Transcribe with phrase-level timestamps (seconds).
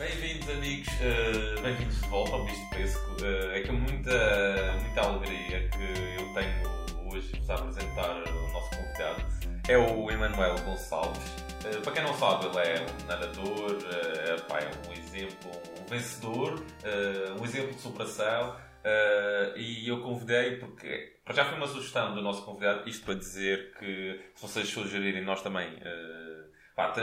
[0.00, 3.16] Bem-vindos, amigos, uh, bem-vindos de volta ao Bicho Pesco.
[3.20, 8.70] Uh, é com muita, muita alegria que eu tenho hoje vos a apresentar o nosso
[8.70, 9.22] convidado.
[9.68, 11.22] É o Emanuel Gonçalves.
[11.66, 15.84] Uh, para quem não sabe, ele é um nadador, uh, pá, é um exemplo, um
[15.84, 16.64] vencedor,
[17.38, 18.56] um exemplo de superação.
[19.54, 24.18] e eu convidei porque já foi uma sugestão do nosso convidado, isto para dizer que
[24.34, 25.78] se vocês sugerirem, nós também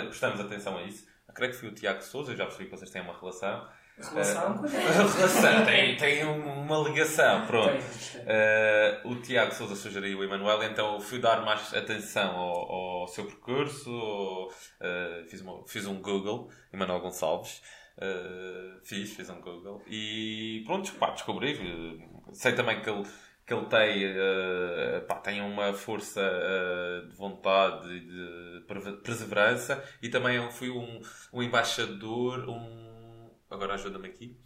[0.09, 2.89] prestamos atenção a isso creio que foi o Tiago Souza, eu já percebi que vocês
[2.89, 3.67] têm uma relação.
[3.97, 4.55] Relação?
[4.55, 7.77] Uh, relação, tem, tem uma ligação, pronto.
[7.77, 13.25] Uh, o Tiago Souza sugeriu o Emanuel, então fui dar mais atenção ao, ao seu
[13.25, 17.61] percurso, uh, fiz, uma, fiz um Google, Emanuel Gonçalves,
[17.97, 23.05] uh, fiz, fiz um Google, e pronto, pá, descobri, sei também que ele
[23.47, 28.65] que ele tem, uh, pá, tem uma força uh, de vontade e de
[29.01, 31.01] perseverança e também fui um,
[31.31, 33.31] um embaixador, um...
[33.49, 34.37] Agora ajuda-me aqui.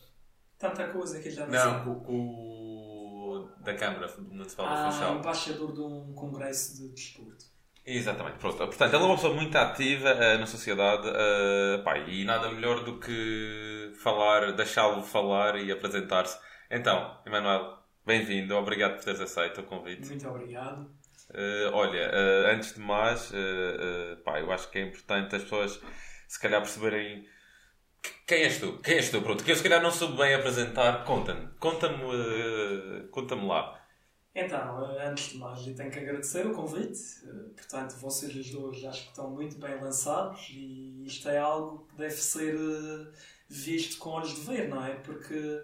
[0.60, 5.16] Tanta coisa que já não Não, com, da Câmara Municipal ah, do Funchal.
[5.16, 7.46] embaixador de um congresso de desporto.
[7.84, 8.58] Exatamente, pronto.
[8.58, 12.84] Portanto, ele é uma pessoa muito ativa uh, na sociedade uh, pá, e nada melhor
[12.84, 16.38] do que falar, deixá-lo falar e apresentar-se.
[16.70, 20.08] Então, Emanuel, Bem-vindo, obrigado por teres aceito o convite.
[20.08, 20.90] Muito obrigado.
[21.30, 25.80] Uh, olha, uh, antes de mais, uh, pá, eu acho que é importante as pessoas
[26.28, 27.28] se calhar perceberem
[28.26, 28.80] quem és tu?
[28.80, 29.22] Quem és tu?
[29.22, 33.80] Pronto, que eu se calhar não soube bem apresentar, conta-me, conta-me conta lá.
[34.34, 37.00] Então, antes de mais, eu tenho que agradecer o convite.
[37.56, 41.98] Portanto, vocês os dois acho que estão muito bem lançados e isto é algo que
[41.98, 42.56] deve ser
[43.48, 44.96] visto com olhos de ver, não é?
[44.96, 45.62] Porque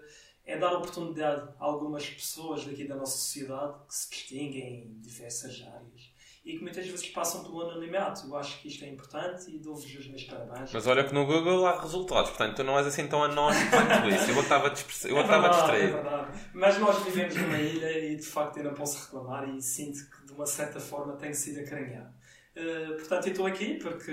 [0.48, 5.60] é dar oportunidade a algumas pessoas daqui da nossa sociedade que se distinguem em diversas
[5.60, 6.10] áreas
[6.42, 8.26] e que muitas vezes passam pelo anonimato.
[8.26, 10.72] Eu acho que isto é importante e dou-vos os meus parabéns.
[10.72, 14.08] Mas olha que no Google há resultados, portanto tu não és assim tão anónimo quanto
[14.08, 14.30] isso.
[14.30, 14.68] Eu estava
[15.04, 15.98] eu é estava distraído.
[15.98, 16.40] É verdade.
[16.54, 20.26] Mas nós vivemos numa ilha e de facto eu não posso reclamar e sinto que
[20.28, 22.08] de uma certa forma tenho sido acarinhado.
[22.56, 24.12] Uh, portanto, eu estou aqui porque.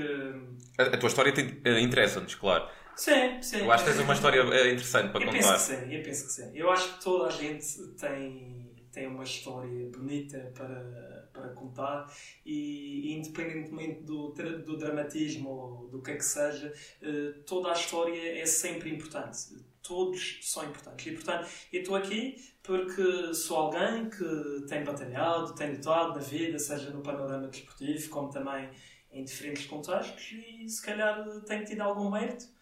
[0.78, 2.68] A, a tua história uh, interessa-nos, claro.
[2.96, 3.58] Sim, sim.
[3.58, 5.52] Eu acho que tens uma história eh, interessante para eu contar.
[5.54, 6.52] Penso que sim, eu penso que sim.
[6.54, 12.08] Eu acho que toda a gente tem, tem uma história bonita para, para contar
[12.46, 18.40] e, independentemente do, do dramatismo ou do que é que seja, eh, toda a história
[18.42, 19.38] é sempre importante.
[19.82, 21.06] Todos são importantes.
[21.06, 26.58] E, portanto, eu estou aqui porque sou alguém que tem batalhado, tem lutado na vida,
[26.58, 28.70] seja no panorama desportivo, como também
[29.12, 32.55] em diferentes contextos, e se calhar tenho tido algum mérito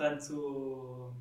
[0.00, 1.14] Portanto,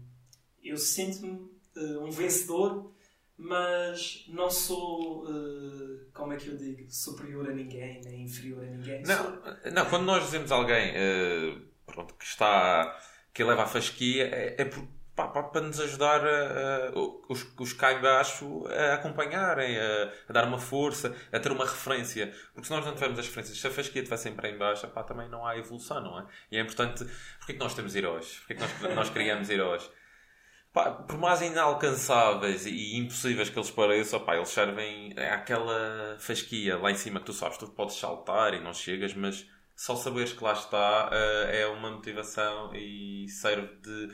[0.63, 1.31] eu sinto-me
[1.75, 2.93] uh, um vencedor,
[3.35, 8.67] mas não sou, uh, como é que eu digo, superior a ninguém, nem inferior a
[8.67, 9.03] ninguém.
[9.03, 9.71] Não, sou...
[9.73, 12.97] não quando nós dizemos alguém uh, pronto, que está,
[13.33, 14.87] que leva a fasquia, é, é porque
[15.27, 16.91] para nos ajudar a, a,
[17.27, 22.33] os, os cá embaixo a acompanharem, a, a, dar uma força, a ter uma referência.
[22.53, 25.03] Porque se nós não tivermos as referências, se a fasquia estiver sempre em baixo, pá,
[25.03, 26.25] também não há evolução, não é?
[26.51, 27.05] E é importante.
[27.37, 28.39] Porquê que nós temos heróis?
[28.39, 29.89] Porquê que nós, nós criamos heróis?
[30.71, 36.91] Pá, por mais inalcançáveis e impossíveis que eles pareçam, pá, eles servem àquela fasquia lá
[36.91, 40.43] em cima que tu sabes, tu podes saltar e não chegas, mas só saberes que
[40.43, 44.09] lá está uh, é uma motivação e serve de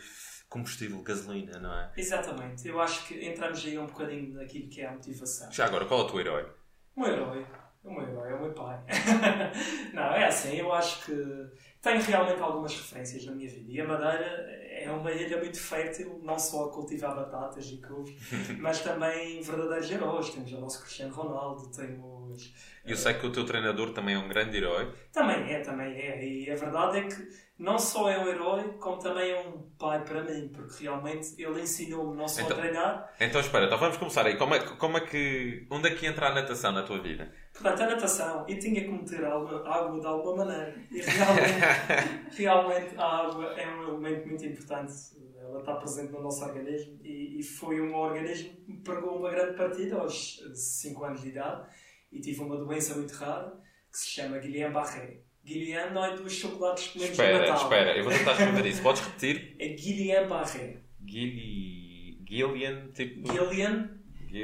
[0.56, 1.92] combustível, gasolina, não é?
[1.98, 2.66] Exatamente.
[2.66, 5.52] Eu acho que entramos aí um bocadinho naquilo que é a motivação.
[5.52, 6.46] Já agora, qual é o teu herói?
[6.96, 7.46] O meu herói?
[7.84, 8.80] O meu herói é o meu pai.
[9.94, 11.14] não, é assim, eu acho que
[11.82, 13.70] tenho realmente algumas referências na minha vida.
[13.70, 14.26] E a Madeira
[14.72, 18.16] é uma ilha muito fértil, não só a cultivar batatas e couves,
[18.58, 20.30] mas também verdadeiros heróis.
[20.30, 22.54] Temos o nosso Cristiano Ronaldo, temos
[22.86, 24.94] eu sei que o teu treinador também é um grande herói.
[25.12, 26.24] Também é, também é.
[26.24, 27.28] E a verdade é que
[27.58, 31.62] não só é um herói, como também é um pai para mim, porque realmente ele
[31.62, 33.14] ensinou-me não só então, a treinar.
[33.20, 34.38] Então espera, então vamos começar aí.
[34.38, 35.66] Como é, como é que.
[35.70, 37.32] Onde é que entra a natação na tua vida?
[37.54, 40.76] Portanto, a natação, eu tinha que meter água, água de alguma maneira.
[40.92, 44.94] E realmente, realmente a água é um elemento muito importante.
[45.40, 49.30] Ela está presente no nosso organismo e, e foi um organismo que me pegou uma
[49.30, 51.70] grande partida aos 5 anos de idade
[52.12, 53.58] e tive uma doença muito rara
[53.92, 55.25] que se chama Guillain-Barré.
[55.46, 57.64] Guillain não é dos chocolates espera, no Natal.
[57.64, 58.82] Espera, eu vou tentar escrever isso.
[58.82, 59.56] Podes repetir?
[59.60, 60.78] É Guillain-Barré.
[62.24, 63.32] Guillain, tipo...
[63.32, 63.90] Guillain,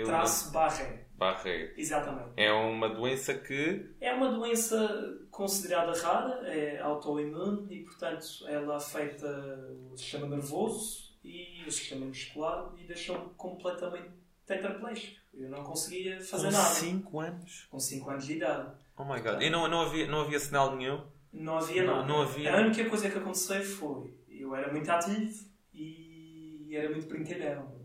[0.06, 1.06] traço Barré.
[1.18, 1.74] Barré.
[1.75, 2.30] Exatamente.
[2.38, 3.89] É uma doença que...
[4.00, 9.27] É uma doença considerada rara, é autoimune e, portanto, ela afeta
[9.92, 14.09] o sistema nervoso e o sistema muscular e deixou-me completamente
[14.45, 15.19] tetraplégico.
[15.33, 16.69] Eu não conseguia fazer Com nada.
[16.69, 17.68] Com 5 anos?
[17.71, 18.71] Com 5 anos de idade.
[18.98, 19.42] Oh my god.
[19.42, 21.02] E não, não, havia, não havia sinal nenhum?
[21.34, 22.06] Não havia nada.
[22.06, 22.54] Não havia...
[22.56, 24.14] A única coisa que aconteceu foi...
[24.30, 27.80] Eu era muito ativo e era muito brincalhão.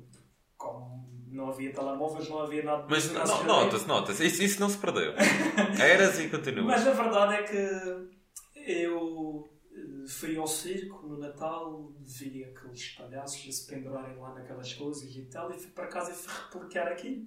[0.57, 3.47] Como não havia telemóveis, não havia nada Mas disso, no- não se no- via.
[3.65, 4.27] nota-se, nota-se.
[4.27, 5.13] Isso, isso não se perdeu.
[5.81, 6.67] Eras e continuas.
[6.67, 13.47] Mas a verdade é que eu eh, fui ao circo no Natal, vi aqueles palhaços
[13.49, 16.89] a se pendurarem lá naquelas coisas e tal, e fui para casa e fui replicar
[16.89, 17.27] aquilo.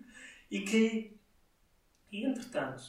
[0.49, 1.15] E que,
[2.11, 2.81] e entretanto,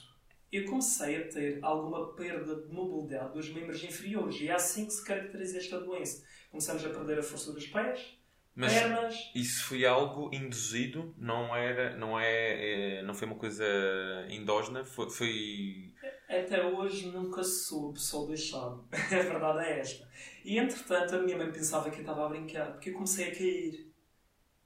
[0.53, 4.93] eu comecei a ter alguma perda de mobilidade dos membros inferiores, e é assim que
[4.93, 6.25] se caracteriza esta doença.
[6.51, 8.19] Começamos a perder a força dos pés,
[8.55, 13.65] Mas pernas, isso foi algo induzido, não era, não é, é- não foi uma coisa
[14.29, 15.95] endógena, foi, foi
[16.29, 18.87] Até hoje nunca soube só deixado.
[18.93, 20.09] A verdade é esta.
[20.45, 23.35] E entretanto a minha mãe pensava que eu estava a brincar, porque eu comecei a
[23.35, 23.91] cair.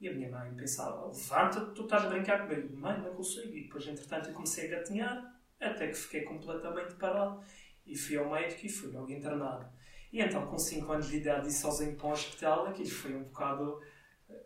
[0.00, 2.76] E a minha mãe pensava, levanta-te, tu estás a brincar comigo.
[2.76, 3.54] Mãe, não consigo.
[3.54, 7.43] E depois entretanto eu comecei a gatinhar, até que fiquei completamente parado.
[7.87, 9.67] E fui ao médico e fui logo internado.
[10.12, 13.25] E então com 5 anos de idade e sozinho para o hospital, aquilo foi um
[13.25, 13.81] bocado...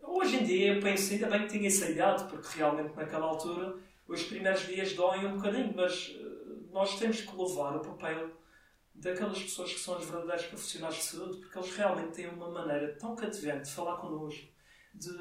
[0.03, 3.77] Hoje em dia eu penso, ainda bem que tinha essa idade, porque realmente naquela altura
[4.07, 8.29] os primeiros dias doem um bocadinho, mas eh, nós temos que louvar o papel
[8.93, 12.97] daquelas pessoas que são os verdadeiros profissionais de saúde, porque eles realmente têm uma maneira
[12.99, 14.47] tão cativante de falar connosco,
[14.93, 15.13] de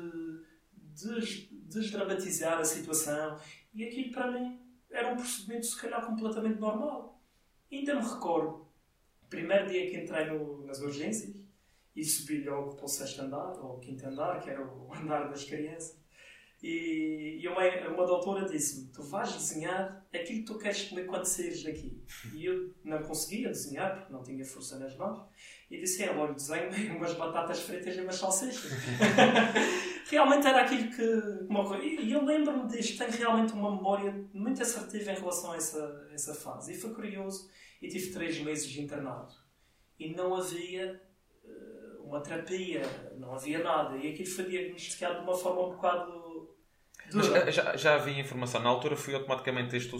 [0.72, 3.38] des- desdramatizar a situação.
[3.72, 4.58] E aquilo para mim
[4.90, 7.20] era um procedimento, se calhar, completamente normal.
[7.70, 8.66] Ainda me recordo,
[9.28, 11.36] primeiro dia que entrei no- nas urgências
[11.94, 15.28] e subi logo para o sexto andar, ou o quinto andar, que era o andar
[15.28, 15.98] das crianças.
[16.62, 17.62] E, e uma,
[17.94, 22.02] uma doutora disse-me: Tu vais desenhar aquilo que tu queres comer quando saíres daqui.
[22.34, 25.20] E eu não conseguia desenhar porque não tinha força nas mãos.
[25.70, 28.70] E disse: Ela, olha, desenho umas batatas fritas e umas salsichas.
[30.10, 31.44] realmente era aquilo que.
[31.48, 35.56] Uma, coisa- e eu lembro-me disto, tenho realmente uma memória muito assertiva em relação a
[35.56, 36.72] essa, essa fase.
[36.72, 37.50] E foi curioso.
[37.80, 39.32] E tive três meses de internado.
[39.98, 41.00] E não havia
[41.44, 41.48] eh,
[42.00, 42.82] uma terapia,
[43.16, 43.96] não havia nada.
[43.96, 46.56] E aquilo foi diagnosticado de uma forma um bocado
[47.12, 47.50] Mas dura.
[47.50, 48.60] já- já, já havia informação.
[48.62, 49.94] Na altura foi automaticamente este,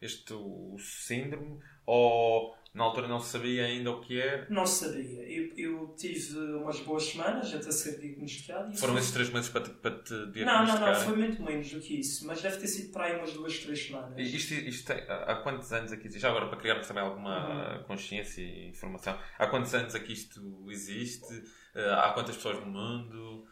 [0.00, 4.46] este o síndrome ou na altura não se sabia ainda o que era?
[4.48, 5.22] Não sabia.
[5.28, 8.76] Eu, eu tive umas boas semanas até ser diagnosticado.
[8.76, 10.94] Foram esses três meses para te, para te Não, não, diagnosticar?
[10.98, 11.04] não.
[11.04, 12.26] Foi muito menos do que isso.
[12.26, 14.16] Mas deve ter sido para aí umas duas, três semanas.
[14.18, 16.22] E Isto, isto há quantos anos aqui existe?
[16.22, 17.84] Já agora para criarmos também alguma Uhum.
[17.84, 19.18] consciência e informação.
[19.38, 20.40] Há quantos anos aqui isto
[20.70, 21.42] existe?
[21.74, 23.46] Eh, Há quantas pessoas no mundo?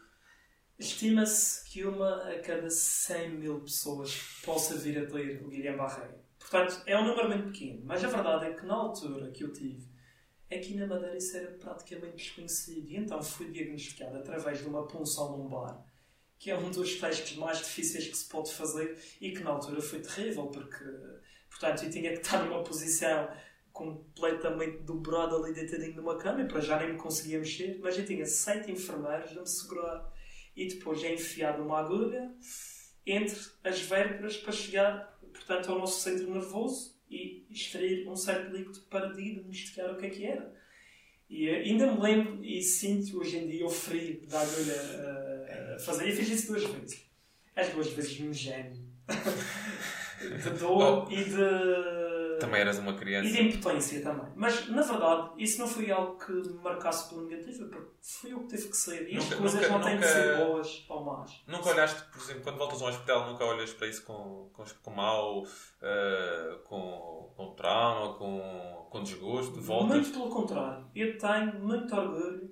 [0.77, 6.09] Estima-se que uma a cada 100 mil pessoas possa vir a ter o Guillain-Barré.
[6.49, 7.81] Portanto, é um número muito pequeno.
[7.85, 9.87] Mas a verdade é que na altura que eu tive,
[10.51, 12.89] aqui na Madeira isso era praticamente desconhecido.
[12.89, 15.85] E então fui diagnosticado através de uma punção lombar,
[16.39, 19.79] que é um dos testes mais difíceis que se pode fazer e que na altura
[19.79, 20.83] foi terrível, porque,
[21.49, 23.29] portanto, eu tinha que estar numa posição
[23.71, 28.05] completamente dobrada ali deitadinho numa cama e para já nem me conseguia mexer, mas eu
[28.05, 30.11] tinha sete enfermeiros a me segurar
[30.55, 32.33] e depois é enfiado uma agulha
[33.05, 38.81] entre as vértebras para chegar, portanto, ao nosso centro nervoso e extrair um certo líquido
[38.89, 40.53] para diagnosticar o que é que era.
[41.29, 45.75] E eh, ainda me lembro e sinto hoje em dia o frio da agulha eh,
[45.75, 46.07] a fazer.
[46.07, 47.05] E fiz isso duas vezes.
[47.55, 48.87] As duas vezes me gênio.
[50.19, 51.98] de dor e de.
[52.39, 53.29] Também eras uma E criança.
[53.31, 54.31] de impotência também.
[54.35, 58.39] Mas, na verdade, isso não foi algo que me marcasse pela negativa, porque foi o
[58.41, 59.09] que teve que ser.
[59.11, 61.43] E as Nunca- coisas nunca- não têm de nunca- ser boas ou más.
[61.47, 64.63] Nunca olhaste, por exemplo, quando voltas a um hospital, nunca olhas para isso com, com,
[64.83, 65.43] com mal,
[65.81, 69.59] eh, com, com trauma, com, com desgosto?
[69.61, 69.89] Voltas?
[69.97, 70.85] Muito pelo contrário.
[70.95, 72.51] Eu tenho muito orgulho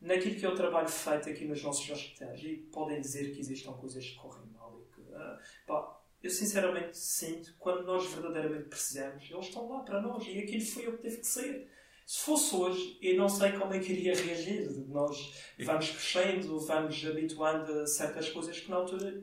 [0.00, 2.40] naquilo que é o trabalho feito aqui nos nossos hospitais.
[2.42, 5.14] E podem dizer que existam coisas que correm mal e que.
[5.14, 10.26] ah, pá, eu sinceramente sinto, quando nós verdadeiramente precisamos, eles estão lá para nós.
[10.26, 11.70] E aquilo foi o que teve que ser.
[12.06, 14.70] Se fosse hoje, eu não sei como é que iria reagir.
[14.88, 15.16] Nós
[15.58, 19.22] vamos crescendo, vamos habituando a certas coisas que na altura.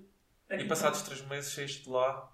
[0.52, 2.32] E passados três meses saíste lá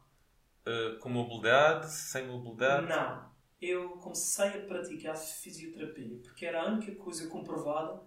[0.66, 2.88] eh, com mobilidade, sem mobilidade?
[2.88, 3.32] Não.
[3.62, 8.02] Eu comecei a praticar fisioterapia porque era a única coisa comprovada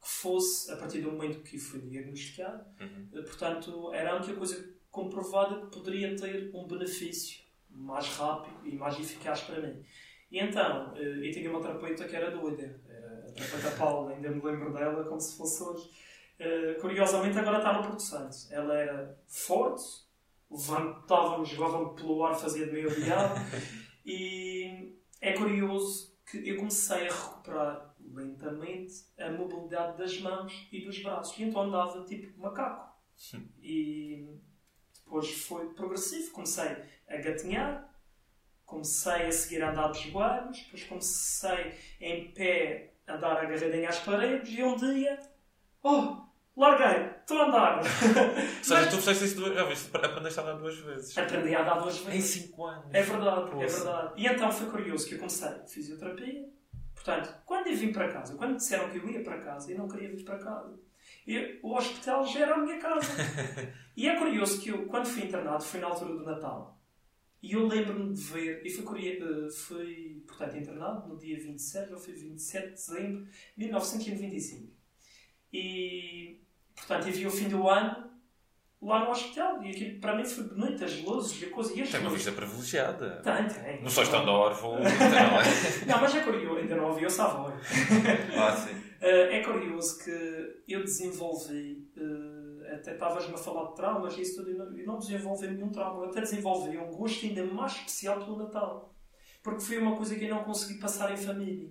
[0.00, 3.08] que fosse, a partir do momento que fui diagnosticado, Uhum.
[3.24, 8.98] portanto, era a única coisa comprovada que poderia ter um benefício mais rápido e mais
[8.98, 9.82] eficaz para mim.
[10.30, 14.30] E então, eh, eu tinha uma terapeuta que era doida, era a terapeuta Paula, ainda
[14.30, 15.90] me lembro dela como se fosse hoje.
[16.38, 18.36] Eh, Curiosamente, agora está no Porto Santo.
[18.50, 19.84] Ela era forte,
[20.50, 23.34] levantava-me, jogava-me pelo ar, fazia de meio diabo.
[24.02, 31.00] E é curioso que eu comecei a recuperar lentamente a mobilidade das mãos e dos
[31.02, 31.38] braços.
[31.38, 32.96] E então andava tipo macaco.
[33.62, 34.26] E
[35.10, 36.30] depois foi progressivo.
[36.30, 36.76] Comecei
[37.08, 37.92] a gatinhar,
[38.64, 43.98] comecei a seguir a andar dos joelhos, depois comecei em pé a dar agarradinha às
[43.98, 45.18] paredes e um dia,
[45.82, 46.16] oh,
[46.56, 47.78] Larguei, estou a andar.
[47.82, 51.18] Ou seja, tu fizeste isso duas vezes, aprendeste a andar duas vezes.
[51.18, 52.36] Aprendi a andar duas vezes.
[52.36, 52.84] Em 5 anos.
[52.92, 53.64] É verdade, Poxa.
[53.64, 54.12] é verdade.
[54.16, 56.48] E então foi curioso que eu comecei fisioterapia.
[56.94, 59.78] Portanto, quando eu vim para casa, quando me disseram que eu ia para casa, eu
[59.78, 60.78] não queria vir para casa.
[61.30, 63.06] E o hospital já era a minha casa.
[63.96, 66.76] e é curioso que eu, quando fui internado, foi na altura do Natal.
[67.40, 72.00] E eu lembro-me de ver, e fui, eh, fui portanto, internado no dia 27, ou
[72.00, 73.24] foi 27 de dezembro
[73.56, 74.72] de 1995.
[75.52, 76.40] E,
[76.74, 78.10] portanto, eu vi o fim do ano
[78.82, 79.62] lá no hospital.
[79.62, 81.72] E aquilo para mim foi bonito, as luzes e a coisa.
[81.78, 83.22] E Tem uma vista privilegiada.
[83.22, 83.82] Tem, tem.
[83.82, 85.86] Não só estando órfão, não é?
[85.86, 87.52] Não, mas é curioso, ainda não ouvi o Savoy.
[88.36, 88.89] Ah, sim.
[89.00, 94.36] Eh, é curioso que eu desenvolvi, eh, até estavas-me a falar de traumas e isso
[94.36, 98.36] tudo, eu não, desenvolvi nenhum trauma, eu até desenvolvi um gosto ainda mais especial pelo
[98.36, 98.94] Natal.
[99.42, 101.70] Porque foi uma coisa que eu não consegui passar em família.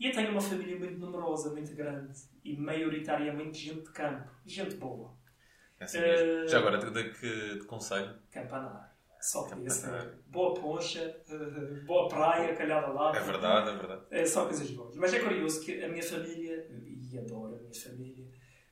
[0.00, 4.76] E eu tenho uma família muito numerosa, muito grande e maioritariamente gente de campo, gente
[4.76, 5.14] boa.
[5.78, 5.98] É assim.
[5.98, 8.18] Eh, Já agora, de, que de conselho?
[8.30, 8.87] Campanar.
[9.20, 9.86] Só podia ser.
[9.86, 10.18] Campanar.
[10.26, 13.16] Boa poncha, eh, boa praia, calhada lá.
[13.16, 14.02] É verdade, é verdade.
[14.10, 14.96] É só coisas boas.
[14.96, 18.26] Mas é curioso que a minha família, e adoro a minha família,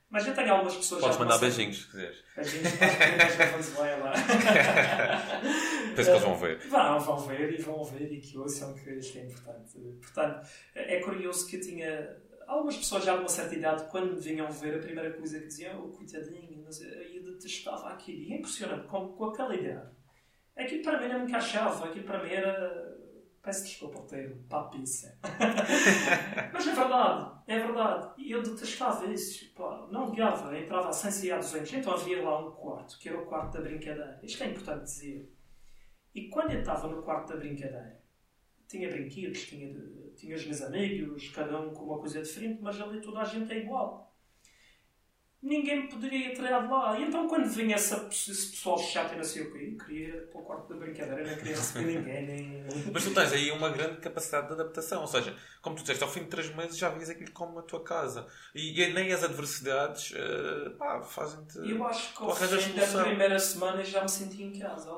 [0.08, 2.24] mas eu tenho algumas pessoas Podes já mandar beijinhos, se quiseres.
[2.36, 4.12] Beijinhos para Venezuela.
[5.96, 6.58] Penso que eles vão ver.
[6.68, 9.78] Vão, vão ver e vão ouvir e que ouçam que isto é importante.
[10.00, 14.20] Portanto, é curioso que eu tinha algumas pessoas já de uma certa idade, quando me
[14.20, 18.22] vinham ver, a primeira coisa que diziam, oh, coitadinho, não sei, eu detestava aquilo.
[18.22, 19.90] E é impressionante, com, com aquela idade.
[20.56, 22.96] Aquilo para mim não me encaixava, aquilo para mim era.
[23.42, 25.16] Peço desculpa o termo, papiça.
[26.52, 28.14] Mas é verdade, é verdade.
[28.18, 29.54] E eu detestava isso.
[29.54, 31.74] Pá, não ligava, entrava sem sair a 200.
[31.74, 34.18] Então havia lá um quarto, que era o quarto da brincadeira.
[34.22, 35.32] Isto é importante dizer.
[36.12, 38.00] E quando eu estava no quarto da brincadeira,
[38.66, 39.72] tinha brinquedos, tinha,
[40.16, 43.52] tinha os meus amigos, cada um com uma coisa diferente, mas ali toda a gente
[43.52, 44.05] é igual.
[45.42, 46.98] Ninguém me poderia tirar de lá.
[46.98, 50.08] E então, quando vinha essa, esse pessoal chato e não sei o quê, eu queria
[50.08, 52.26] ir para o quarto da brincadeira, não queria receber ninguém.
[52.26, 52.66] Nem...
[52.92, 55.02] Mas tu tens aí uma grande capacidade de adaptação.
[55.02, 57.62] Ou seja, como tu disseste, ao fim de 3 meses já vias aquilo como a
[57.62, 58.26] tua casa.
[58.54, 60.12] E, e nem as adversidades
[60.78, 61.58] pá, fazem-te.
[61.58, 64.90] Eu acho que ao fim da primeira semana já me senti em casa.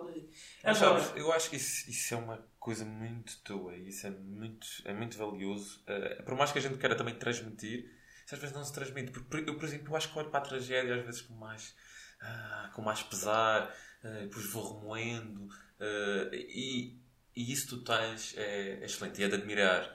[0.62, 4.07] Mas Agora, sabes, eu acho que isso, isso é uma coisa muito tua e isso
[4.07, 5.83] é muito, é muito valioso.
[5.87, 7.90] Eh, por mais que a gente queira também transmitir,
[8.28, 9.11] isso às vezes não se transmite.
[9.11, 11.32] Porque, por- eu, por exemplo, eu acho que olho para a tragédia às vezes com
[11.35, 11.75] mais,
[12.20, 15.49] ah, com mais pesar, eh, depois vou remoendo.
[15.80, 16.99] eh, e,
[17.35, 19.92] e isso tu tens é, é excelente e é de admirar.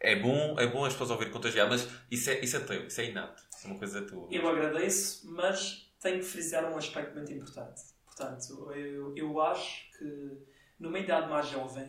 [0.00, 3.00] É bom, é bom as pessoas ouvirem contagiar, mas isso é, isso é teu, isso
[3.00, 3.42] é inato.
[3.54, 4.28] Isso é uma coisa tua.
[4.32, 7.82] eu agradeço, mas tenho que frisar um aspecto muito importante.
[8.06, 10.38] Portanto, eu, eu acho que
[10.78, 11.88] numa idade mais jovem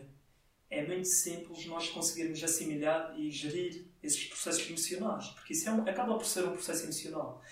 [0.78, 5.88] é muito simples nós conseguirmos assimilar e gerir esses processos emocionais, porque isso é um-
[5.88, 7.42] acaba por ser um processo emocional.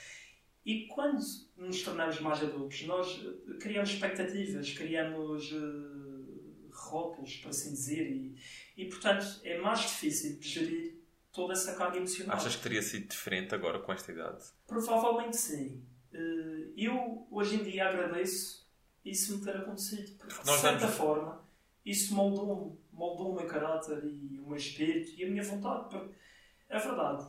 [0.64, 1.20] E quando
[1.56, 8.36] nos tornamos mais adultos, nós eh, criamos expectativas, criamos eh, rótulos, por assim dizer, e,
[8.76, 10.94] e portanto é mais difícil de gerir
[11.32, 12.36] toda essa carga emocional.
[12.36, 14.44] Achas que teria sido diferente agora com esta idade?
[14.66, 15.82] Provavelmente sim.
[16.12, 18.66] Eh, Eu, hoje em dia, agradeço
[19.04, 20.16] isso me ter acontecido.
[20.16, 21.44] Porque, de certa damos- forma,
[21.84, 22.78] isso moldou-me.
[22.92, 26.00] Moldou o meu caráter e o meu espírito e a minha vontade.
[26.68, 27.26] É verdade.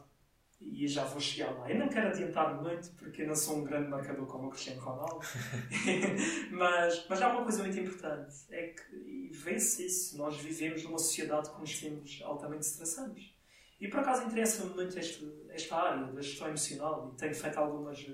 [0.60, 1.70] E já vou chegar lá.
[1.70, 4.82] Eu não quero adiantar muito, porque eu não sou um grande marcador como o Cristiano
[4.82, 5.20] Ronaldo.
[6.52, 8.34] mas, mas há uma coisa muito importante.
[8.50, 13.34] É que, vê-se isso, nós vivemos numa sociedade que nos temos altamente estressantes.
[13.80, 18.06] E por acaso interessa-me muito este, esta área da gestão emocional e tenho feito algumas.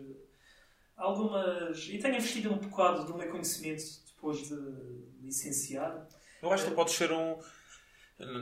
[0.97, 4.55] algumas e tenho investido um bocado do meu conhecimento depois de
[5.21, 6.07] licenciar.
[6.41, 7.38] Eu acho que tu podes ser um.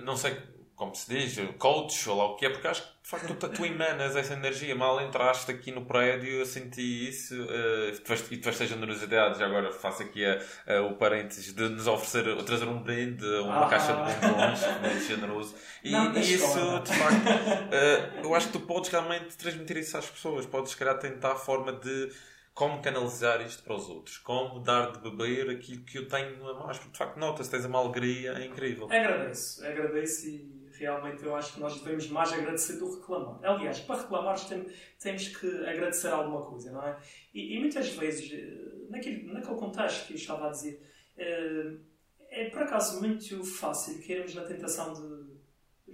[0.04, 0.38] Não sei
[0.76, 3.50] como se diz, coach ou lá o que é, porque acho que de facto tu,
[3.50, 4.76] tu emanas essa energia.
[4.76, 9.40] Mal entraste aqui no prédio, eu senti isso eh, e tiveste- tiveste a generosidade.
[9.40, 13.66] Já agora faço aqui a- a- o parênteses de nos oferecer, trazer um brinde, uma
[13.66, 13.70] Ah.
[13.70, 15.56] caixa de bombons, muito generoso.
[15.84, 17.28] E, e isso, de facto,
[17.72, 20.46] eh, eu acho que tu podes realmente transmitir isso às pessoas.
[20.46, 22.12] Podes, se calhar, tentar a forma de
[22.58, 26.54] como canalizar isto para os outros, como dar de beber aquilo que eu tenho a
[26.66, 28.86] mais, porque de facto nota-se, tens uma alegria incrível.
[28.92, 33.40] Agradeço, agradeço e realmente eu acho que nós devemos mais agradecer do que reclamar.
[33.44, 34.66] Aliás, para reclamar tem-
[35.00, 36.98] temos que agradecer alguma coisa, não é?
[37.32, 40.82] E, e muitas vezes, eh, naquele, naquele contexto que eu estava a dizer,
[41.16, 41.74] eh,
[42.32, 45.38] é por acaso muito fácil cairmos na tentação de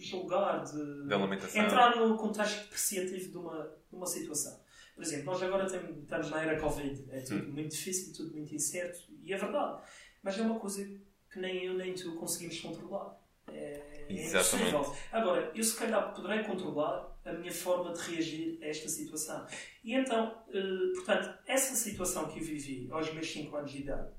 [0.09, 0.81] julgar, de
[1.13, 1.61] lamentação.
[1.61, 4.62] entrar no contexto depreciativo de uma, de uma situação.
[4.95, 8.99] Por exemplo, nós agora estamos na era Covid, é tudo muito difícil, tudo muito incerto,
[9.23, 9.83] e é verdade.
[10.21, 10.85] Mas é uma coisa
[11.31, 13.19] que nem eu nem tu conseguimos controlar.
[13.47, 14.95] É, é, é impossível.
[15.11, 19.47] Agora, eu se calhar poderei controlar a minha forma de reagir a esta situação.
[19.83, 24.11] E então, uh, portanto, essa situação que eu vivi aos meus 5 anos de idade,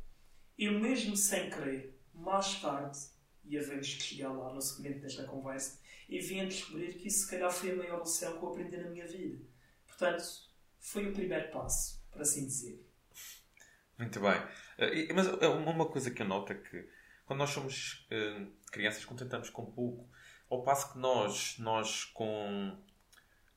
[0.59, 2.99] eu mesmo sem querer, mais tarde,
[3.45, 7.25] e havemos que chegar lá no seguimento desta conversa, e vim a descobrir que isso
[7.25, 9.43] se calhar foi a maior lição que eu aprendi na minha vida.
[9.87, 10.25] Portanto,
[10.85, 12.87] foi o primeiro passo, para assim dizer.
[13.99, 14.38] Muito bem.
[14.38, 16.87] Uh, mas uma coisa que eu noto é que
[17.25, 20.07] quando nós somos uh, crianças contentamos com pouco,
[20.50, 22.79] ao passo que nós, nós com,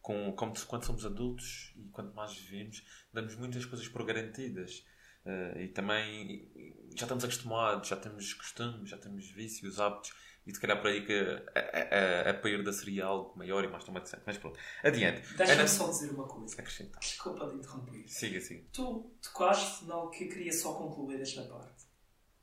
[0.02, 4.86] com, quando somos adultos e quanto mais vivemos, damos muitas coisas por garantidas.
[5.26, 6.50] Uh, e também
[6.96, 10.14] já estamos acostumados, já temos costumes, já temos vícios, hábitos,
[10.48, 11.13] e se calhar por aí que
[11.54, 14.24] a, a, a perda seria algo maior e mais traumatizante.
[14.25, 15.22] Mas pronto, adiante.
[15.36, 15.68] Deixa-me Ana...
[15.68, 16.56] só dizer uma coisa.
[16.60, 17.00] Acrescentar.
[17.01, 18.04] Desculpa de interromper.
[18.08, 18.63] Siga, siga.
[18.72, 21.86] Tu tocaste no que eu queria só concluir esta parte.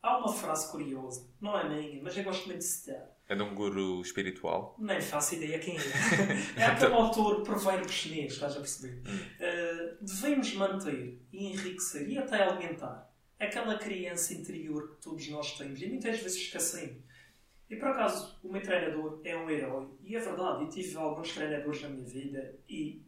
[0.02, 3.16] Há uma frase curiosa, não é minha, mas eu gosto muito de citar.
[3.26, 4.76] É de um guru espiritual?
[4.78, 5.80] Nem faço ideia quem é.
[6.61, 9.00] é aquele autor provérbio chinês, estás a perceber?
[9.00, 15.80] Uh, devemos manter e enriquecer e até alimentar aquela criança interior que todos nós temos
[15.80, 17.02] e muitas vezes esquecemos.
[17.68, 19.88] E por acaso, o meu treinador é um herói.
[20.02, 23.02] E é verdade, eu tive alguns treinadores na minha vida e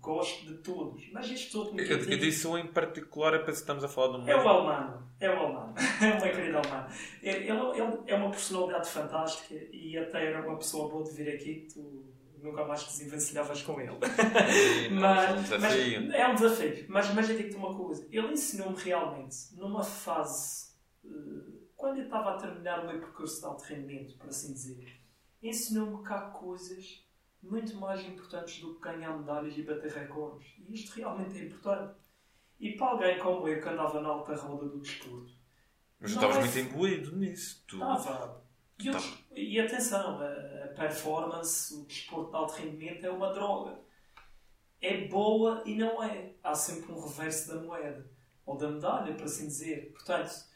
[0.00, 1.08] gosto de todos.
[1.12, 3.84] Mas isto tudo que eu, eu, eu disse um em particular, é para se estamos
[3.84, 4.30] a falar do mundo.
[4.30, 5.08] É o Almano.
[5.20, 5.74] É o Almano.
[6.00, 6.88] é o meu querido Almano.
[7.22, 11.68] Ele, ele, é uma personalidade fantástica e até era uma pessoa boa de vir aqui.
[11.72, 12.04] Tu
[12.42, 13.92] nunca mais desenvencilhavas com ele.
[13.92, 16.86] Sim, mas, é um mas, é um desafio.
[16.88, 18.06] Mas, mas eu digo-te uma coisa.
[18.10, 20.68] Ele ensinou-me realmente, numa fase...
[21.04, 25.00] Uh, quando eu estava a terminar o meu percurso de alto rendimento, por assim dizer,
[25.40, 27.06] ensinou-me cá coisas
[27.40, 30.52] muito mais importantes do que ganhar medalhas e bater recordes.
[30.58, 31.94] E isto realmente é importante.
[32.58, 35.32] E para alguém como eu que andava na alta roda do desporto.
[36.00, 36.40] Mas estavas é...
[36.40, 37.64] muito imbuído nisso.
[37.68, 37.76] Tu...
[37.76, 38.42] Estava.
[38.80, 38.98] E, tá.
[39.30, 43.78] e atenção, a performance, o desporto de alto rendimento é uma droga.
[44.80, 46.34] É boa e não é.
[46.42, 48.10] Há sempre um reverso da moeda.
[48.44, 49.92] Ou da medalha, por assim dizer.
[49.92, 50.47] Portanto,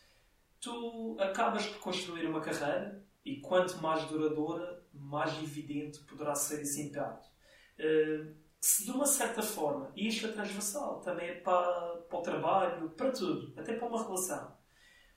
[0.63, 6.81] tu acabas por construir uma carreira e quanto mais duradoura, mais evidente poderá ser esse
[6.81, 7.29] impacto.
[7.79, 12.23] Uh, se de uma certa forma, e isto é transversal, também é para, para o
[12.23, 14.57] trabalho, para tudo, até para uma relação,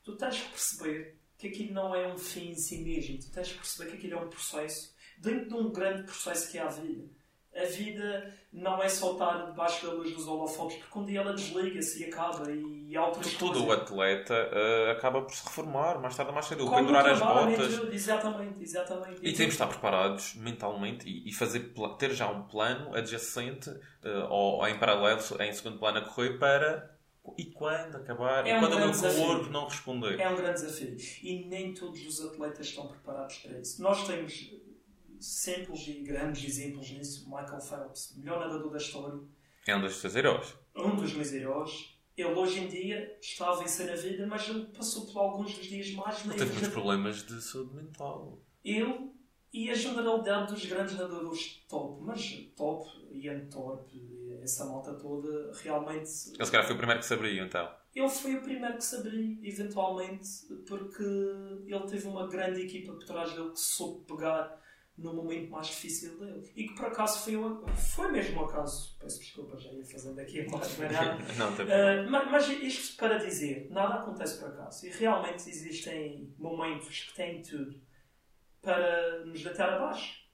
[0.03, 3.51] tu tens que perceber que aquilo não é um fim em si mesmo, tu tens
[3.51, 6.69] que perceber que aquilo é um processo, dentro de um grande processo que é a
[6.69, 7.07] vida
[7.55, 11.33] a vida não é só estar debaixo da luz dos holofotes, porque um dia ela
[11.33, 13.61] desliga-se e acaba e há outras coisas.
[13.61, 17.93] o atleta uh, acaba por se reformar, mais tarde ou mais cedo, pendurar as botas.
[17.93, 19.19] Exatamente, exatamente.
[19.21, 23.69] E, e temos de estar preparados mentalmente e, e, fazer, ter já um plano adjacente
[23.69, 26.95] uh, ou, em paralelo, em segundo plano a correr para
[27.37, 28.45] e quando acabar?
[28.45, 30.19] É um quando o meu corpo não responder?
[30.19, 30.95] É um grande desafio.
[31.23, 33.81] E nem todos os atletas estão preparados para isso.
[33.81, 34.51] Nós temos
[35.25, 37.25] simples e grandes exemplos nisso.
[37.29, 39.19] Michael Phelps, melhor nadador da história.
[39.67, 40.55] É um dos teus heróis.
[40.75, 41.95] Um dos meus heróis.
[42.15, 45.65] Ele hoje em dia está a vencer a vida, mas ele passou por alguns dos
[45.65, 46.41] dias mais leves.
[46.41, 48.39] Teve muitos problemas de saúde mental.
[48.63, 49.11] Ele
[49.51, 56.09] e a generalidade dos grandes nadadores top, mas top, Ian Thorpe, essa malta toda, realmente.
[56.35, 57.69] Ele se calhar foi o primeiro que se abriu, então.
[57.95, 60.29] Ele foi o primeiro que se abriu, eventualmente,
[60.67, 64.61] porque ele teve uma grande equipa por trás dele que soube pegar
[64.97, 66.51] no momento mais difícil dele.
[66.55, 67.35] E que por acaso foi,
[67.75, 68.95] foi mesmo o acaso.
[68.99, 71.17] Peço desculpa, já ia fazendo aqui a barulhada.
[71.37, 74.85] Não, uh, mas, mas isto para dizer, nada acontece por acaso.
[74.85, 77.79] E realmente existem momentos que têm tudo
[78.61, 80.25] para nos deitar abaixo.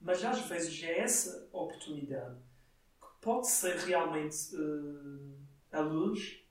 [0.00, 2.36] Mas às vezes é essa oportunidade
[3.00, 5.38] que pode ser realmente uh,
[5.70, 6.42] a luz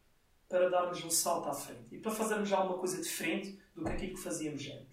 [0.47, 4.13] para darmos um salto à frente e para fazermos alguma coisa diferente do que aquilo
[4.13, 4.90] que fazíamos antes.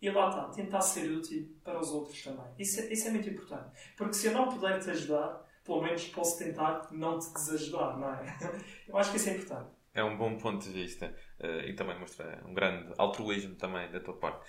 [0.00, 2.44] E lá está, tentar ser útil para os outros também.
[2.58, 3.70] Isso é, isso é muito importante.
[3.96, 8.12] Porque se eu não puder te ajudar, pelo menos posso tentar não te desajudar, não
[8.14, 8.38] é?
[8.86, 9.70] Eu acho que isso é importante.
[9.94, 13.98] É um bom ponto de vista uh, e também mostra um grande altruísmo também da
[13.98, 14.46] tua parte.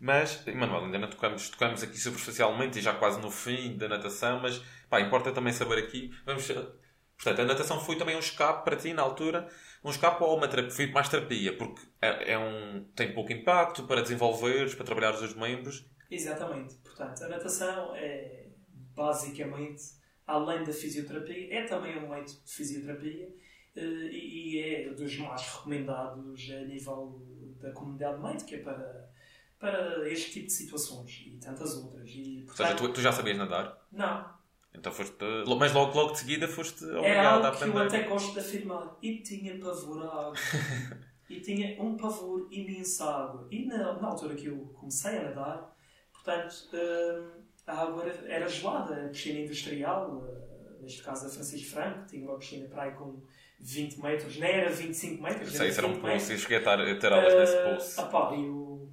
[0.00, 4.40] Mas, Emanuel, ainda não tocamos, tocamos aqui superficialmente e já quase no fim da natação,
[4.40, 4.58] mas
[4.88, 6.10] pá, importa também saber aqui.
[6.24, 9.48] Vamos, portanto, a natação foi também um escape para ti na altura
[9.84, 13.84] um escape ou uma terapia, foi mais terapia, porque é, é, um, tem pouco impacto
[13.84, 15.86] para desenvolveres, para trabalhar os membros.
[16.10, 16.74] Exatamente.
[16.76, 18.46] Portanto, a natação é
[18.94, 19.82] basicamente,
[20.26, 23.28] além da fisioterapia, é também um leito de fisioterapia
[23.76, 27.22] eh, e é dos mais recomendados a nível
[27.60, 29.10] da comunidade médica para,
[29.58, 32.10] para este tipo de situações e tantas outras.
[32.10, 33.86] E, portanto, Ou seja, tu, tu já sabias nadar?
[33.92, 34.37] Não,
[34.74, 35.16] então foste.
[35.58, 37.72] Mas logo, logo de seguida foste obrigado a aprender.
[37.72, 38.96] que eu até gosto de afirmar.
[39.02, 40.34] E tinha pavor à água.
[41.28, 43.48] e tinha um pavor imenso à água.
[43.50, 45.76] E na, na altura que eu comecei a nadar,
[46.12, 51.74] portanto, hum, a água era, era gelada, a piscina industrial, uh, neste caso a Francisco
[51.74, 53.20] Franco, tinha uma piscina para aí com
[53.60, 55.52] 20 metros, nem era 25 metros.
[55.52, 58.00] Sei, era um poço, eu cheguei a ter, a ter aulas nesse Uh, poço.
[58.00, 58.88] opá, eu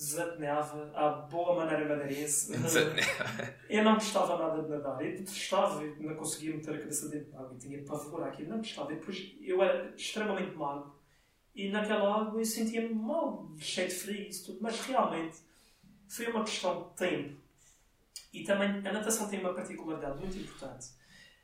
[0.00, 2.52] desatenava à boa maneira madeirense.
[3.68, 5.04] Eu não gostava nada de nadar.
[5.04, 7.52] Eu detestava, eu não conseguia meter a cabeça dentro da água.
[7.52, 8.92] Eu tinha pavor àquilo, não gostava.
[8.92, 10.98] E depois eu era extremamente magro.
[11.54, 14.58] E naquela água eu sentia-me mal, cheio de frio e isso tudo.
[14.62, 15.38] Mas realmente
[16.08, 17.38] foi uma questão de tempo.
[18.32, 20.88] E também a natação tem uma particularidade muito importante.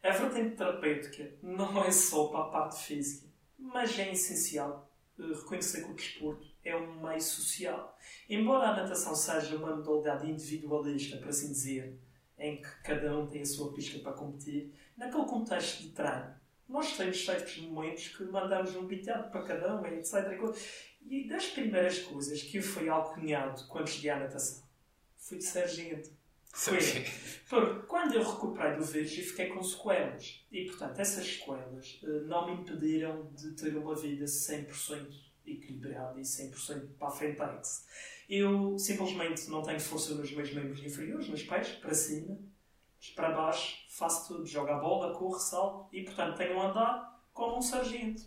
[0.02, 5.84] A vertente terapêutica não é só para a parte física, mas é essencial eh, reconhecer
[5.84, 7.96] que o desporto é um meio social.
[8.28, 11.98] Embora a natação seja uma modalidade individualista, por assim dizer,
[12.38, 16.34] em que cada um tem a sua pista para competir, naquele contexto de treino,
[16.68, 20.14] nós temos certos momentos que mandamos um piteado para cada um, etc.
[21.08, 24.66] E das primeiras coisas que eu fui alcunhado quando cheguei à natação
[25.16, 26.10] foi de sargento.
[26.52, 26.78] Foi.
[27.48, 30.44] Porque quando eu recuperei do vírus, eu fiquei com sequelas.
[30.50, 36.22] E, portanto, essas sequelas eh, não me impediram de ter uma vida 100% equilibrada e
[36.22, 37.38] 100% para a frente.
[38.28, 42.38] Eu simplesmente não tenho força nos meus membros inferiores, nos pés, para cima,
[43.14, 44.46] para baixo, faço tudo.
[44.46, 48.22] Jogo a bola, corro, salto e, portanto, tenho um andar como um sargento.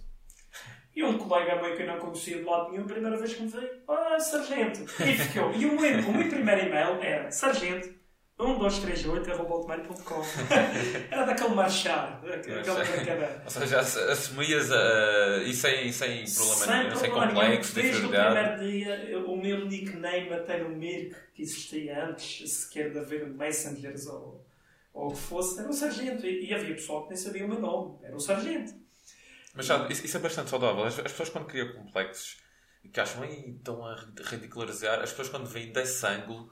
[0.96, 3.44] E um colega meu que eu não conhecia de lado nenhum, a primeira vez que
[3.44, 4.82] me veio, ah, sargento.
[5.04, 5.54] E ficou.
[5.54, 7.99] E o meu, o meu primeiro e-mail era sargento
[8.40, 10.22] 1238.com
[11.12, 13.42] Era daquele marchar, daquela brincadeira.
[13.44, 17.90] Ou seja, ass- assumias uh, e sem, sem problema nenhum, sem problema complexos, nenhum.
[17.92, 23.00] Desde o primeiro dia, o meu nickname até no Mirk, que existia antes, sequer de
[23.00, 24.46] haver messengers ou,
[24.94, 26.26] ou o que fosse, era o sargento.
[26.26, 28.74] E, e havia pessoal que nem sabia o meu nome, era o sargento.
[29.54, 30.84] Mas sabe, isso, isso é bastante saudável.
[30.86, 32.38] As, as pessoas quando criam complexos
[32.84, 33.96] e que acham, "Ei, estão a
[34.28, 36.50] ridicularizar, as pessoas quando veem desse ângulo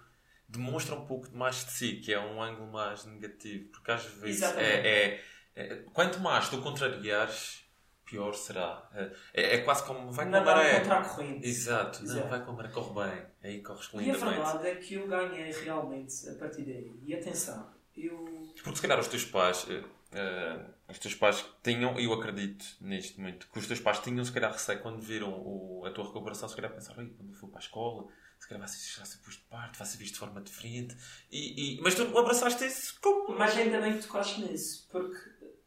[0.47, 3.69] demonstram um pouco mais de si, que é um ângulo mais negativo.
[3.69, 5.23] Porque às vezes é, é-
[5.55, 7.65] é- quanto mais tu contrariares,
[8.05, 8.89] pior será.
[9.33, 10.79] É, é quase como vai com a Nadar maré.
[10.79, 11.45] contra a corrente.
[11.47, 12.27] Exato, não, Exato.
[12.29, 13.25] vai com a maré, corre bem.
[13.43, 14.23] Aí corres E a lindamente.
[14.35, 16.97] verdade é que eu ganhei realmente a partir daí.
[17.03, 18.25] E atenção, eu.
[18.63, 19.67] Porque se calhar os teus pais,
[20.13, 24.23] eh, os teus pais tinham, e eu acredito nisto muito, que os teus pais tinham
[24.23, 27.35] se calhar receio quando viram o- a tua recuperação, se calhar pensaram, "Ei, quando eu
[27.35, 28.07] for para a escola,
[28.47, 30.95] se calhar vai ser, vai ser posto de parte, vai ser visto de forma diferente.
[31.29, 33.37] E, e- mas tu abraçaste isso como.
[33.37, 35.17] Mas ainda bem que tocaste nisso, porque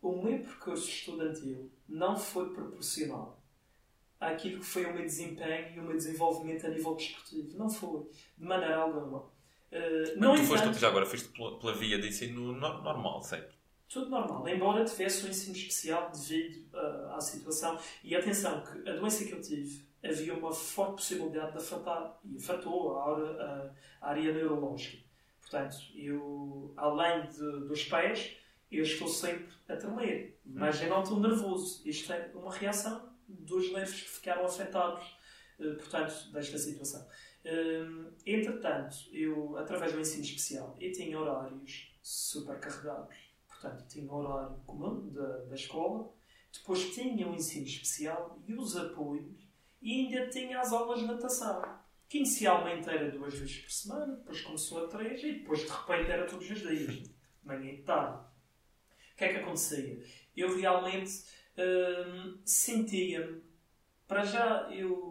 [0.00, 3.38] o meu percurso estudantil não foi proporcional
[4.18, 7.58] àquilo que foi o meu desempenho e o meu desenvolvimento a nível desportivo.
[7.58, 9.18] Não foi, de maneira alguma.
[9.72, 13.54] Uh, no tu foste já agora, foste pela, via de ensino no- normal, sempre.
[13.88, 17.78] tudo normal, embora tivesse um ensino especial devido uh, à situação.
[18.02, 22.36] E atenção, que a doença que eu tive havia uma forte possibilidade de afetar, e
[22.36, 25.02] afetou a área, a área neurológica.
[25.40, 28.36] Portanto, eu, além de- dos pés,
[28.70, 31.82] eu estou sempre a tremer, mas eu não estou nervoso.
[31.88, 35.04] Isto é uma reação dos nervos que ficaram afetados,
[35.58, 37.04] eh, portanto, desta situação.
[37.44, 43.16] Hum, entretanto, eu, através do ensino especial, eu tinha horários super carregados.
[43.48, 46.10] Portanto, tinha o horário comum da, da escola,
[46.52, 49.49] depois tinha o ensino especial e os apoios,
[49.80, 51.62] e ainda tinha as aulas de natação,
[52.08, 56.10] que inicialmente era duas vezes por semana, depois começou a três, e depois de repente
[56.10, 57.10] era todos os dias,
[57.42, 58.24] manhã e tarde.
[59.12, 60.02] O que é que acontecia?
[60.36, 61.24] Eu realmente
[61.56, 63.42] hum, sentia-me,
[64.06, 65.10] para já eu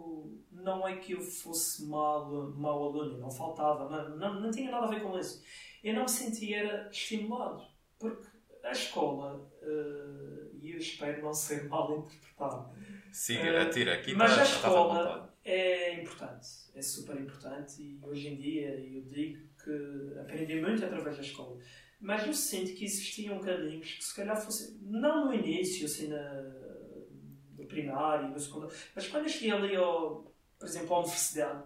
[0.52, 4.86] não é que eu fosse mal, mau aluno, não faltava, não, não, não tinha nada
[4.86, 5.42] a ver com isso.
[5.82, 7.64] Eu não me sentia estimulado,
[7.98, 8.26] porque
[8.62, 12.70] a escola, eh, e eu espero não ser mal interpretado,
[13.12, 14.50] Siga, Eh, atira, aqui mas a à vontade.
[14.56, 20.84] escola é importante, é super importante e hoje em dia eu digo que aprendi muito
[20.84, 21.58] através da escola.
[22.00, 26.42] Mas eu sinto que existiam caminhos que se calhar fossem, não no início, assim, na,
[27.58, 31.64] no primário, no secundário, mas quando eu cheguei ali, ao, por exemplo, à universidade,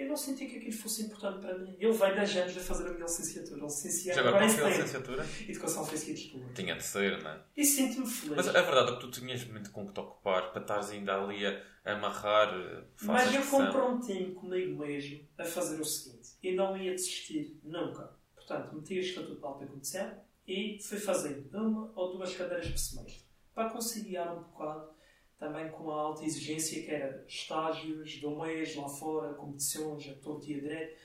[0.00, 1.76] eu não senti que aquilo fosse importante para mim.
[1.78, 4.68] Eu venho 10 anos a fazer a minha licenciatura, licenciado Já agora, qual foi a
[4.68, 5.26] licenciatura?
[5.48, 6.54] Educação Física e Desporto.
[6.54, 7.40] Tinha de ser, não é?
[7.56, 8.36] E sinto-me feliz.
[8.36, 11.14] Mas a verdade é que tu tinhas muito com que te ocupar para estares ainda
[11.22, 12.48] ali a amarrar.
[12.54, 18.10] eh, Mas eu comprometi-me comigo mesmo a fazer o seguinte: eu não ia desistir nunca.
[18.34, 20.12] Portanto, meti o Estatuto de Alta Condição
[20.46, 24.90] e fui fazendo uma ou duas cadeiras por semestre para conciliar um bocado
[25.40, 30.14] também com a alta exigência que era estágios de um mês lá fora, competições, a
[30.16, 31.00] torto e a direito.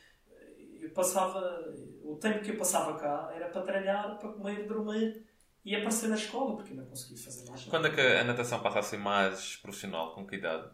[0.82, 5.26] Eu passava, o tempo que eu passava cá era para treinar, para comer, dormir
[5.64, 7.72] e aparecer na escola, porque não consegui fazer mais nada.
[7.72, 10.14] Quando é que a natação passa a ser mais profissional?
[10.14, 10.70] Com que idade?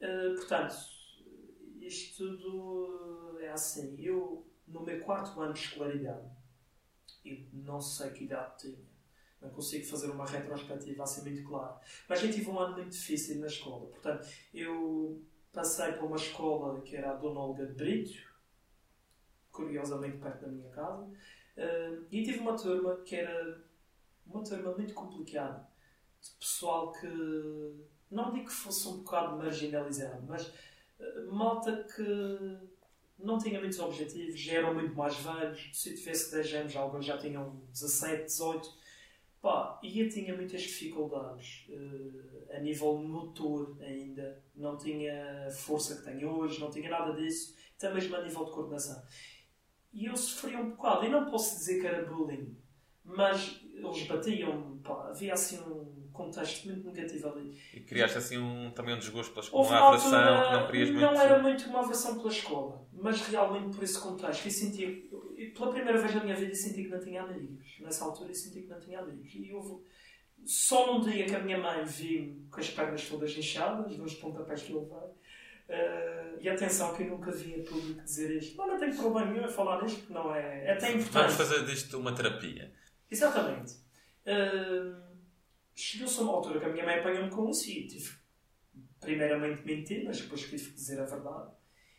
[0.00, 0.76] Uh, portanto,
[1.80, 3.96] isto tudo é assim.
[3.98, 6.30] Eu, no meu quarto ano de escolaridade,
[7.24, 8.90] eu não sei que idade tinha.
[9.40, 11.80] Não consigo fazer uma retrospectiva assim muito clara.
[12.08, 13.86] Mas eu tive um ano muito difícil na escola.
[13.86, 15.22] Portanto, eu
[15.52, 18.18] passei por uma escola que era a Dona Olga de Brito,
[19.50, 23.62] curiosamente perto da minha casa, uh, e tive uma turma que era
[24.26, 25.68] uma turma muito complicada.
[26.20, 27.06] De pessoal que,
[28.10, 32.70] não digo que fosse um bocado marginalizado, mas uh, malta que
[33.18, 35.70] não tinha muitos objetivos, já eram muito mais velhos.
[35.72, 38.79] Se tivesse 10 anos, alguns já tinham 17, 18.
[39.40, 44.42] Pá, e eu tinha muitas dificuldades uh, a nível motor ainda.
[44.54, 47.56] Não tinha a força que tenho hoje, não tinha nada disso.
[47.76, 49.02] Até mesmo a nível de coordenação.
[49.92, 51.06] E eu sofria um bocado.
[51.06, 52.54] E não posso dizer que era bullying,
[53.02, 57.58] mas eles batiam, pá, havia assim um contexto muito negativo ali.
[57.74, 61.00] E criaste assim um, também um desgosto pela escola, uma aversão que não querias muito.
[61.00, 64.46] Não era muito uma aversão pela escola, mas realmente por esse contexto.
[64.46, 65.02] Eu sentia,
[65.54, 67.78] pela primeira vez na minha vida, senti que não tinha amigos.
[67.80, 69.30] Nessa altura, eu senti que não tinha amigos.
[69.34, 69.82] E houve,
[70.44, 74.62] só num dia que a minha mãe viu com as pernas todas inchadas, dos pontapés
[74.62, 75.20] que eu levei.
[75.70, 78.56] Uh, e atenção que eu nunca vi a público dizer isto.
[78.56, 80.66] Não, não tenho problema nenhum a falar nisto, porque não é.
[80.66, 81.12] É até importante.
[81.12, 82.72] Vamos fazer disto uma terapia.
[83.08, 83.74] Exatamente.
[84.26, 85.09] Uh,
[85.80, 88.14] Chegou-se a uma altura que a minha mãe apanhou-me com isso e tive,
[89.00, 91.54] primeiramente, mentir, mas depois tive que dizer a verdade.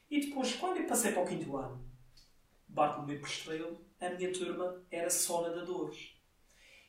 [0.07, 1.83] E depois, quando eu passei para o quinto ano,
[2.67, 6.15] Bartolomeu Estrela, a minha turma era só nadadores.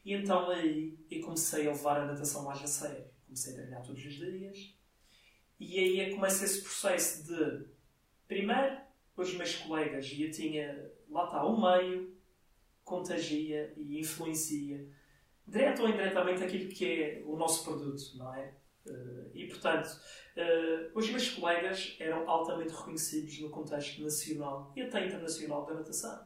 [0.05, 3.07] E então aí eu comecei a levar a natação mais a sério.
[3.25, 4.75] Comecei a treinar todos os dias.
[5.59, 7.69] E aí começa esse processo de,
[8.29, 8.77] primeiro,
[9.17, 12.15] os meus colegas, e eu tinha, lá está, o meio,
[12.85, 14.87] contagia e influencia,
[15.47, 18.55] direto ou indiretamente, aquilo que é o nosso produto, não é?
[18.87, 25.07] Uh, e, portanto, uh, os meus colegas eram altamente reconhecidos no contexto nacional e até
[25.07, 26.21] internacional da natação.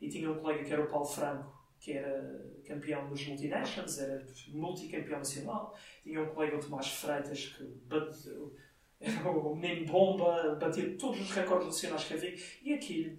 [0.00, 4.26] E tinha um colega que era o Paulo Franco, que era campeão dos multinations, era
[4.48, 5.76] multicampeão nacional.
[6.02, 8.54] Tinha um colega, o Tomás Freitas, que bateu,
[9.00, 12.34] era o menino bomba, batia todos os recordes nacionais que havia.
[12.62, 13.18] E aquilo...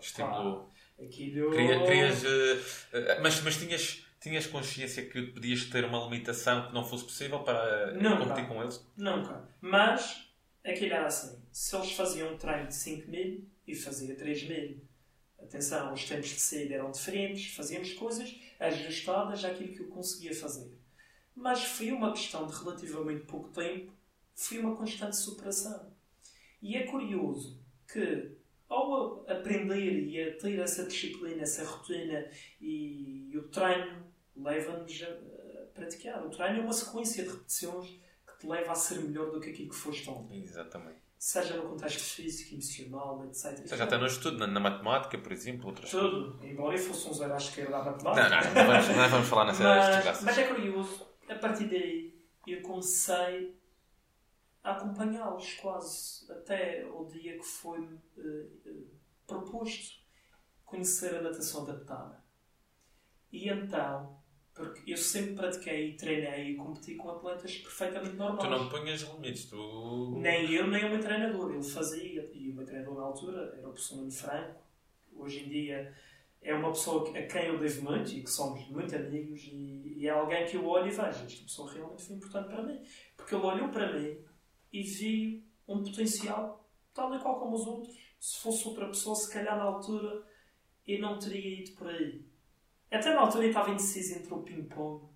[0.00, 0.68] Estimulou.
[1.00, 1.50] Aquilo...
[1.50, 2.22] Queria, querias...
[2.22, 7.40] Uh, mas, mas tinhas Tinhas consciência que podias ter uma limitação que não fosse possível
[7.40, 8.18] para Nunca.
[8.18, 8.86] competir com eles?
[8.96, 9.48] Nunca.
[9.60, 10.30] Mas
[10.64, 14.80] aquilo era assim: se eles faziam um treino de 5 mil e fazia 3 mil,
[15.42, 20.72] atenção, os tempos de saída eram diferentes, fazíamos coisas ajustadas àquilo que eu conseguia fazer.
[21.34, 23.92] Mas foi uma questão de relativamente pouco tempo,
[24.36, 25.92] foi uma constante superação.
[26.62, 27.60] E é curioso
[27.92, 28.36] que
[28.68, 32.26] ao aprender e a ter essa disciplina, essa rotina
[32.60, 36.24] e o treino leva-nos a praticar.
[36.24, 37.88] O treino é uma sequência de repetições
[38.26, 40.42] que te leva a ser melhor do que aquilo que foste ontem.
[40.42, 41.00] Exatamente.
[41.18, 43.66] Seja no contexto físico, emocional, etc.
[43.66, 46.32] Seja até no estudo, na, na, matemática, por exemplo, outras Tudo.
[46.32, 46.50] Coisas.
[46.50, 48.28] Embora eu fosse um zero à esquerda da matemática.
[48.28, 52.20] Não, não, não, vamos, não vamos falar nessa mas, mas é curioso, a partir daí
[52.44, 53.56] eu comecei
[54.64, 57.90] a acompanhá-los quase até o dia que foi uh,
[58.66, 58.90] uh,
[59.24, 60.00] proposto
[60.64, 62.20] conhecer a natação adaptada.
[63.30, 64.21] E então
[64.54, 68.42] porque eu sempre pratiquei treinei e competi com atletas perfeitamente normais.
[68.42, 70.18] Tu não ponhas limites, tu...
[70.18, 71.52] Nem eu, nem o meu treinador.
[71.52, 74.60] Ele fazia, e o meu treinador na altura era o professor Franco.
[75.16, 75.94] Hoje em dia
[76.42, 80.06] é uma pessoa a quem eu devo muito e que somos muito amigos e, e
[80.06, 81.24] é alguém que eu olho e vejo.
[81.24, 82.80] Esta pessoa realmente foi importante para mim.
[83.16, 84.18] Porque ele olhou para mim
[84.72, 87.96] e viu um potencial tal e qual como os outros.
[88.20, 90.24] Se fosse outra pessoa, se calhar na altura,
[90.86, 92.31] eu não teria ido por aí
[92.96, 95.06] até na altura eu estava indeciso entre o ping-pong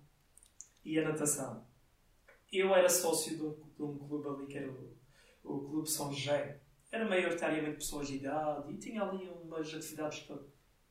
[0.83, 1.65] e a natação.
[2.51, 4.97] Eu era sócio de um, de um clube ali que era o,
[5.43, 6.59] o Clube São José.
[6.91, 10.37] Era maioritariamente pessoas de idade e tinha ali umas atividades para,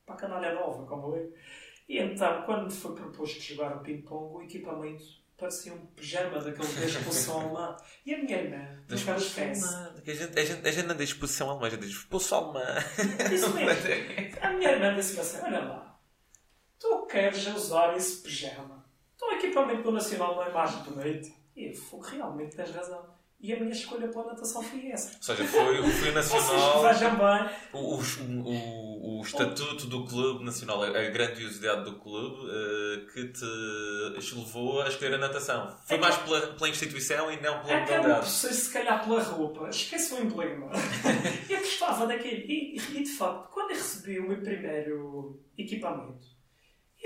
[0.04, 1.32] para a canalha nova, como eu.
[1.88, 5.04] E então, quando foi proposto jogar o ping-pong, o equipamento
[5.36, 7.76] parecia um pijama daquele da exposição alemã.
[8.04, 9.94] E a minha irmã, exposição alemã.
[9.96, 12.76] A gente, a, gente, a gente diz exposição alemã, a gente diz exposição alemã.
[13.32, 14.36] Isso mesmo.
[14.42, 15.85] A minha irmã disse-me assim: olha lá
[17.06, 18.84] tu queres usar esse pijama.
[19.14, 21.28] Então o equipamento do Nacional não é mais bonito.
[21.56, 23.16] E eu, realmente tens razão.
[23.38, 25.14] E a minha escolha pela natação foi essa.
[25.14, 26.82] Ou seja, foi, foi o Nacional.
[26.82, 27.50] Vejam bem.
[27.72, 34.80] O, o, o, estatuto do clube nacional, a grandiosidade do clube, uh, que te levou
[34.82, 35.76] a escolher a natação.
[35.86, 37.92] Foi é mais pela, pela instituição e não pela modalidade.
[37.92, 39.68] Acaba por ser, se calhar, pela roupa.
[39.68, 40.70] Esquece o emblema.
[41.48, 42.46] eu gostava daquele.
[42.46, 46.35] E, e, de facto, quando eu recebi o meu primeiro equipamento,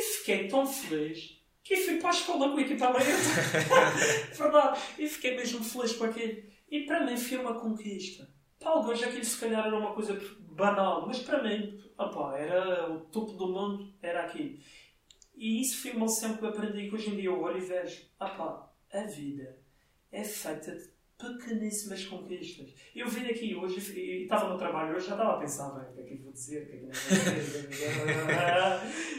[0.01, 3.05] E fiquei tão feliz que fui para a escola com o equipamento.
[4.35, 4.81] Verdade.
[4.99, 6.43] E fiquei mesmo feliz com aquilo.
[6.71, 8.27] E para mim foi uma conquista.
[8.59, 13.01] Para alguns aquilo se calhar era uma coisa banal, mas para mim, opa, era o
[13.01, 14.59] topo do mundo, era aquilo.
[15.37, 17.67] E isso foi uma lição que eu aprendi que hoje em dia eu olho e
[17.67, 19.59] vejo, opa, a vida
[20.11, 20.89] é feita de
[21.21, 22.75] pequeníssimas conquistas.
[22.95, 25.93] Eu vim aqui hoje e estava no trabalho hoje, já estava a pensar, bem, o
[25.93, 27.69] que é que eu vou dizer, o que é que não vou dizer.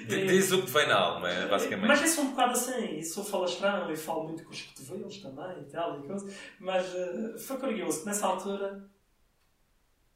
[0.28, 1.88] Diz o que vem na alma, basicamente.
[1.88, 5.18] Mas eu sou um bocado assim, e sou falastrão e falo muito com os cotovelos
[5.20, 6.34] também e tal e coisa.
[6.60, 8.90] Mas uh, foi curioso que nessa altura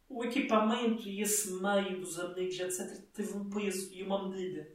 [0.08, 4.67] o equipamento e esse meio dos amigos, etc., teve um peso e uma medida.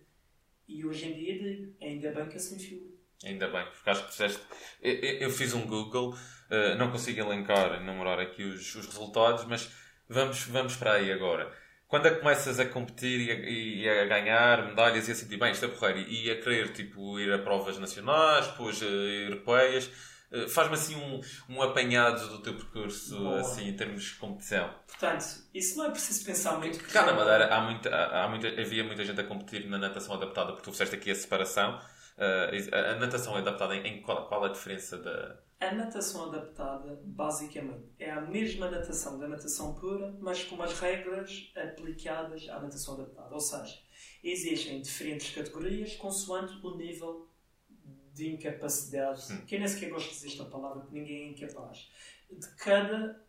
[0.66, 2.89] E hoje em dia digo, ainda bem que assim fio.
[3.24, 4.40] Ainda bem, porque acho que fizeste.
[4.80, 9.70] Eu, eu, fiz um Google, uh, não consigo elencar, enumerar aqui os, os resultados, mas
[10.08, 11.52] vamos, vamos para aí agora.
[11.86, 15.36] Quando é que começas a competir e a, e a ganhar medalhas e a sentir
[15.36, 19.90] bem, isto é porreiro, e a querer tipo, ir a provas nacionais, depois uh, europeias,
[20.32, 23.40] uh, faz-me assim um, um apanhado do teu percurso Boa.
[23.40, 24.72] assim, em termos de competição.
[24.86, 26.82] Portanto, isso não é preciso pensar muito.
[26.84, 30.14] Cá na Madeira há muita, há, há muita, havia muita gente a competir na natação
[30.14, 31.78] adaptada, porque tu fizeste aqui a separação.
[32.20, 35.40] A natação é adaptada em, em qual, qual, a diferença da.
[35.58, 41.52] A natação adaptada, basicamente, é a mesma natação da natação pura, mas com as regras
[41.56, 43.34] aplicadas à natação adaptada.
[43.34, 43.78] Ou seja,
[44.22, 47.28] existem diferentes categorias consoante o nível
[48.14, 49.44] de incapacidade, hum.
[49.46, 51.90] que eu nem sequer gosto de dizer esta palavra, porque ninguém é incapaz,
[52.30, 53.24] de cada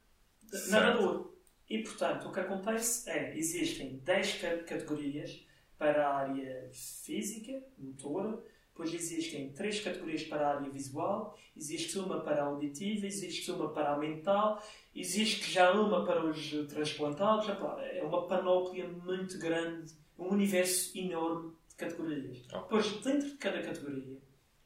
[0.52, 0.72] certo.
[0.72, 1.34] nadador.
[1.70, 5.46] E, portanto, o que acontece é, existem 10 categorias
[5.78, 8.44] para a área física, motora,
[8.82, 13.70] Depois existem três categorias para a área visual, existe uma para a auditiva, existe uma
[13.70, 14.60] para a mental,
[14.96, 17.48] existe já uma para os transplantados.
[17.94, 22.40] É uma panóplia muito grande, um universo enorme de categorias.
[22.48, 22.60] Okay.
[22.60, 24.18] Depois, dentro de cada categoria,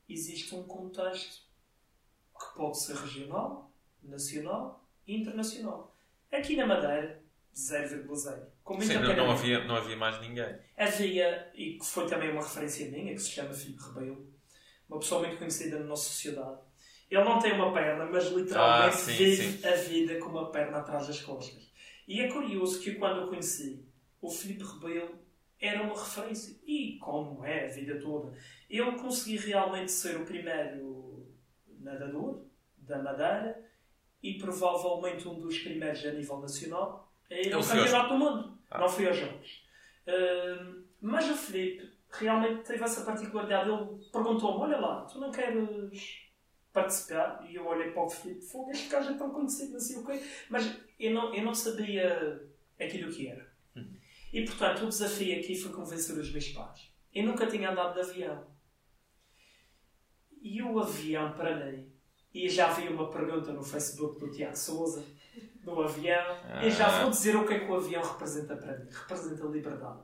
[0.08, 1.41] existe um contexto
[2.39, 3.69] que pode ser regional,
[4.01, 5.93] nacional e internacional.
[6.32, 7.21] Aqui na Madeira,
[7.54, 8.54] 0,0.
[8.82, 10.58] Sim, não, não, havia, não havia mais ninguém.
[10.75, 14.28] Havia, e que foi também uma referência minha, que se chama Filipe Rebelo,
[14.89, 16.60] uma pessoa muito conhecida na nossa sociedade.
[17.10, 19.67] Ele não tem uma perna, mas literalmente ah, sim, vive sim.
[19.67, 21.71] a vida com uma perna atrás das costas.
[22.08, 23.86] E é curioso que quando eu conheci
[24.19, 25.19] o Filipe Rebelo
[25.60, 26.60] era uma referência.
[26.65, 28.36] E como é a vida toda,
[28.69, 31.32] eu consegui realmente ser o primeiro
[31.80, 32.45] nadador
[32.78, 33.63] da Madeira
[34.21, 38.54] e provavelmente um dos primeiros a nível nacional ir ao campeonato do mundo.
[38.75, 38.79] Ah.
[38.79, 39.63] Não fui aos Jogos.
[40.07, 43.69] Uh, mas o Felipe realmente teve essa particularidade.
[43.69, 46.21] Ele perguntou-me: Olha lá, tu não queres
[46.71, 47.45] participar?
[47.49, 50.21] E eu olhei para o Felipe: Fogo, este gajo é tão conhecido, assim o quê.
[50.49, 52.47] Mas eu não, eu não sabia
[52.79, 53.51] aquilo que era.
[53.75, 53.93] Hum.
[54.31, 56.91] E portanto, o desafio aqui foi convencer os meus pais.
[57.13, 58.45] Eu nunca tinha andado de avião.
[60.41, 61.91] E o avião, para mim,
[62.33, 65.05] e já vi uma pergunta no Facebook do Tiago Souza
[65.65, 66.39] no avião.
[66.49, 66.65] Ah.
[66.65, 68.89] E já vou dizer o que é que o avião representa para mim.
[68.89, 69.99] Representa liberdade.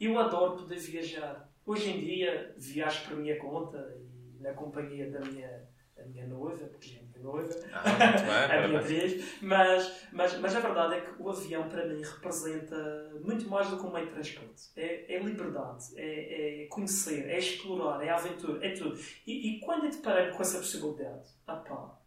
[0.00, 1.48] Eu adoro poder viajar.
[1.64, 6.66] Hoje em dia viajo por minha conta e na companhia da minha, da minha noiva,
[6.66, 9.38] porque é a minha noiva, ah, a minha atriz.
[9.42, 13.76] Mas, mas, mas a verdade é que o avião para mim representa muito mais do
[13.76, 14.70] que um meio de transporte.
[14.76, 18.98] É, é liberdade, é, é, conhecer, é explorar, é aventura, é tudo.
[19.26, 21.97] E, e quando eu deparei com essa possibilidade, ah pá,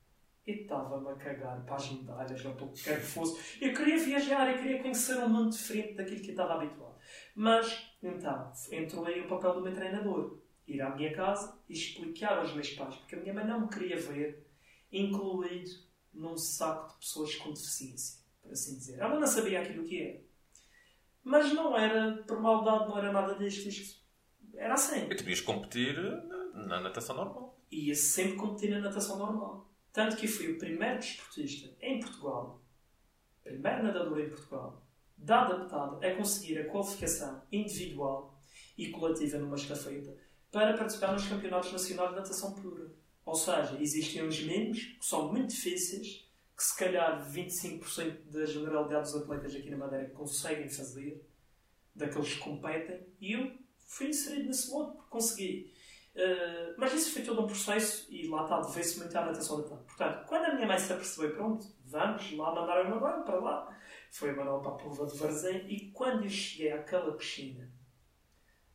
[0.45, 3.63] e estava-me a cagar para as medalhas ou para o que quer que fosse.
[3.63, 6.95] Eu queria viajar, eu queria conhecer um mundo diferente daquilo que eu estava habituado.
[7.35, 10.39] Mas, então, entrou aí o papel do meu treinador.
[10.67, 13.67] Ir à minha casa e explicar aos meus pais, porque a minha mãe não me
[13.67, 14.47] queria ver
[14.91, 15.71] incluído
[16.13, 18.99] num saco de pessoas com deficiência, por assim dizer.
[18.99, 20.21] Ela não sabia aquilo que era.
[21.23, 23.99] Mas não era por maldade, não era nada disto.
[24.55, 25.07] Era assim.
[25.09, 25.95] E tu ias competir
[26.53, 27.59] na natação normal.
[27.69, 29.70] Ia sempre competir na natação normal.
[29.93, 32.61] Tanto que fui o primeiro desportista em Portugal,
[33.43, 34.85] primeiro nadador em Portugal,
[35.17, 38.39] da adaptada a conseguir a qualificação individual
[38.77, 40.17] e coletiva numa estafeta
[40.51, 42.91] para participar nos campeonatos nacionais de natação pura.
[43.25, 49.11] Ou seja, existem uns mínimos que são muito difíceis, que se calhar 25% da generalidade
[49.11, 51.23] dos atletas aqui na Madeira conseguem fazer,
[51.93, 55.73] daqueles que competem, e eu fui inserido nesse modo, porque consegui
[56.13, 59.69] Uh, mas isso foi todo um processo e lá está, devia-se muito à natação da
[59.69, 59.85] tarde.
[59.85, 63.79] Portanto, quando a minha mãe se apercebeu, pronto, vamos lá mandar uma banho para lá,
[64.11, 67.71] foi a Manuel para a prova de Varzém e quando eu cheguei àquela piscina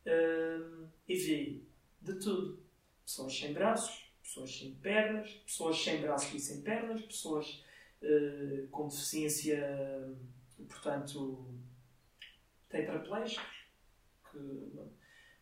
[0.06, 1.68] uh, e vi
[2.00, 2.58] de tudo:
[3.04, 7.62] pessoas sem braços, pessoas sem pernas, pessoas sem braços e sem pernas, pessoas
[8.00, 10.16] uh, com deficiência,
[10.66, 11.54] portanto,
[12.70, 13.66] tetraplégicos,
[14.30, 14.70] que,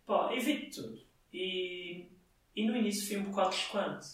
[0.04, 1.03] pá, e vi de tudo
[1.34, 2.12] E,
[2.54, 4.06] e no início foi um bocado chocante.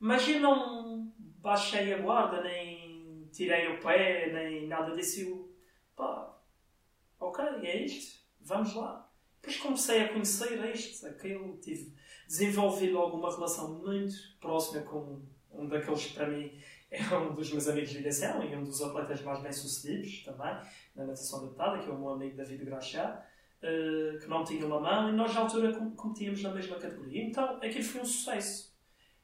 [0.00, 5.20] Mas eu não baixei a guarda, nem tirei o pé, nem nada disso.
[5.20, 5.56] Eu,
[5.94, 6.36] pá,
[7.20, 9.08] ok, é isto, vamos lá.
[9.40, 11.94] Depois comecei a conhecer este, aquele, tive,
[12.26, 15.22] desenvolvi logo uma relação muito próxima com
[15.52, 16.60] um daqueles, para mim,
[16.90, 20.56] é um dos meus amigos de ligação e um dos atletas mais bem-sucedidos também,
[20.96, 23.24] na natação adaptada, que é o meu amigo David Graxá,
[23.62, 27.24] uh, que não tinha uma mão, e nós, na altura, competíamos na mesma categoria.
[27.24, 28.74] Então, aquilo foi um sucesso.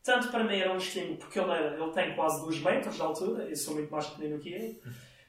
[0.03, 3.03] Tanto para mim era um estímulo, porque ele, era, ele tem quase 2 metros de
[3.03, 4.81] altura, eu sou muito mais pequenino que ele.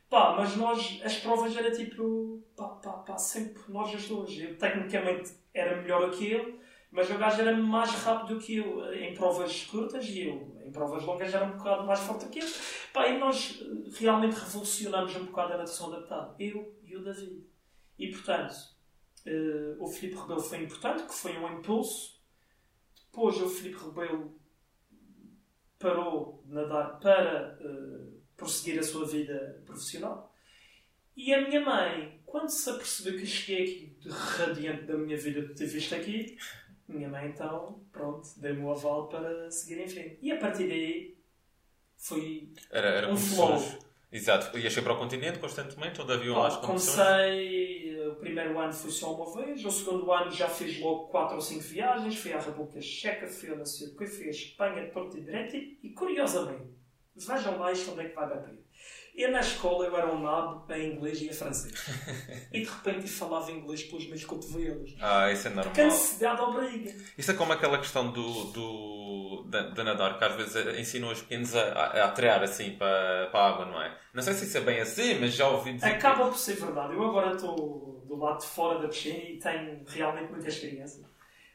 [0.09, 4.31] Pá, mas nós, as provas era tipo, pá, pá, pá, sempre nós as duas.
[4.37, 6.59] Eu tecnicamente era melhor que ele,
[6.91, 11.03] mas o gajo era mais rápido que eu em provas curtas e eu em provas
[11.03, 12.51] longas era um bocado mais forte que ele.
[12.93, 16.35] Pá, e nós eh, realmente revolucionamos um bocado a natação adaptada.
[16.39, 17.43] Eu e o David.
[17.97, 18.53] E portanto,
[19.25, 22.21] uh, o Filipe Rebelo foi importante, que foi um impulso.
[23.05, 24.39] Depois o Filipe Rebelo
[25.79, 30.33] parou de nadar para uh, prosseguir a sua vida profissional.
[31.15, 35.53] E a minha mãe, quando se apercebeu que cheguei aqui radiante da minha vida de
[35.53, 36.37] ter visto aqui,
[36.87, 40.17] minha mãe então, pronto, deu-me o aval para seguir em frente.
[40.21, 41.17] E a partir daí
[41.97, 43.61] foi era, era um flow.
[44.11, 46.65] Exato, ias para o continente constantemente, onde havia competições?
[46.65, 51.35] Comecei, o primeiro ano foi só uma vez, o segundo ano já fiz logo 4
[51.35, 55.21] ou 5 viagens, fui à República Checa, fui a Nascer, fui à Espanha, Porto e
[55.21, 56.73] Direito, e curiosamente,
[57.15, 58.63] vejam lá isto onde é que vai bater.
[59.15, 61.73] Eu na escola eu era um nabo em inglês e em francês.
[62.51, 64.95] e de repente falava inglês pelos meus cotovelos.
[64.99, 65.65] Ah, isso é normal.
[65.65, 66.95] Porque a necessidade obriga.
[67.15, 71.21] Isso é como aquela questão do, do, da, da nadar, que às vezes ensinam os
[71.21, 73.95] pequenos a, a, a assim para, para a água, não é?
[74.13, 75.89] Não sei se isso é bem assim, mas já ouvi dizer.
[75.89, 76.31] Acaba que...
[76.31, 76.93] por ser verdade.
[76.93, 81.03] Eu agora estou do lado de fora da piscina e tenho realmente muita experiência.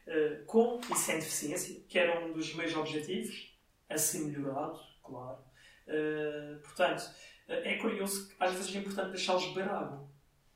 [0.07, 3.53] Uh, com e sem deficiência, que era um dos meus objetivos,
[3.89, 5.39] assim melhorado, claro.
[5.87, 7.03] Uh, portanto,
[7.49, 10.07] é curioso que às vezes é importante deixá-los beber água.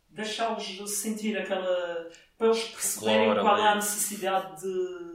[0.10, 2.10] Deixá-los sentir aquela.
[2.38, 5.14] para eles perceberem claro, qual é a necessidade de.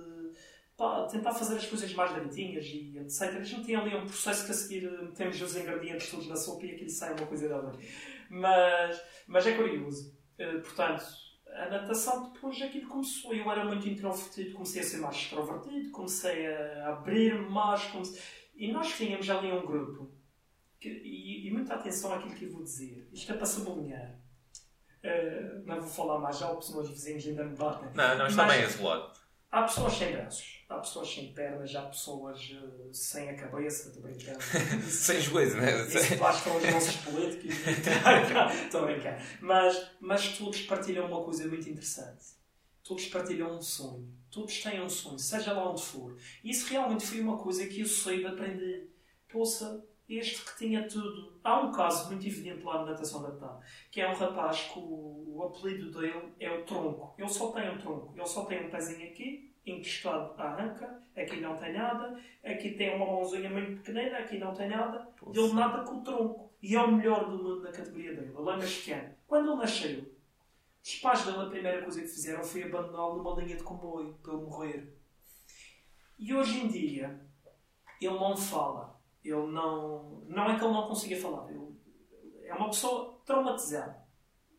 [0.76, 3.22] Pá, tentar fazer as coisas mais direitinhas e etc.
[3.41, 6.66] A gente tem ali um processo que a seguir metemos os ingredientes todos na sopa
[6.66, 7.81] e aquilo sai uma coisa da outra.
[8.31, 10.16] Mas, mas é curioso.
[10.39, 11.05] Eh, portanto,
[11.53, 13.35] a natação depois aquilo começou.
[13.35, 17.83] Eu era muito introvertido, comecei a ser mais extrovertido, comecei a abrir-me mais.
[17.85, 18.20] Comecei...
[18.55, 20.17] E nós tínhamos ali um grupo
[20.81, 23.09] que, e, e, muita atenção àquilo que eu vou dizer.
[23.12, 24.18] Isto é para sublinhar.
[25.03, 27.89] Uh, não vou falar mais alto, senão os vizinhos ainda me batem.
[27.95, 29.12] Não, não está bem esse lado.
[29.51, 34.03] Há pessoas sem braços, há pessoas sem pernas, há pessoas uh, sem a cabeça, estou
[34.03, 34.39] brincando.
[34.85, 35.87] sem joelhos, né?
[35.87, 37.57] Isso lá estão os nossos políticos.
[38.64, 39.24] estou a brincar.
[39.41, 42.26] Mas, mas todos partilham uma coisa muito interessante.
[42.85, 44.07] Todos partilham um sonho.
[44.31, 46.14] Todos têm um sonho, seja lá onde for.
[46.45, 48.95] E isso realmente foi uma coisa que eu sei de aprender.
[49.31, 51.38] Poxa, este que tinha tudo.
[51.44, 55.34] Há um caso muito evidente lá na natação adaptada, que é um rapaz que o,
[55.36, 57.14] o, apelido dele é o tronco.
[57.18, 61.40] Ele só tem um tronco, ele só tem um pezinho aqui, encostado à anca, aqui
[61.40, 65.38] não tem nada, aqui tem uma mãozinha muito pequenina, aqui não tem nada, Poxa.
[65.38, 66.48] ele nada com o tronco.
[66.61, 68.34] E é o melhor do mundo na categoria dele.
[68.36, 69.14] Ele é mexicano.
[69.28, 70.12] Quando ele nasceu,
[70.82, 74.32] os pais dele, a primeira coisa que fizeram foi abandoná-lo numa linha de comboio para
[74.32, 74.98] ele morrer.
[76.18, 77.20] E hoje em dia,
[78.00, 78.97] ele não fala
[79.31, 80.24] ele não.
[80.26, 81.51] Não é que ele não consiga falar.
[81.51, 81.68] Ele,
[82.45, 84.07] é uma pessoa traumatizada.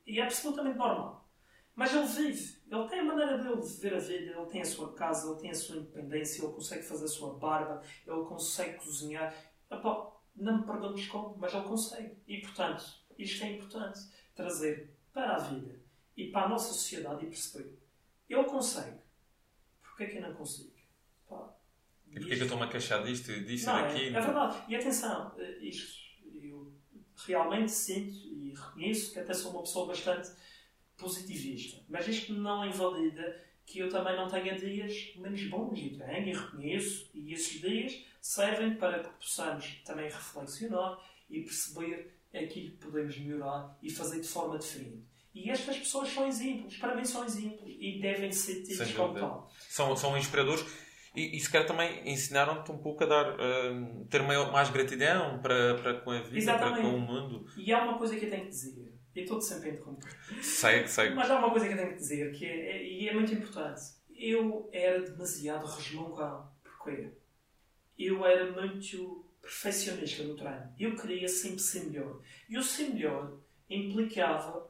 [0.06, 1.28] E é absolutamente normal.
[1.76, 2.60] Mas ele vive.
[2.70, 4.32] Ele tem a maneira dele de viver a vida.
[4.32, 7.36] Ele tem a sua casa, ele tem a sua independência, ele consegue fazer a sua
[7.36, 9.34] barba, ele consegue cozinhar.
[9.72, 12.18] Epá, não me perguntes como, mas ele consegue.
[12.28, 12.84] E portanto,
[13.18, 14.00] isto é importante.
[14.36, 15.80] Trazer para a vida
[16.16, 17.78] e para a nossa sociedade e perceber.
[18.28, 19.00] Ele consegue.
[19.82, 20.79] Porquê que eu não consigo?
[22.12, 24.06] E porquê que eu estou-me a queixar disto e disto não, daqui?
[24.06, 24.58] É, é verdade.
[24.68, 26.00] E atenção, eh, isto
[26.42, 26.74] eu
[27.26, 30.30] realmente sinto e reconheço que até sou uma pessoa bastante
[30.98, 31.84] positivista.
[31.88, 36.34] Mas isto não invalida que eu também não tenha dias menos bons e tenho e
[36.34, 37.10] reconheço.
[37.14, 41.00] E esses dias servem para que possamos também reflexionar
[41.30, 45.04] e perceber aquilo que podemos melhorar e fazer de forma diferente.
[45.34, 49.52] E estas pessoas são exemplos, para mim são exemplos e devem ser tidos como tal.
[49.70, 50.66] São, são inspiradores
[51.16, 55.40] e, e se calhar também ensinaram-te um pouco a dar, uh, ter maior, mais gratidão
[55.40, 56.82] para, para com a vida, Exatamente.
[56.82, 57.46] para com o mundo.
[57.58, 58.94] E há uma coisa que eu tenho que dizer.
[59.16, 60.10] Eu estou-te sempre a interromper.
[60.42, 61.10] Sei, sei.
[61.12, 63.34] Mas há uma coisa que eu tenho que dizer que é, é, e é muito
[63.34, 63.82] importante.
[64.16, 66.50] Eu era demasiado resmungão.
[66.64, 67.12] Porquê?
[67.98, 70.74] Eu era muito perfeccionista no treino.
[70.80, 72.22] Eu queria sempre ser melhor.
[72.48, 73.38] E o ser melhor
[73.70, 74.70] implicava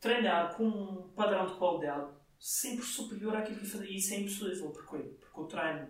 [0.00, 3.88] treinar com um padrão de qualidade sempre superior àquilo que fazia.
[3.88, 4.70] E isso é impossível.
[4.70, 5.16] Porquê?
[5.36, 5.86] Porque o treino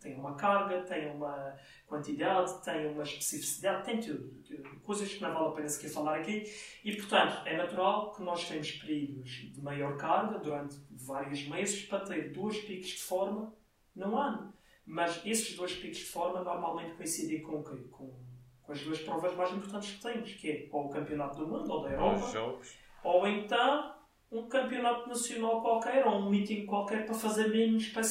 [0.00, 4.42] tem uma carga, tem uma quantidade, tem uma especificidade, tem tudo.
[4.82, 6.44] Coisas que não vale a pena sequer falar aqui.
[6.84, 12.00] E, portanto, é natural que nós tenhamos períodos de maior carga durante vários meses para
[12.00, 13.54] ter dois picos de forma
[13.94, 14.52] num ano.
[14.84, 17.76] Mas esses dois picos de forma normalmente coincidem com o quê?
[17.90, 18.18] Com,
[18.62, 21.70] com as duas provas mais importantes que temos, que é ou o Campeonato do Mundo
[21.70, 22.60] ou da Europa,
[23.04, 23.94] ou então
[24.30, 28.02] um campeonato nacional qualquer ou um meeting qualquer para fazer menos para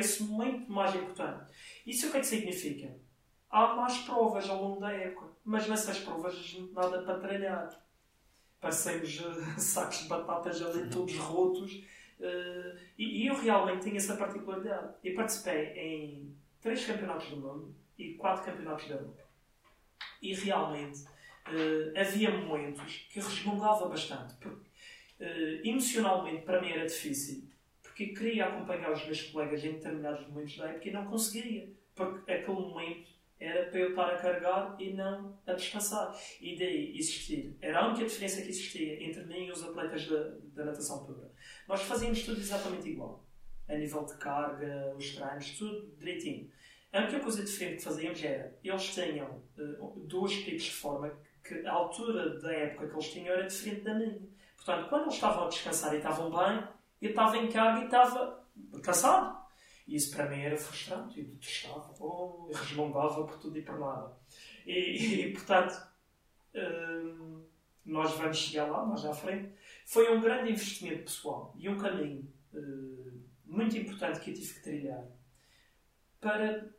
[0.00, 1.52] esse momento mais importante.
[1.86, 2.96] Isso o que é que significa?
[3.50, 7.68] Há mais provas ao longo da época, mas nessas provas nada para tralhar.
[8.60, 11.84] Parecemos uh, sacos de batatas ali todos rotos.
[12.18, 14.94] Uh, e, e, eu realmente tenho essa particularidade.
[15.04, 19.22] Eu participei em três campeonatos do mundo e quatro campeonatos da Europa.
[20.22, 24.34] E realmente uh, havia momentos que resmungava bastante.
[24.36, 24.66] Porque
[25.20, 27.51] uh, emocionalmente para mim era difícil,
[27.92, 32.32] porque queria acompanhar os meus colegas em determinados momentos da época e não conseguiria, porque
[32.32, 36.16] aquele momento era para eu estar a carregar e não a descansar.
[36.40, 37.56] E daí existir.
[37.60, 41.30] Era a única diferença que existia entre mim e os atletas da, da natação pura.
[41.68, 43.26] Nós fazíamos tudo exatamente igual.
[43.68, 46.50] A nível de carga, os treinos, tudo direitinho.
[46.92, 51.12] A única coisa diferente que fazíamos era, eles tinham uh, dois picos de forma
[51.42, 54.20] que a altura da época que eles tinham era diferente da minha.
[54.56, 56.62] Portanto, quando eles estavam a descansar e estavam bem,
[57.02, 58.46] eu estava em carga e estava
[58.82, 59.42] cansado.
[59.86, 61.18] E isso para mim era frustrante.
[61.18, 64.16] Eu detestava, ou oh, resmungava por tudo e por nada.
[64.64, 65.74] E, e portanto,
[66.54, 67.44] hum,
[67.84, 69.52] nós vamos chegar lá, mais à frente.
[69.84, 74.62] Foi um grande investimento pessoal e um caminho hum, muito importante que eu tive que
[74.62, 75.04] trilhar
[76.20, 76.70] para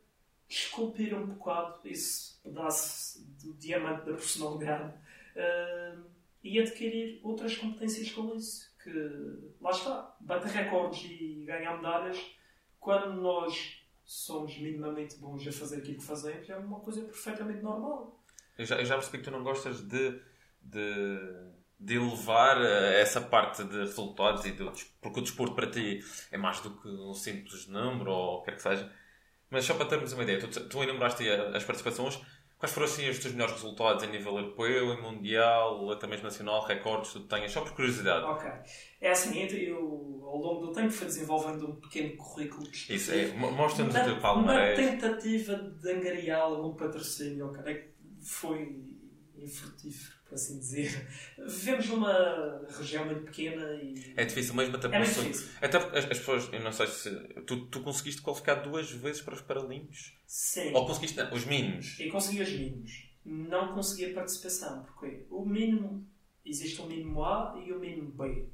[0.48, 4.94] esculpir um bocado esse pedaço do diamante da personalidade.
[5.36, 6.14] Hum,
[6.44, 8.70] e adquirir outras competências com isso.
[8.84, 12.18] Que, lá está, bater recordes e ganhar medalhas,
[12.78, 18.22] quando nós somos minimamente bons a fazer aquilo que fazemos, é uma coisa perfeitamente normal.
[18.58, 20.20] Eu já, eu já percebi que tu não gostas de,
[20.60, 21.18] de,
[21.80, 24.70] de elevar eh, essa parte de resultados, e de,
[25.00, 28.50] porque o desporto para ti é mais do que um simples número ou o que
[28.50, 28.92] quer que seja.
[29.48, 32.20] Mas só para termos uma ideia, tu, tu enumeraste as participações,
[32.64, 36.64] Quais foram assim os teus melhores resultados em nível europeu, em mundial, até mesmo nacional,
[36.64, 37.52] recordes que tu tenhas?
[37.52, 38.24] Só por curiosidade.
[38.24, 38.50] Ok.
[39.02, 43.94] É assim, eu ao longo do tempo fui desenvolvendo um pequeno currículo Isso é, mostra-nos
[43.94, 44.78] o teu palmarés.
[44.78, 47.92] Uma tentativa de angariar algum patrocínio, ok?
[48.22, 48.82] Foi
[49.36, 51.08] infrutífero por assim dizer.
[51.38, 54.14] Vivemos numa região muito pequena e.
[54.16, 55.48] É difícil mesmo até é difícil.
[55.62, 57.10] Até as, as, pessoas, eu não sei se.
[57.46, 60.12] Tu, tu conseguiste qualificar duas vezes para os Paralímpicos?
[60.26, 60.72] Sim.
[60.74, 61.98] Ou conseguiste não, os mínimos?
[62.00, 63.14] Eu consegui os mínimos.
[63.24, 66.06] Não consegui a participação, porque o mínimo.
[66.44, 68.50] Existe o mínimo A e o mínimo B.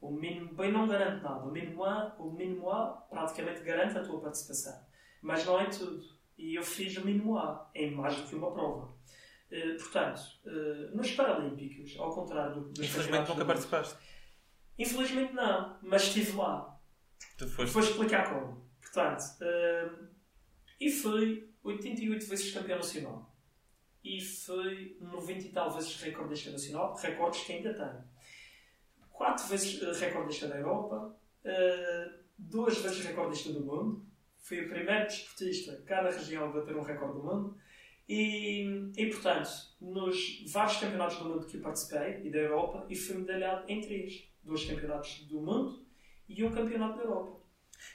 [0.00, 1.44] O mínimo B não garante nada.
[1.44, 4.72] O mínimo A, o mínimo A praticamente garante a tua participação.
[5.20, 6.02] Mas não é tudo.
[6.38, 8.96] E eu fiz o mínimo A em mais do que uma prova.
[9.56, 13.96] Eh, portanto, uh, nos Paralímpicos, ao contrário do, Infelizmente nunca participaste.
[14.78, 16.78] Infelizmente não, mas estive lá.
[17.38, 17.72] Tu foste.
[17.72, 18.68] Vou explicar como.
[18.82, 20.08] Portanto, uh,
[20.78, 23.34] e fui 88 vezes campeão nacional.
[24.04, 28.04] E fui 90 e tal vezes recordista nacional, recordes que ainda tenho.
[29.10, 31.18] 4 vezes recordista da Europa,
[32.38, 34.06] duas vezes recordista do mundo.
[34.38, 37.58] Fui o primeiro desportista, cada região, a bater um recorde do mundo.
[38.08, 39.50] E, e, portanto,
[39.80, 43.80] nos vários campeonatos do mundo que eu participei e da Europa, e fui medalhado em
[43.80, 45.84] três: dois campeonatos do mundo
[46.28, 47.36] e um campeonato da Europa.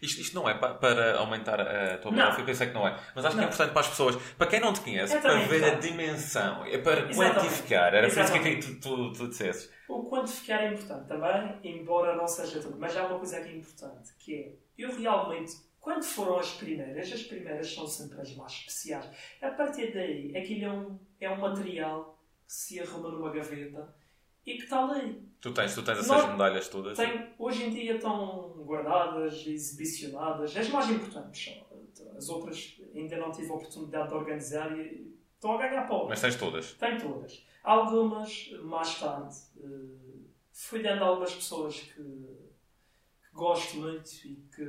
[0.01, 2.99] Isto, isto não é para, para aumentar a tua biografia, eu pensei que não é.
[3.15, 3.43] Mas acho não.
[3.43, 6.65] que é importante para as pessoas, para quem não te conhece, para ver a dimensão,
[6.65, 7.39] é para Exatamente.
[7.39, 7.93] quantificar.
[7.93, 9.71] Era por isso que tu, tu, tu dissesses.
[9.87, 12.77] O quantificar é importante também, embora não seja tudo.
[12.79, 17.23] Mas há uma coisa aqui importante, que é, eu realmente quando foram as primeiras, as
[17.23, 19.09] primeiras são sempre as mais especiais.
[19.41, 23.93] A partir daí, aquilo é um, é um material que se arruma numa gaveta
[24.45, 25.27] e que está ali.
[25.41, 26.95] Tu tens, tu tens essas Nós, medalhas todas?
[26.95, 30.55] Tenho, hoje em dia estão guardadas, exibicionadas.
[30.55, 31.59] As mais importantes
[32.15, 36.07] As outras ainda não tive a oportunidade de organizar e estão a ganhar pau.
[36.07, 36.73] Mas tens todas?
[36.73, 37.43] Tenho todas.
[37.63, 42.40] Algumas, mais tarde, eh, fui dando a algumas pessoas que
[43.33, 44.63] gosto muito e que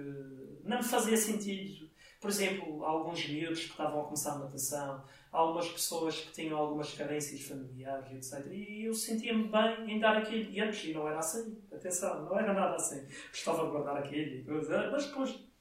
[0.64, 1.90] não me fazia sentido.
[2.20, 6.92] Por exemplo, alguns miúdos que estavam a começar a natação, algumas pessoas que tinham algumas
[6.92, 8.46] carências familiares, etc.
[8.52, 10.50] E eu sentia-me bem em dar aquilo.
[10.50, 11.58] E antes e não era assim.
[11.72, 13.04] Atenção, não era nada assim.
[13.30, 14.44] Gostava de guardar aquilo
[14.92, 15.52] Mas depois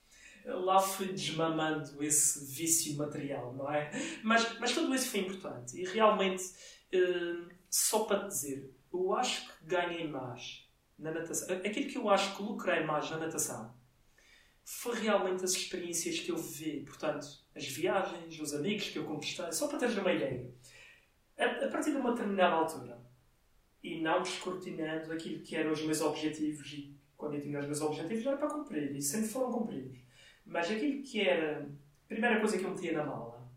[0.45, 3.91] lá fui desmamando esse vício material, não é?
[4.23, 5.79] Mas, mas tudo isso foi importante.
[5.79, 6.43] E realmente,
[6.91, 10.69] eh, só para te dizer, eu acho que ganhei mais
[11.01, 13.73] na natação, aquilo que eu acho que lucrei mais na natação
[14.63, 16.85] foi realmente as experiências que eu vivi.
[16.85, 20.49] Portanto, as viagens, os amigos que eu conquistei, só para teres uma ideia.
[21.37, 23.01] A, a partir de uma determinada altura,
[23.83, 27.81] e não descortinando aquilo que eram os meus objetivos, e quando eu tinha os meus
[27.81, 29.99] objetivos era para cumprir, e sempre foram cumpridos.
[30.45, 31.67] Mas aquilo que era.
[32.03, 33.49] A primeira coisa que eu metia na mala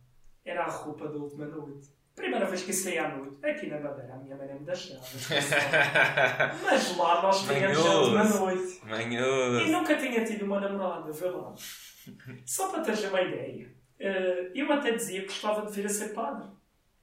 [0.45, 1.90] era a roupa da última noite.
[2.15, 5.01] Primeira vez que saí à noite, aqui na Madeira, a minha mãe não me deixava.
[6.62, 8.81] Mas lá nós tínhamos a última noite.
[8.85, 9.61] Manhoso.
[9.61, 11.55] E nunca tinha tido uma namorada, vê lá.
[12.47, 13.69] Só para teres uma ideia.
[13.99, 16.49] eh, eu até dizia que gostava de vir a ser padre.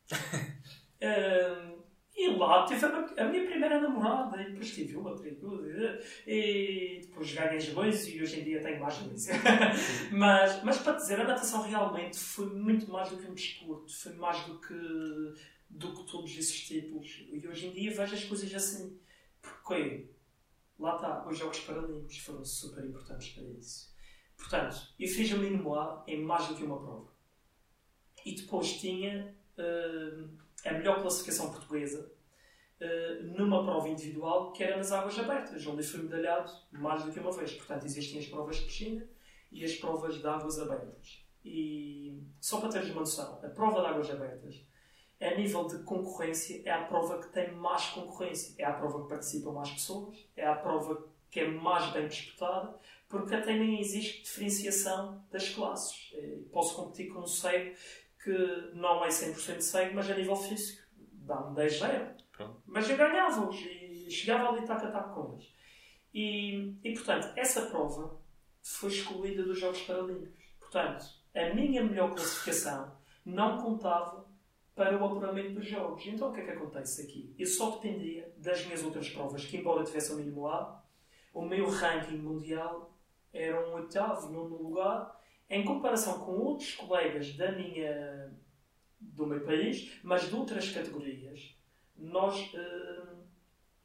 [2.16, 5.30] E lá tive a, minha primeira namorada, e depois tive outra
[6.28, 9.28] e depois ganhei as dois e hoje em dia tenho mais dois.
[10.12, 14.14] mas, mas para dizer, a natação realmente foi muito mais do que um desporto, foi
[14.14, 14.74] mais do que,
[15.70, 17.26] do que todos esses tipos.
[17.32, 19.00] E hoje em dia vejo as coisas assim.
[19.42, 20.10] Porque,
[20.78, 23.92] lá está, os Jogos Paralímpicos foram super importantes para isso.
[24.38, 27.10] Portanto, eu fiz a Minoa em mais do que uma prova.
[28.26, 30.24] E depois tinha eh,
[30.66, 32.12] a melhor classificação portuguesa
[32.80, 37.20] eh, numa prova individual que era nas águas abertas, onde fui medalhado mais do que
[37.20, 37.54] uma vez.
[37.54, 39.08] Portanto, existem as provas de piscina
[39.52, 41.24] e as provas de águas abertas.
[41.46, 44.62] E só para teres uma noção, a prova de águas abertas,
[45.20, 48.56] a nível de concorrência, é a prova que tem mais concorrência.
[48.58, 52.76] É a prova que participam mais pessoas, é a prova que é mais bem disputada,
[53.08, 56.12] porque até nem existe diferenciação das classes.
[56.16, 57.76] Eh, Posso competir com um cego
[58.24, 60.82] que não é 100% cego, mas a nível físico
[61.14, 62.62] dá-me 10 0 Pronto.
[62.66, 65.54] Mas eu ganhava-os e chegava ali tac a tac com eles.
[66.14, 68.20] E, e, portanto, essa prova
[68.62, 70.44] foi excluída dos Jogos Paralímpicos.
[70.60, 71.06] Portanto,
[71.36, 72.92] a minha melhor classificação
[73.26, 74.26] não contava
[74.76, 76.06] para o apuramento dos Jogos.
[76.06, 77.36] Então, o que é que acontece aqui?
[77.38, 80.84] Eu só dependia das minhas outras provas, que embora tivesse o mínimo A,
[81.34, 82.98] o meu ranking mundial
[83.34, 85.21] era um oitavo, nono lugar,
[85.52, 88.32] em comparação com outros colegas da minha,
[89.00, 91.56] do meu país, mas de outras categorias.
[91.98, 93.16] Nós eh,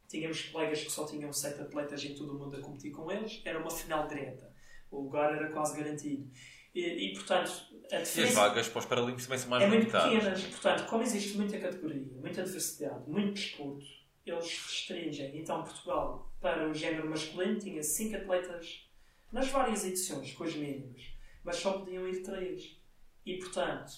[0.08, 3.42] tínhamos colegas que só tinham sete atletas em todo o mundo a competir com eles,
[3.44, 4.54] era uma final direta.
[4.90, 6.30] O lugar era quase garantido.
[6.72, 7.50] E, e, portanto,
[7.90, 10.12] a E as diferença vagas para os Paralímpicos também são mais é muito limitadas.
[10.12, 10.42] pequenas.
[10.44, 13.86] Portanto, como existe muita categoria, muita diversidade, muito desporto,
[14.24, 15.36] eles restringem.
[15.38, 18.86] Então, Portugal, para o género masculino, tinha 5 atletas
[19.32, 21.15] nas várias edições, com as mínimas,
[21.46, 22.76] mas só podiam ir 3.
[23.24, 23.92] E, portanto,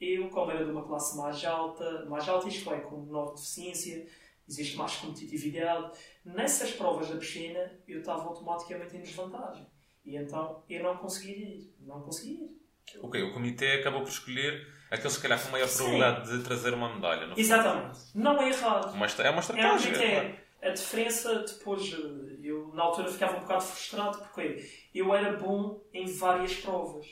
[0.00, 4.06] eu, como era de uma classe mais alta, mais alta isto é, com menor deficiência,
[4.48, 9.66] existe mais competitividade, nessas provas da piscina eu estava automaticamente em desvantagem.
[10.04, 11.74] E então eu não conseguia ir.
[11.80, 12.60] Não conseguia ir.
[13.00, 15.76] Ok, o comitê acabou por escolher aqueles, se calhar, com maior Sim.
[15.84, 17.28] probabilidade de trazer uma medalha.
[17.28, 17.40] Fundo.
[17.40, 17.98] Exatamente.
[18.14, 19.04] Não é errado.
[19.04, 19.78] Estra- é uma É um estratégia.
[19.78, 19.82] claro.
[19.98, 20.36] critério.
[20.62, 22.33] A diferença, depois, eh,
[22.74, 27.06] na altura ficava um bocado frustrado porque eu era bom em várias provas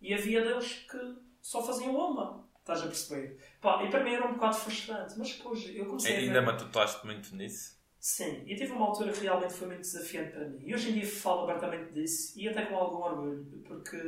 [0.00, 0.98] e havia deles que
[1.42, 2.46] só faziam uma.
[2.60, 3.38] Estás a perceber?
[3.60, 6.26] Pá, e para mim era um bocado frustrante, mas depois eu comecei a ver...
[6.26, 7.78] Ainda matutaste muito nisso.
[7.98, 10.60] Sim, e tive uma altura que realmente foi muito desafiante para mim.
[10.64, 13.98] E hoje em dia falo abertamente disso e até com algum orgulho, porque,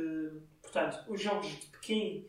[0.61, 2.27] portanto, os Jogos de Pequim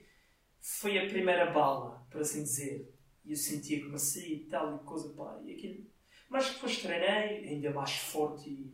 [0.58, 2.92] foi a primeira bala, por assim dizer.
[3.24, 5.91] E eu sentia que macia e tal, e coisa, pá, e aquilo.
[6.32, 8.72] Mas depois treinei, ainda mais forte e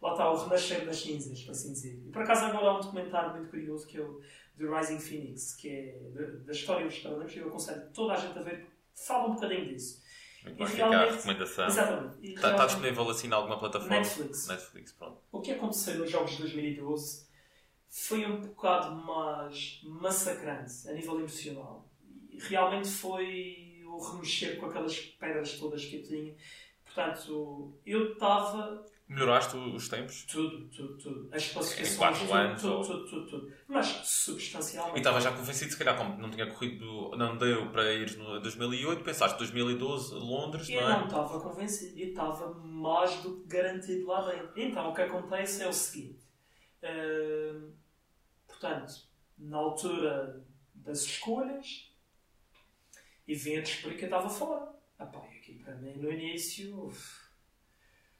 [0.00, 2.00] lá está o renascer das cinzas, por assim dizer.
[2.06, 4.20] E por acaso agora há um documentário muito curioso que é o
[4.56, 5.98] The Rising Phoenix, que é
[6.44, 9.66] da- história dos Paralímpicos, e eu aconselho toda a gente a ver, fala um bocadinho
[9.66, 10.00] disso.
[10.44, 11.66] Muito bem, fica a realmente- recomendação.
[11.66, 12.34] Exatamente.
[12.34, 13.96] Está, está disponível assim em alguma plataforma?
[13.96, 14.46] Netflix.
[14.48, 15.20] Netflix, pronto.
[15.32, 17.26] O que aconteceu nos Jogos de 2012
[17.88, 21.88] foi um bocado mais massacrante a nível emocional.
[22.48, 26.34] Realmente foi o remexer com aquelas pedras todas que eu tinha.
[26.94, 30.24] Portanto, eu estava Melhoraste os tempos?
[30.24, 31.28] tudo, tudo, tudo.
[31.34, 33.52] As classificações, Em quatro tudo, anos, tudo, ou- tudo, tudo, tudo.
[33.68, 34.96] Mas substancialmente.
[34.96, 38.40] E estava já convencido, se calhar, como não tinha corrido, não deu para ir no
[38.40, 41.04] 2008, pensaste 2012, Londres, Eu não não é?
[41.04, 44.52] estava convencido, eu estava mais do que garantido lá dentro.
[44.56, 46.22] Então, o que acontece é o seguinte:
[46.82, 47.72] hum,
[48.46, 48.92] portanto,
[49.38, 51.90] na altura das escolhas,
[53.26, 54.72] e a descobrir que eu estava fora.
[54.98, 55.06] Ah,
[55.52, 56.90] e para mim, no início,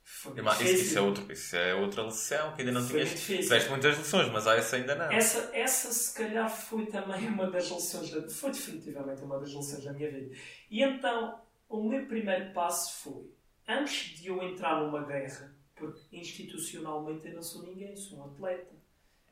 [0.02, 0.84] foi mas difícil.
[0.84, 3.24] isso, é outro, isso é outra lição que ainda não Foi tinhas.
[3.24, 5.10] Tiveste muitas lições, mas há essa ainda não.
[5.10, 9.84] Essa, essa, se calhar, foi também uma das lições, da, foi definitivamente uma das lições
[9.84, 10.36] da minha vida.
[10.70, 13.30] E então, o meu primeiro passo foi,
[13.66, 18.74] antes de eu entrar numa guerra, porque institucionalmente eu não sou ninguém, sou um atleta.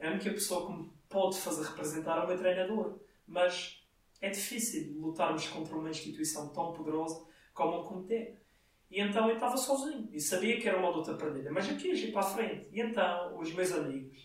[0.01, 2.98] A única pessoa que me pode fazer representar é o meu treinador.
[3.26, 3.84] Mas
[4.20, 7.30] é difícil lutarmos contra uma instituição tão poderosa
[7.61, 8.34] como comitê.
[8.90, 10.08] E então eu estava sozinho.
[10.12, 11.50] E sabia que era uma luta perdida.
[11.52, 12.68] Mas eu quis ir para a frente.
[12.72, 14.18] E então os meus amigos,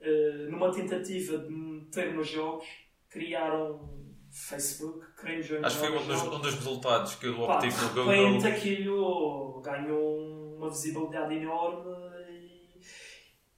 [0.00, 2.66] uh, numa tentativa de me meter nos jogos,
[3.10, 3.98] criaram
[4.30, 5.04] Facebook,
[5.42, 8.04] jogar Acho que foi um dos, um dos resultados que eu obtive de no Google.
[8.04, 11.90] repente aquilo ganhou uma visibilidade enorme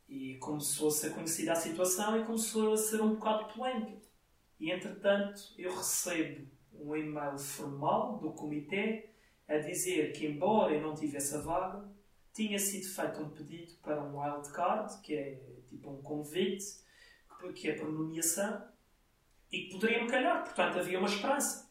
[0.08, 4.00] e, e começou a ser conhecida a situação e começou a ser um bocado polémica.
[4.58, 9.09] E entretanto eu recebo um e-mail formal do comitê
[9.50, 11.84] a dizer que, embora eu não tivesse a vaga,
[12.32, 16.64] tinha sido feito um pedido para um wildcard, que é tipo um convite,
[17.54, 18.62] que é por nomeação,
[19.50, 20.44] e que poderia me calhar.
[20.44, 21.68] Portanto, havia uma esperança.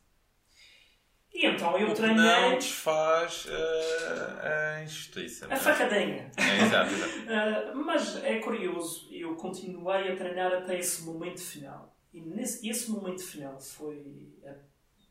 [1.33, 5.47] E então eu O treinei não desfaz eh, a injustiça.
[5.47, 5.55] a é?
[5.55, 6.31] facadinha.
[6.35, 7.71] É, exato, exato.
[7.71, 11.95] Uh, mas é curioso, eu continuei a treinar até esse momento final.
[12.11, 14.33] E nesse, esse momento final foi.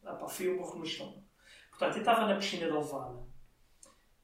[0.04, 1.27] ah, pá, foi um no estômago.
[1.78, 3.14] Portanto, eu estava na piscina da Levada,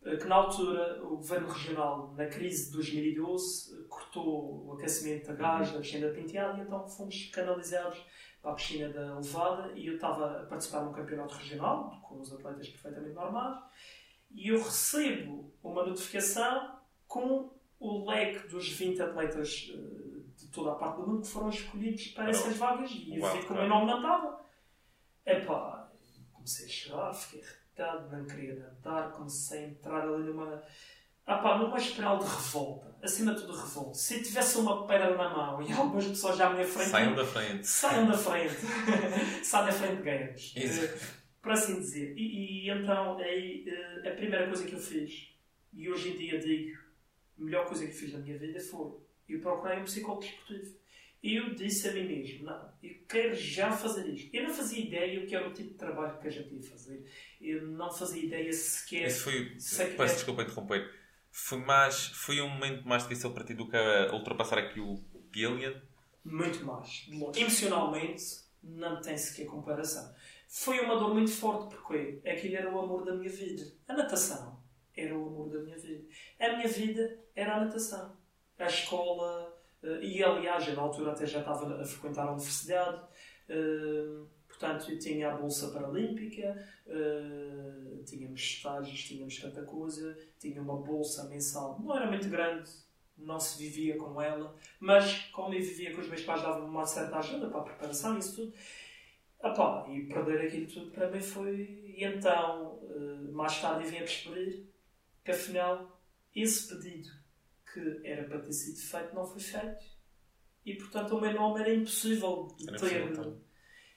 [0.02, 5.30] uh, que na altura o governo regional, na crise de 2012, uh, cortou o aquecimento
[5.30, 8.04] a gás da piscina da Penteado e então fomos canalizados
[8.42, 12.32] para a piscina da Levada e eu estava a participar num campeonato regional, com os
[12.32, 13.62] atletas perfeitamente normais,
[14.32, 16.76] e eu recebo uma notificação
[17.06, 21.50] com o leque dos 20 atletas eh, de toda a parte do mundo que foram
[21.50, 24.44] escolhidos para essas vagas e eu vi que o meu nome não estava.
[25.24, 25.83] Epá,
[26.44, 30.62] comecei a chorar, fiquei irritado, não queria nadar, comecei a entrar ali numa.
[31.26, 33.94] Ah pá, numa espiral de revolta, acima de tudo revolta.
[33.94, 37.24] Se tivesse uma pedra na mão e algumas pessoas já à minha frente, Saiam da
[37.24, 37.66] frente.
[37.66, 38.54] saiam da frente.
[39.42, 40.52] Sai da frente, ganhamos.
[40.54, 40.84] Isso.
[40.84, 40.98] Eh,
[41.40, 42.14] Por assim dizer.
[42.16, 45.30] E, e então, aí, eh, a primeira coisa que eu fiz,
[45.72, 46.78] e hoje em dia digo,
[47.40, 48.92] a melhor coisa que fiz na minha vida foi,
[49.26, 50.76] eu procurei um psicólogo desportivo.
[51.26, 54.28] Eu disse a mim mesmo, não, eu quero já fazer isto.
[54.36, 56.62] Eu não fazia ideia o que era o tipo de trabalho que a gente ia
[56.62, 57.02] fazer.
[57.40, 59.06] Eu não fazia ideia sequer...
[59.06, 59.44] Esse foi.
[59.46, 60.92] Que Peço é- desculpa interromper.
[61.30, 65.02] Foi, mais, foi um momento mais difícil para ti do que a ultrapassar aqui o
[65.34, 65.80] Gillian.
[66.22, 67.08] Muito mais.
[67.34, 68.22] Emocionalmente,
[68.62, 70.14] não tem sequer comparação.
[70.46, 73.64] Foi uma dor muito forte, porque aquilo era o amor da minha vida.
[73.88, 74.62] A natação
[74.94, 76.04] era o amor da minha vida.
[76.38, 78.14] A minha vida era a natação.
[78.58, 79.53] A escola,
[80.00, 83.02] e aliás, na altura até já estava a frequentar a universidade,
[83.48, 86.56] eh, portanto eu tinha a Bolsa Paralímpica,
[86.86, 92.70] eh, tínhamos estágios, tínhamos tanta coisa, tinha uma bolsa mensal, não era muito grande,
[93.16, 96.86] não se vivia com ela, mas como eu vivia com os meus pais, dava-me uma
[96.86, 98.54] certa ajuda para a preparação e isso tudo.
[99.42, 101.84] Epá, e perder aquilo tudo para mim foi.
[101.96, 104.66] E então, eh, mais tarde, eu vim a perceber
[105.22, 106.00] que afinal
[106.34, 107.10] esse pedido
[107.74, 109.84] que era para ter sido feito não foi feito.
[110.64, 112.86] E portanto, o meu nome era impossível de Era ter.
[112.86, 113.40] impossível, então.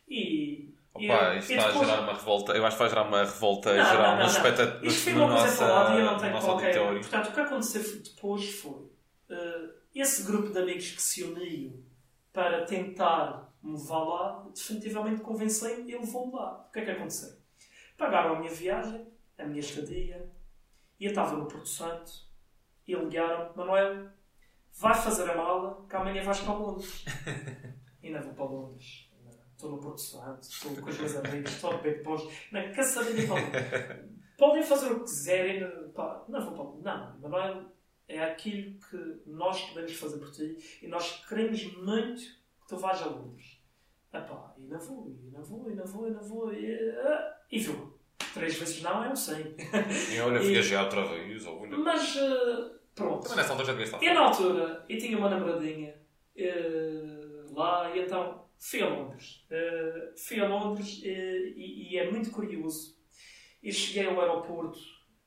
[0.09, 0.73] E.
[0.93, 2.51] Opa, e- isto a depois- gerar uma revolta.
[2.53, 4.37] Eu acho que vai gerar uma revolta Não, geral não, não, nos não.
[4.41, 6.65] espectadores Isto foi uma coisa nosso, falada e eu não tenho qualquer.
[6.77, 6.99] auditório.
[7.01, 8.91] Portanto, o que aconteceu depois foi
[9.29, 11.85] eh, esse grupo de amigos que se uniu
[12.33, 16.65] para tentar me levar lá, definitivamente convencei-me e levou-me lá.
[16.67, 17.37] O que é que aconteceu?
[17.97, 19.07] Pagaram a minha viagem,
[19.37, 20.31] a minha estadia,
[20.99, 22.26] e eu estava no Porto Santo
[22.87, 24.09] e ligaram Manuel,
[24.79, 27.05] vai fazer a mala que amanhã vais para Londres.
[28.01, 29.07] e não vou para Londres.
[29.55, 32.21] Estou no Porto Santo, estou com os meus amigos, estou a beber depois.
[32.51, 34.07] Não saber de Londres.
[34.37, 36.83] Podem fazer o que quiserem, pá, não vou para Londres.
[36.83, 37.65] Não, Manuel,
[38.07, 43.01] é aquilo que nós podemos fazer por ti e nós queremos muito que tu vás
[43.01, 43.57] a Londres.
[44.13, 47.37] Epá, e não vou, e não vou, e não vou, e não vou, e, ah,
[47.51, 47.97] e vou.
[48.33, 49.55] Três vezes não é um 100.
[50.15, 51.45] E olha, E- viajei outra vez.
[51.47, 53.29] ou ainda- Mas, ah, pronto.
[53.29, 54.03] Também já devia estar.
[54.03, 55.95] E na altura, eu tinha uma namoradinha
[56.35, 59.45] eh, lá, e então fui a Londres.
[59.49, 62.97] Eh, fui a Londres eh, e, e é muito curioso.
[63.61, 64.79] Eu cheguei ao aeroporto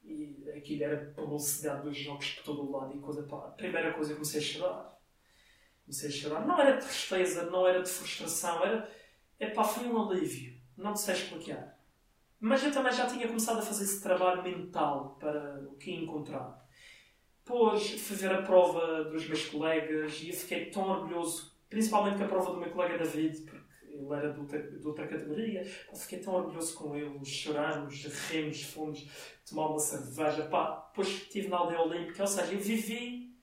[0.05, 3.37] e aquilo era publicidade dos jogos por todo o lado e coisa pá.
[3.37, 5.01] A primeira coisa, eu comecei a chorar.
[5.85, 6.47] Comecei a chorar.
[6.47, 8.91] Não era de tristeza, não era de frustração, era.
[9.39, 10.61] Epá, foi um alívio.
[10.77, 11.79] Não te sei explicar.
[12.39, 16.60] Mas eu também já tinha começado a fazer esse trabalho mental para o que encontrar.
[17.51, 22.23] Depois fui ver a prova dos meus colegas e eu fiquei tão orgulhoso, principalmente com
[22.23, 23.61] a prova do meu colega David, porque
[23.93, 25.67] ele era de outra, categoria.
[25.91, 29.05] Eu fiquei tão orgulhoso com ele, choramos, rimos, fomos
[29.49, 30.45] tomar uma cerveja.
[30.45, 33.35] Pá, depois estive na aldeia olímpica, ou seja, eu vivi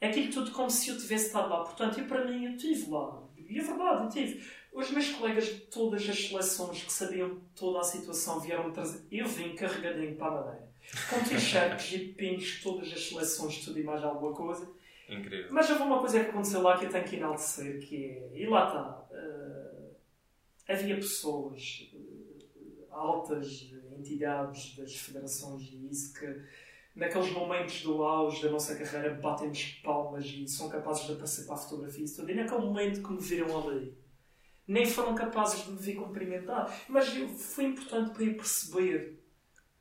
[0.00, 1.62] aquilo tudo como se eu tivesse estado lá.
[1.62, 3.22] Portanto, eu para mim, eu estive lá.
[3.36, 4.44] E é verdade, eu tive.
[4.72, 9.06] Os meus colegas de todas as seleções que sabiam toda a situação vieram-me trazer.
[9.12, 10.71] Eu vim carregadinho para a Madeira.
[11.08, 14.68] Com t-shirts e pins de todas as seleções, tudo e mais alguma coisa.
[15.08, 15.48] Incrível.
[15.50, 18.30] Mas houve uma coisa que aconteceu lá que eu tenho que enaltecer, que é...
[18.34, 19.16] E lá está.
[19.16, 21.90] eh, havia pessoas...
[21.94, 22.32] eh,
[22.90, 26.40] altas entidades das federações e isso que
[26.94, 31.54] naqueles momentos do auge da nossa carreira batem-nos palmas e são capazes de aparecer para
[31.54, 32.30] a fotografia e tudo.
[32.30, 33.96] E naquele momento que me viram ali,
[34.66, 36.70] nem foram capazes de me vir cumprimentar.
[36.88, 39.21] Mas foi importante para eu perceber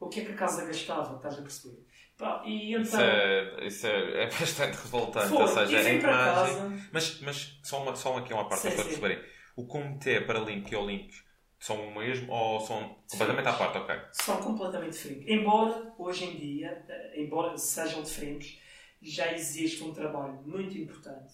[0.01, 1.85] o que é que a casa gastava, estás a perceber?
[2.17, 2.81] Pá, e então...
[2.81, 5.29] Isso, é, isso é, é bastante revoltante.
[5.29, 6.89] Foi, ou seja, a para imagem.
[6.91, 8.83] Mas, mas só, uma, só aqui uma parte Sim, para sim.
[8.85, 9.23] perceberem.
[9.55, 11.23] O Comitê Paralímpico e Olímpico
[11.59, 13.77] são o mesmo ou são completamente à parte?
[13.77, 13.95] Ok.
[14.11, 15.27] são completamente diferentes.
[15.27, 16.85] Embora, hoje em dia,
[17.15, 18.59] embora sejam diferentes,
[19.01, 21.33] já existe um trabalho muito importante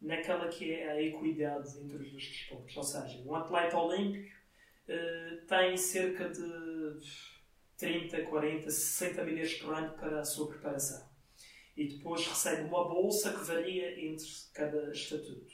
[0.00, 2.76] naquela que é a equidade entre os dois desportos.
[2.76, 4.28] Ou seja, um atleta olímpico
[4.88, 6.40] eh, tem cerca de
[7.80, 11.08] 30, 40, 60 mil por ano para a sua preparação.
[11.74, 15.50] E depois recebe uma bolsa que varia entre cada estatuto.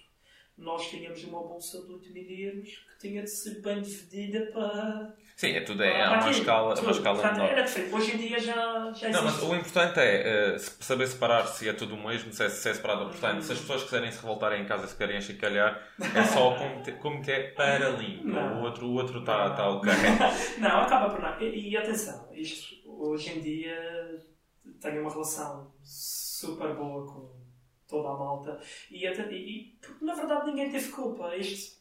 [0.59, 5.49] Nós tínhamos uma bolsa de 8 mil que tinha de ser bem dividida para Sim,
[5.51, 5.83] é tudo.
[5.83, 6.91] É, Ah, uma aquilo, escala, é uma tudo.
[6.93, 7.51] escala Portanto, menor.
[7.51, 7.95] Era diferente.
[7.95, 11.75] Hoje em dia já, já Não, mas o importante é eh, saber separar se é
[11.75, 13.11] tudo o mesmo, se é, se é separado.
[13.11, 15.79] Portanto, se as pessoas quiserem se revoltarem em casa, se querem chicalhar,
[16.15, 16.57] é só o
[16.99, 18.27] comitê paralímpico.
[18.27, 18.61] Não.
[18.61, 19.93] O outro o outro está tá ok.
[20.59, 21.39] Não, acaba por não.
[21.39, 24.19] E, e atenção, isto hoje em dia
[24.81, 27.37] tenho uma relação super boa com
[27.87, 28.59] toda a malta
[28.91, 31.37] e, até, e, e porque, na verdade ninguém teve culpa.
[31.37, 31.77] Isto,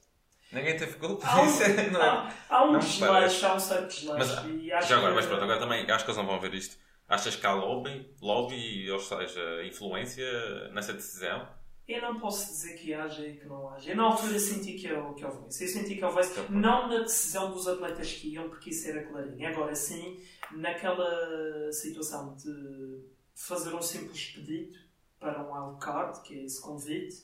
[0.56, 1.92] Ninguém teve culpa há, um, disso.
[1.92, 2.08] não é?
[2.08, 4.18] há, há um desleixo, há um certo desleixo.
[4.18, 6.40] Mas, e acho Já agora, que- mas pronto, agora também acho que eles não vão
[6.40, 6.78] ver isto.
[7.08, 11.48] Achas que há lobby, lobby ou seja, influência nessa decisão?
[11.88, 13.92] Eu não posso dizer que haja e que não haja.
[13.92, 15.64] Eu na altura senti que, eu, que houvesse.
[15.66, 19.04] Eu senti que houvesse, Então, não na decisão dos atletas que iam, porque isso era
[19.04, 19.48] clarinho.
[19.48, 20.20] Agora sim,
[20.52, 23.04] naquela situação de
[23.36, 24.76] fazer um simples pedido
[25.20, 27.18] para um wildcard, que é esse convite,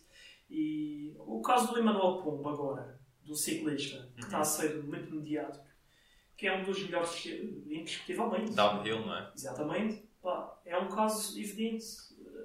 [0.47, 5.65] e o caso do Emanuel Pombo agora, do ciclista, que está a ser muito mediático,
[6.35, 8.53] que é um dos melhores, indiscutivelmente.
[8.53, 9.31] Downhill, não é?
[9.35, 10.03] Exatamente.
[10.21, 11.85] Pá, é um caso evidente.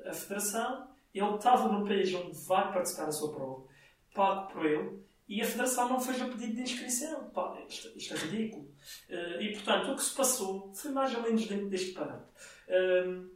[0.06, 3.66] A Federação, ele estava num país onde vai participar da sua prova,
[4.14, 7.30] pago por ele, e a Federação não fez o pedido de inscrição.
[7.30, 8.70] Pá, isto, isto é ridículo.
[9.08, 12.28] Eh, e, portanto, o que se passou foi mais ou menos dentro deste parâmetro.
[12.68, 13.28] Ehm,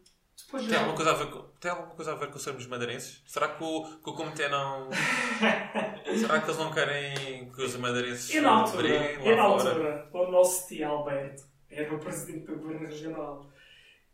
[0.44, 3.22] depois Tem alguma coisa a ver com, tem alguma coisa a ver com sermos madeirenses?
[3.26, 4.88] Será que o, que o comitê não.
[6.18, 10.30] Será que eles não querem que os madeirenses E na altura, e na altura o
[10.30, 13.46] nosso tio Alberto era o presidente do governo regional.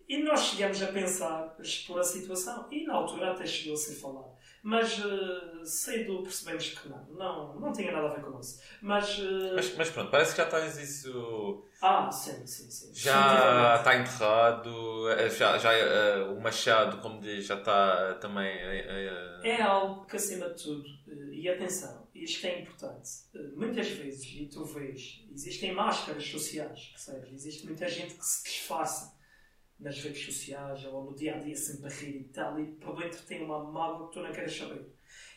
[0.09, 3.95] E nós chegamos a pensar, expor a situação, e na altura até chegou a ser
[3.97, 4.37] falado.
[4.63, 8.61] Mas uh, cedo percebemos que não, não, não tinha nada a ver com isso.
[8.83, 11.65] Mas, eh, Mas, mas pronto, parece que já tens isso.
[11.87, 12.91] Ah, sim, sim, sim.
[12.95, 18.47] Já está enterrado, eh, já, já, eh, o Machado, como diz, já está também.
[18.49, 18.87] eh,
[19.45, 20.89] eh, É algo que, acima de tudo,
[21.33, 23.09] e atenção, isto é importante,
[23.55, 27.33] muitas vezes, e tu vês, existem máscaras sociais, percebes?
[27.33, 29.15] Existe muita gente que se disfarça
[29.79, 32.97] nas redes sociais ou no dia a dia sempre a rir e tal, e por
[32.97, 34.96] dentro tem uma mágoa que tu não queres saber.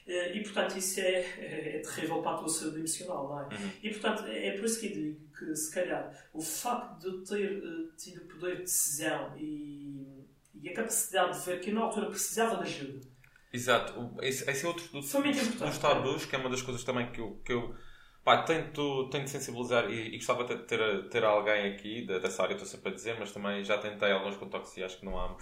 [0.09, 3.43] Eh, E portanto, isso é, é, é terrível para a tua saúde emocional, não é?
[3.43, 3.71] Uhum.
[3.83, 7.07] E portanto, é é por isso que eu digo que se calhar o facto de
[7.07, 11.75] eu ter eh, tido poder de decisão e, e a capacidade de ver que eu
[11.75, 13.07] na altura precisava de ajuda.
[13.51, 17.11] Exato, O- esse, esse é outro muito dos, tabus, que é uma das coisas também
[17.11, 17.75] que eu, que eu
[18.23, 22.67] pá, tento, tento sensibilizar e, e gostava de ter, ter alguém aqui dessa área, estou
[22.67, 25.35] sempre a dizer, mas também já tentei alguns contactos e acho que não há,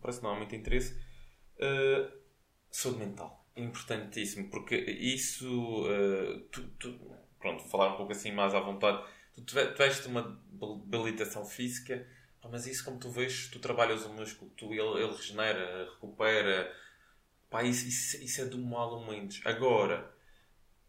[0.00, 0.94] parece que não há muito interesse.
[1.58, 2.10] Uh,
[2.70, 7.00] saúde mental, importantíssimo, porque isso, uh, tu, tu-
[7.38, 9.02] pronto, falar um pouco assim mais à vontade,
[9.34, 10.40] tu tive- tiveste uma
[10.86, 12.06] debilitação física,
[12.50, 16.74] mas isso como tu vês, tu trabalhas o músculo, tu, ele, ele regenera, recupera,
[17.50, 19.40] Pá, isso, isso, isso é do mal a muitos.
[19.44, 20.12] Agora,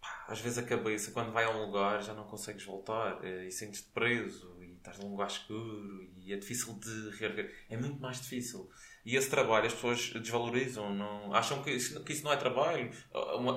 [0.01, 3.47] pá, às vezes a cabeça, quando vai a um lugar, já não consegues voltar eh,
[3.47, 7.53] e sentes-te preso e estás num lugar escuro e é difícil de reerguer.
[7.69, 8.69] É muito mais difícil.
[9.05, 12.89] E esse trabalho as pessoas desvalorizam, não, acham que isso, que isso não é trabalho.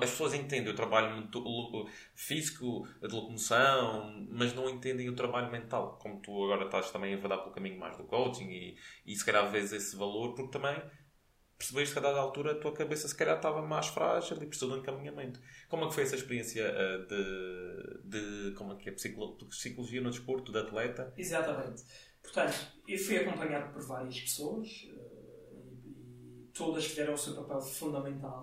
[0.01, 1.27] As pessoas entendem o trabalho
[2.15, 5.97] físico, de locomoção, mas não entendem o trabalho mental.
[6.01, 9.25] Como tu agora estás também a verdade pelo caminho mais do coaching e, e se
[9.25, 10.75] calhar vês esse valor, porque também
[11.57, 14.69] percebeste que a dada altura a tua cabeça se calhar estava mais frágil e precisou
[14.69, 15.39] de um encaminhamento.
[15.69, 20.01] Como é que foi essa experiência eh, de, de como é que é, psicolo- psicologia
[20.01, 21.13] no desporto, de atleta?
[21.17, 21.83] Exatamente.
[22.21, 22.55] Portanto,
[22.87, 25.04] eu fui acompanhado por várias pessoas eh,
[26.55, 28.41] todas tiveram o seu papel fundamental.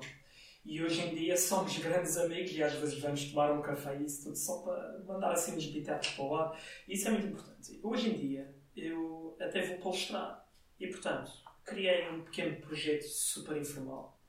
[0.64, 4.04] E hoje em dia somos grandes amigos e às vezes vamos tomar um café e
[4.04, 6.56] isso tudo só para mandar assim uns bitados para o lado.
[6.86, 7.80] Isso é muito importante.
[7.82, 10.46] Hoje em dia eu até vou palestrar
[10.78, 11.32] e, portanto,
[11.64, 14.20] criei um pequeno projeto super informal,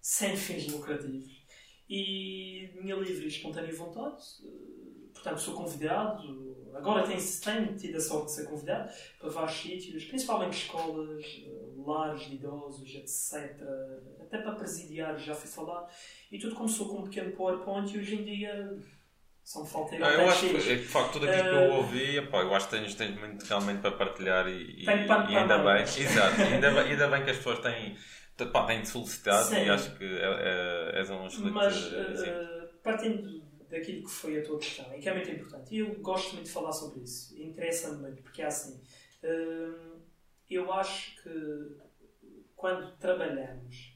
[0.00, 1.46] sem fins lucrativos
[1.88, 4.24] e minha livre e espontânea vontade.
[5.26, 10.04] Portanto, sou convidado, agora tenho, tenho tido a sorte de ser convidado para vários sítios,
[10.04, 11.24] principalmente escolas,
[11.84, 13.60] lares de idosos, etc.
[14.20, 15.88] Até para presidiários já fui falar.
[16.30, 18.78] E tudo começou com um pequeno PowerPoint e hoje em dia
[19.42, 21.60] só me falta ir ah, eu acho que, de facto, tudo aquilo uh, que eu
[21.60, 24.88] eh, ouvi, epá, eu acho que tens, tens muito realmente para partilhar e, e, e
[24.88, 27.96] ainda bem, exato, ainda, bem, ainda bem que as pessoas têm,
[28.52, 29.64] pá, têm solicitado Sim.
[29.66, 34.44] e acho que é, é, és um excelente Mas, uh, partindo daquilo que foi a
[34.44, 37.36] tua questão, e que é muito importante, e eu gosto muito de falar sobre isso,
[37.40, 38.80] interessa-me muito, porque é assim,
[39.22, 40.00] uh,
[40.48, 41.76] eu acho que
[42.54, 43.94] quando trabalhamos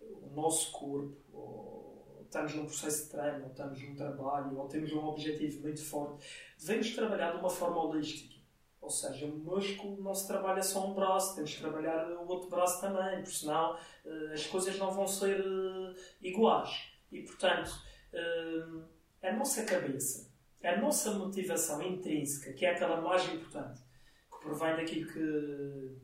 [0.00, 4.92] o nosso corpo, ou estamos num processo de treino, ou estamos num trabalho, ou temos
[4.92, 6.26] um objetivo muito forte,
[6.58, 8.34] devemos trabalhar de uma forma holística.
[8.80, 12.50] Ou seja, o músculo não se trabalha só um braço, temos que trabalhar o outro
[12.50, 16.92] braço também, porque senão uh, as coisas não vão ser uh, iguais.
[17.10, 17.70] E, portanto,
[18.12, 18.82] uh,
[19.24, 20.30] a nossa cabeça,
[20.62, 23.80] a nossa motivação intrínseca, que é aquela mais importante,
[24.30, 25.96] que provém daquilo que,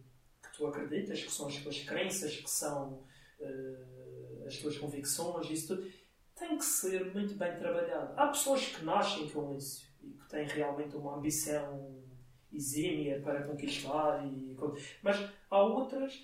[0.43, 3.05] que tu acreditas, que são as tuas crenças, que são
[3.41, 5.91] uh, as tuas convicções, isso tudo,
[6.35, 8.15] tem que ser muito bem trabalhado.
[8.17, 12.03] Há pessoas que nascem com isso e que têm realmente uma ambição
[12.51, 14.57] exímia para conquistar, e,
[15.03, 16.15] mas há outras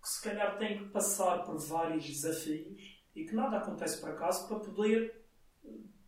[0.00, 4.46] que se calhar têm que passar por vários desafios e que nada acontece por acaso
[4.46, 5.19] para poder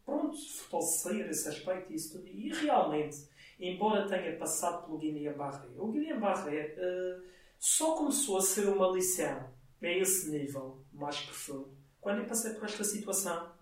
[0.05, 2.29] pronto, fortalecer esse aspecto e isso tudo.
[2.29, 3.29] E realmente,
[3.59, 7.23] embora tenha passado pelo Guilherme Barré, o Guilherme Barré uh,
[7.59, 9.51] só começou a ser uma lição
[9.83, 13.53] a esse nível mais profundo quando eu passei por esta situação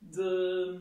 [0.00, 0.80] de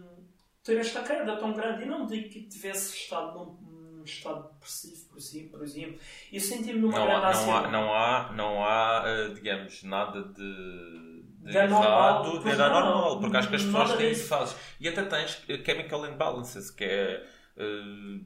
[0.63, 1.83] ter esta queda tão grande.
[1.83, 5.99] E não digo que tivesse estado num, estado depressivo, por exemplo, por exemplo.
[6.31, 10.23] Eu senti-me numa não grande há, não há, não há, não há, uh, digamos, nada
[10.23, 11.12] de
[11.43, 14.55] de é de dar normal, porque acho que as pessoas têm fases.
[14.79, 17.25] E até tens chemical imbalances, que é
[17.57, 18.25] uh,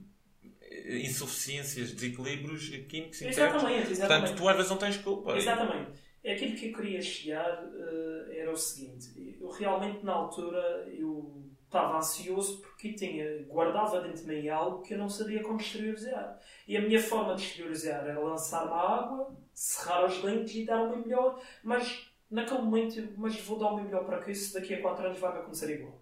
[0.90, 3.98] insuficiências, desequilíbrios químicos Exatamente, exatamente.
[3.98, 5.36] Portanto, tu às vezes não tens culpa.
[5.36, 6.08] Exatamente.
[6.24, 9.38] É aquilo que eu queria chegar uh, era o seguinte.
[9.40, 14.94] Eu realmente, na altura, eu estava ansioso porque tinha, guardava dentro de mim algo que
[14.94, 16.40] eu não sabia como exteriorizar.
[16.68, 20.84] E a minha forma de exteriorizar era lançar-me à água, cerrar os dentes e dar
[20.84, 24.74] uma melhor, mas naquele momento, mas vou dar o meu melhor para que isso daqui
[24.74, 26.02] a 4 anos vai acontecer igual.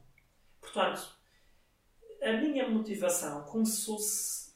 [0.60, 1.18] Portanto,
[2.22, 4.54] a minha motivação começou-se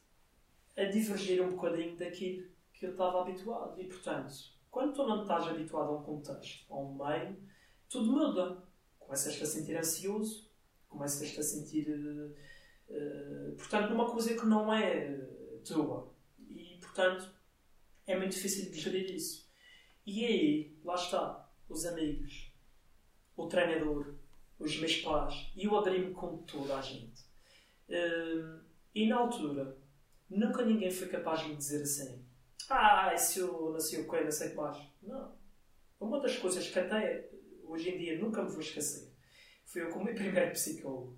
[0.75, 3.79] a divergir um bocadinho daquilo que eu estava habituado.
[3.79, 4.33] E, portanto,
[4.71, 7.37] quando tu não estás habituado a um contexto, a um meio,
[7.89, 8.63] tudo muda.
[8.99, 10.49] Começas-te a sentir ansioso,
[10.87, 11.89] começas-te a sentir.
[11.89, 12.35] Uh,
[12.89, 15.17] uh, portanto, numa coisa que não é
[15.65, 16.13] tua.
[16.47, 17.33] E, portanto,
[18.05, 19.49] é muito difícil de gerir isso.
[20.05, 22.51] E aí, lá está os amigos,
[23.37, 24.15] o treinador,
[24.57, 25.51] os meus pais.
[25.55, 27.21] E eu abri-me com toda a gente.
[27.87, 28.59] Uh,
[28.93, 29.77] e na altura,
[30.29, 32.25] nunca ninguém foi capaz de me dizer assim:
[32.69, 34.77] Ah, se eu nasci o que, não sei o que mais.
[35.01, 35.37] Não.
[35.99, 37.29] Uma das coisas que até
[37.63, 39.13] hoje em dia nunca me vou esquecer
[39.65, 41.17] foi eu com o meu primeiro psicólogo.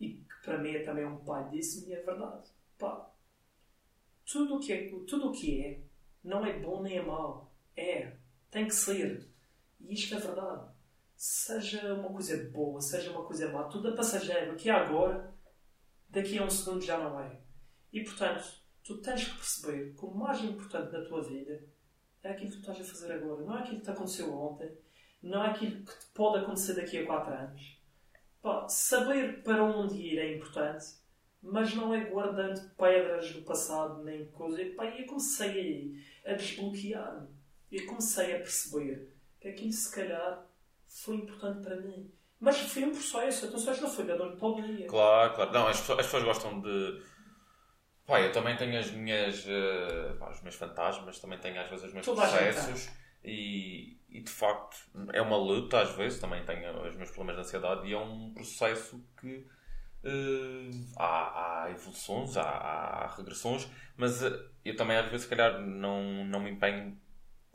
[0.00, 2.48] E que para mim é também um pai disse-me: É verdade.
[2.78, 3.10] Pá,
[4.30, 5.80] tudo o que é, tudo que é
[6.24, 7.52] não é bom nem é mau.
[7.76, 8.16] É.
[8.50, 9.28] Tem que ser.
[9.82, 10.70] E isto é verdade.
[11.16, 14.52] Seja uma coisa boa, seja uma coisa má, tudo é passageiro.
[14.52, 15.32] Aqui agora,
[16.08, 17.40] daqui a um segundo já não é.
[17.92, 18.44] E portanto,
[18.82, 21.64] tu tens que perceber que o mais importante na tua vida
[22.22, 23.44] é aquilo que tu estás a fazer agora.
[23.44, 24.76] Não é aquilo que te aconteceu ontem,
[25.22, 27.80] não é aquilo que te pode acontecer daqui a 4 anos.
[28.40, 30.86] Pá, saber para onde ir é importante,
[31.40, 34.74] mas não é guardando pedras do passado nem coisas.
[34.74, 37.28] Pá, eu comecei a desbloquear-me.
[37.70, 39.11] Eu comecei a perceber
[39.42, 40.46] que aquilo se calhar
[40.86, 42.10] foi importante para mim.
[42.40, 45.52] Mas foi um processo, então só não foi da de Claro, claro.
[45.52, 47.02] Não, as pessoas, as pessoas gostam de.
[48.06, 49.44] Pá, eu também tenho as minhas.
[49.44, 52.90] Uh, pá, os meus fantasmas, também tenho às vezes os meus Toda processos.
[53.24, 54.76] E, e de facto
[55.12, 58.32] é uma luta às vezes, também tenho os meus problemas de ansiedade e é um
[58.34, 59.46] processo que
[60.04, 65.60] uh, há, há, evoluções, há, há regressões, mas uh, eu também às vezes se calhar
[65.60, 67.00] não, não me empenho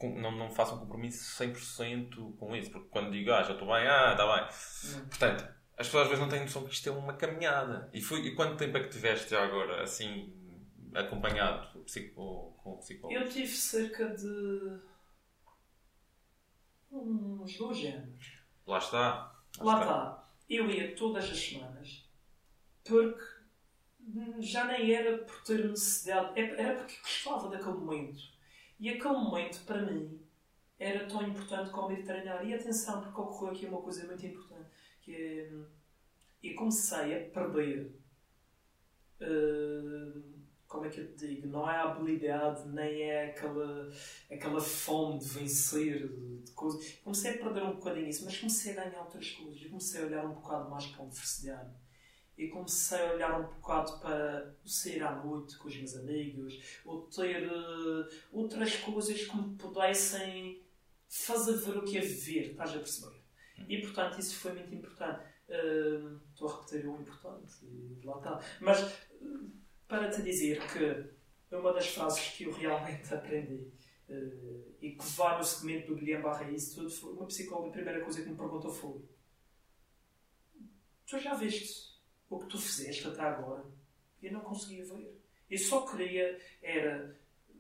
[0.02, 3.88] não, não faço um compromisso 100% com isso, porque quando digo, ah, já estou bem,
[3.88, 5.08] ah, está bem.
[5.10, 7.90] Portanto, as pessoas às vezes não têm noção que isto é uma caminhada.
[7.94, 10.34] E, foi, e quanto tempo é que tiveste já agora, assim,
[10.94, 11.68] acompanhado
[12.14, 13.20] com o psicólogo?
[13.20, 14.80] Eu tive cerca de
[16.92, 18.38] uns dois anos.
[18.66, 19.00] Lá está.
[19.60, 19.84] Lá, Lá está.
[19.84, 20.28] está.
[20.50, 22.08] Eu ia todas as semanas
[22.84, 23.38] porque
[24.40, 28.37] já nem era por ter necessidade, era porque gostava daquele momento
[28.80, 30.20] e aquele momento, para mim,
[30.80, 32.46] era tão importante como ir treinar.
[32.46, 34.70] E atenção, porque ocorreu aqui uma coisa muito importante,
[35.02, 35.52] que é...
[36.44, 37.96] e comecei a perder.
[39.20, 41.48] Uh, como é que eu te digo?
[41.48, 43.90] Não é a habilidade, nem é aquela,
[44.30, 47.00] aquela fome de vencer, de, coisas.
[47.04, 49.62] Comecei a perder um bocadinho isso, mas comecei a ganhar outras coisas.
[49.62, 51.72] Eu comecei a olhar um bocado mais para a universidade.
[52.38, 57.02] E comecei a olhar um bocado para sair à noite com os meus amigos, ou
[57.08, 60.62] ter uh, outras coisas que me pudessem
[61.10, 63.18] fazer ver o que é viver, estás a perceber?
[63.68, 65.26] E portanto isso foi muito importante.
[65.50, 68.40] Uh, estou a repetir o importante e lá está.
[68.62, 69.52] Mas uh,
[69.88, 73.72] para te dizer que uma das frases que eu realmente aprendi
[74.80, 78.02] e que vai no segmento do Guilherme Barra isso tudo, foi uma psicóloga, a primeira
[78.02, 79.02] coisa que me perguntou foi
[81.06, 81.97] tu já viste
[82.30, 83.66] o que tu fizeste até agora?
[84.22, 85.22] Eu não conseguia ver.
[85.50, 87.18] Eu só queria era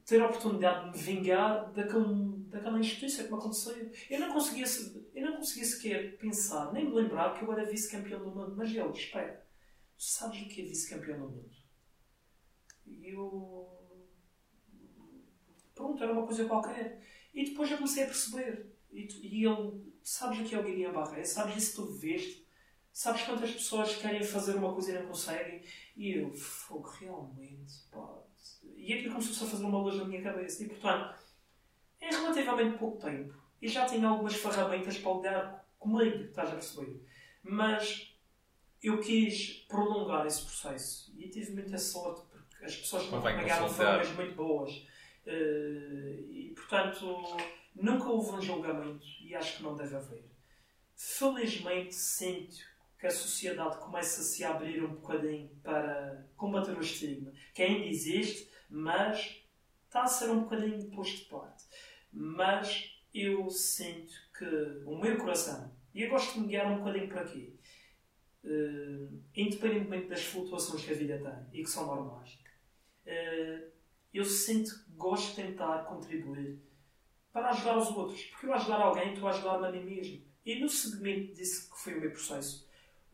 [0.07, 3.91] ter a oportunidade de me vingar daquele, daquela injustiça que me aconteceu.
[4.09, 4.65] Eu não conseguia,
[5.13, 8.55] eu não conseguia sequer pensar, nem me lembrar que eu era vice-campeão do mundo.
[8.55, 9.45] Mas ele, espera,
[9.97, 11.51] tu sabes o que é vice-campeão do mundo?
[12.85, 13.69] E eu.
[15.75, 17.05] Pronto, era uma coisa qualquer.
[17.33, 18.77] E depois eu comecei a perceber.
[18.91, 21.25] E, tu, e ele, sabes o que é o Guilherme Barré?
[21.25, 22.46] Sabes isso que tu veste?
[22.97, 25.61] Sabes quantas pessoas querem fazer uma coisa e não conseguem?
[25.95, 28.23] E eu, fogo, realmente, pá.
[28.75, 30.63] E aquilo começou-se a fazer uma luz na minha cabeça.
[30.63, 31.15] E portanto,
[32.01, 36.99] em relativamente pouco tempo, e já tinha algumas ferramentas para lidar comigo, estás a perceber?
[37.43, 38.17] Mas
[38.81, 42.23] eu quis prolongar esse processo e tive muita sorte
[42.63, 44.71] as pessoas que me acompanharam foram mesmo muito boas.
[45.23, 47.37] Uh, e, portanto,
[47.75, 50.25] nunca houve um julgamento e acho que não deve haver.
[50.95, 57.31] Felizmente, sinto que a sociedade começa a se abrir um bocadinho para combater o estigma,
[57.53, 59.43] que ainda existe, mas
[59.85, 61.63] está a ser um bocadinho posto de parte.
[62.11, 64.45] Mas eu sinto que
[64.85, 67.59] o meu coração, e eu gosto de me guiar um bocadinho para aqui,
[68.43, 72.33] uh, independentemente das flutuações que a vida tem e que são normais,
[73.05, 73.71] uh,
[74.13, 76.59] eu sinto que gosto de tentar contribuir
[77.31, 78.23] para ajudar os outros.
[78.23, 80.25] Porque eu ajudar alguém, estou a ajudar-me a mim mesmo.
[80.43, 82.66] E no segmento disso que foi o meu processo,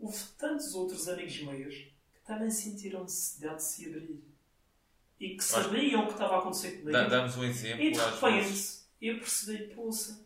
[0.04, 4.24] houve tantos outros amigos meus que também sentiram necessidade de se abrir.
[5.20, 6.92] E que sabiam o que estava a acontecer comigo.
[6.92, 7.82] Damos um exemplo.
[7.82, 10.26] E de repente eu percebi, poça,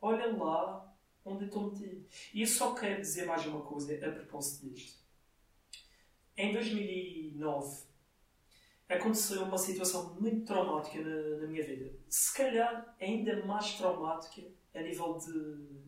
[0.00, 0.94] olha lá
[1.24, 2.06] onde eu estou metido.
[2.34, 5.02] E eu só quero dizer mais uma coisa a propósito disto.
[6.36, 7.84] Em 2009
[8.86, 11.96] aconteceu uma situação muito traumática na, na, minha vida.
[12.08, 14.42] Se calhar ainda mais traumática
[14.74, 15.84] a nível de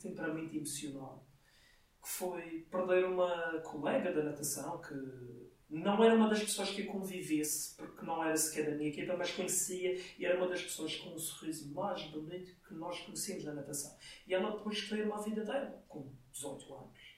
[0.00, 1.25] temperamento emocional.
[2.06, 4.94] Que foi perder uma colega da natação que
[5.68, 9.16] não era uma das pessoas que eu convivesse, porque não era sequer da minha equipa,
[9.16, 13.44] mas conhecia e era uma das pessoas com um sorriso mais bonito que nós conhecemos
[13.44, 13.98] na natação.
[14.24, 17.16] E ela depois teve uma vida dela, com 18 anos.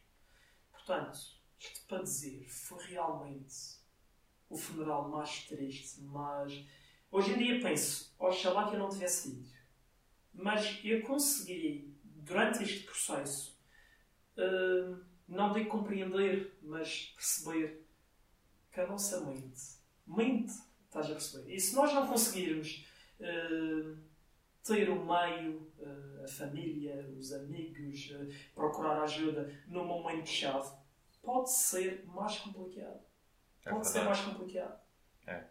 [0.72, 1.18] Portanto,
[1.58, 3.54] isto para dizer, foi realmente
[4.48, 6.64] o funeral mais triste, mas
[7.10, 9.50] hoje em dia penso, oxalá que eu não tivesse ido.
[10.32, 13.57] Mas eu consegui, durante este processo,
[14.38, 17.84] uh, não digo compreender, mas perceber
[18.72, 19.60] que a nossa mente,
[20.06, 20.52] mente,
[20.86, 21.54] estás a perceber?
[21.54, 22.86] E se nós não conseguirmos
[23.20, 23.96] uh,
[24.64, 28.12] ter o meio, uh, a família, os amigos,
[28.54, 30.70] procurar ajuda no momento-chave,
[31.22, 33.00] pode ser mais complicado.
[33.64, 34.80] É Pode ser mais complicado.
[35.26, 35.44] É.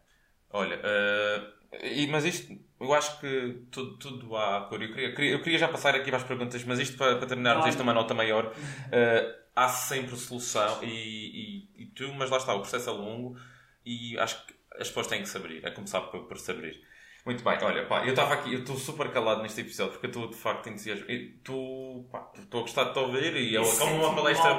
[0.50, 4.82] Olha, uh, e, mas isto, eu acho que tudo, tudo há cor.
[4.82, 7.56] Eu queria, eu queria já passar aqui para as perguntas, mas isto para, para terminar,
[7.56, 7.70] claro.
[7.70, 8.46] isto uma nota maior.
[8.48, 13.38] Uh, há sempre solução e, e, e, tu, mas lá está, o processo é longo
[13.84, 16.80] e acho que as pessoas têm que se abrir, é começar por, por se abrir.
[17.26, 20.12] Muito bem, olha, pá, eu estava aqui, eu estou super calado neste episódio porque eu
[20.12, 21.12] estou de facto entusiasmado.
[21.44, 24.54] Tu, pá, estou a gostar de te ouvir e é como uma palestra,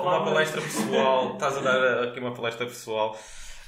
[0.00, 3.16] uma palestra pessoal, estás a dar aqui uma palestra pessoal.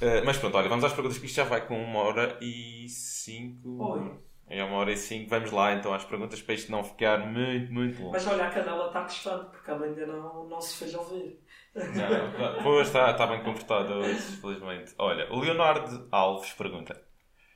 [0.01, 2.89] Uh, mas pronto, olha, vamos às perguntas que isto já vai com uma hora e
[2.89, 3.83] cinco.
[3.85, 4.19] Oi.
[4.49, 7.73] É uma hora e cinco, vamos lá então às perguntas para isto não ficar muito,
[7.73, 8.13] muito longo.
[8.13, 11.39] Mas olha, a cadela está distante porque ela ainda não, não se fez ouvir.
[11.73, 14.93] Não, pois está, está bem comportada hoje, felizmente.
[14.99, 17.01] Olha, o Leonardo Alves pergunta.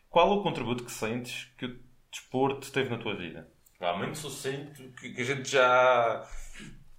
[0.09, 1.81] Qual o contributo que sentes que o
[2.13, 3.51] desporto teve na tua vida?
[3.81, 6.25] Há muito sucinto que, que a gente já.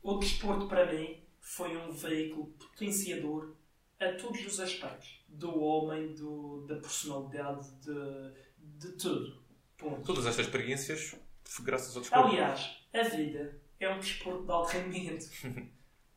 [0.03, 3.55] O desporto para mim foi um veículo potenciador
[3.99, 5.23] a todos os aspectos.
[5.27, 9.43] Do homem, do, da personalidade, de, de tudo.
[9.77, 10.01] Ponto.
[10.05, 11.15] Todas estas experiências
[11.61, 12.29] graças ao desporto.
[12.29, 15.25] Aliás, a vida é um desporto de alto rendimento.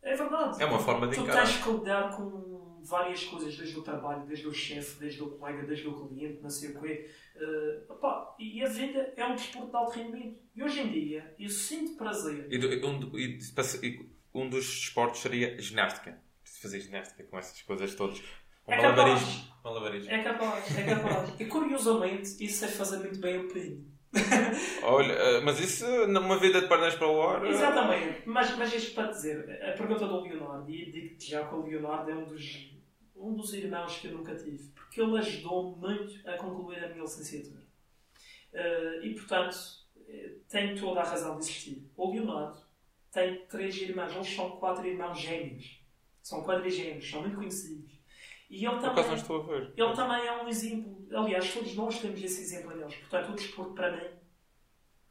[0.02, 0.62] é verdade.
[0.62, 1.42] É uma forma de tu encarar.
[1.42, 5.30] Tu tens que lidar com várias coisas, desde o trabalho, desde o chefe, desde o
[5.30, 7.10] colega, desde o cliente, não sei o quê.
[7.36, 10.40] Uh, opa, e a vida é um desporto de alto rendimento.
[10.54, 12.46] E hoje em dia eu sinto prazer.
[12.50, 16.20] E, e, e, um dos esportes seria ginástica.
[16.60, 18.18] Fazer ginástica com essas coisas todas.
[18.66, 19.26] Um É malabarismo.
[19.26, 19.64] capaz.
[19.64, 20.10] malabarismo.
[20.10, 21.40] É capaz, é capaz.
[21.40, 23.86] E curiosamente, isso é fazer muito bem o pino.
[24.82, 27.44] Olha, eh, mas isso numa vida de pernas para o ar.
[27.44, 31.54] eh, Exatamente, mas, mas isto para dizer, a pergunta do Leonardo, e digo-te já que
[31.54, 32.72] o Leonardo é um dos,
[33.14, 37.02] um dos irmãos que eu nunca tive, porque ele ajudou-me muito a concluir a minha
[37.02, 37.62] licenciatura.
[38.52, 39.56] Eh, e portanto,
[40.48, 41.90] tem toda a razão de existir.
[41.96, 42.58] O Leonardo
[43.12, 45.77] tem três irmãos, eles são quatro irmãos gêmeos,
[46.28, 47.98] são quadrigêmeos, são muito conhecidos.
[48.50, 49.06] E ele também.
[49.06, 49.72] não estou a ver.
[49.76, 51.06] Ele também é um exemplo.
[51.14, 52.94] Aliás, todos nós temos esse exemplo neles.
[52.96, 54.08] Portanto, o desporto para mim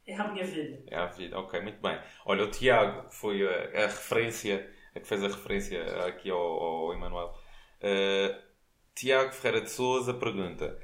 [0.06, 0.82] é a minha vida.
[0.86, 2.00] É a vida, ok, muito bem.
[2.24, 6.92] Olha, o Tiago foi a, a referência, a que fez a referência aqui ao, ao
[6.94, 7.34] Emanuel.
[7.80, 8.40] Uh,
[8.94, 10.78] Tiago Ferreira de Souza pergunta: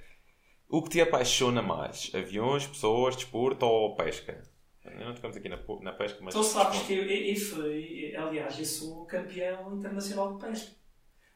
[0.68, 2.12] O que te apaixona mais?
[2.14, 4.42] Aviões, pessoas, desporto ou pesca?
[4.84, 6.34] Não ficamos aqui na, na pesca, mas.
[6.34, 10.72] Tu sabes que eu, eu, fui, aliás, eu sou campeão internacional de pesca.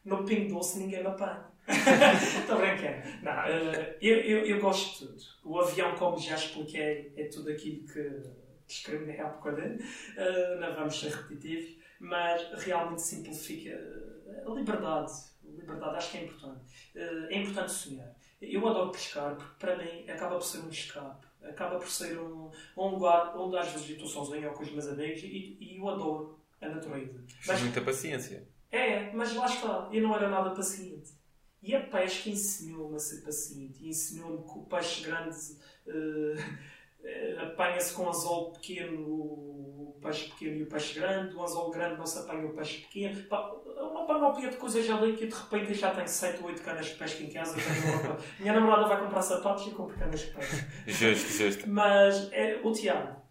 [0.05, 1.45] No Pingo Doce ninguém me apanha.
[1.67, 3.23] Estou brincando.
[3.23, 5.23] Não, eh, eu, eu, eu gosto de tudo.
[5.43, 8.23] O avião, como já expliquei, é tudo aquilo que
[8.67, 9.77] discriminei há bocadinho.
[10.17, 15.11] Eh, não vamos ser repetitivos, mas realmente simplifica eh, a liberdade.
[15.43, 16.61] A liberdade acho que é importante.
[16.95, 18.15] É importante sonhar.
[18.41, 21.28] Eu adoro pescar porque para mim acaba por ser um escape.
[21.43, 24.87] Acaba por ser um, um lugar onde às vezes estou sozinho ou com os meus
[24.87, 27.23] amigos e, e eu adoro a natureza.
[27.47, 28.47] Mas muita paciência.
[28.71, 31.17] É, mas lá está, eu não era nada paciente.
[31.61, 33.83] E a pesca ensinou-me a ser paciente.
[33.83, 35.37] E ensinou-me que o peixe grande
[35.87, 36.35] eh,
[37.41, 41.35] apanha-se com anzol pequeno o peixe pequeno e o peixe grande.
[41.35, 43.21] O anzol grande não se apanha o peixe pequeno.
[43.23, 46.85] Pá, uma panóplia de coisas ali que de repente já tenho 7 ou 8 canas
[46.87, 47.55] de pesca em casa.
[48.39, 50.67] Minha namorada vai comprar sapatos e eu compro canas de pesca.
[50.87, 51.69] Justo, justo.
[51.69, 53.21] Mas é, o Tiago,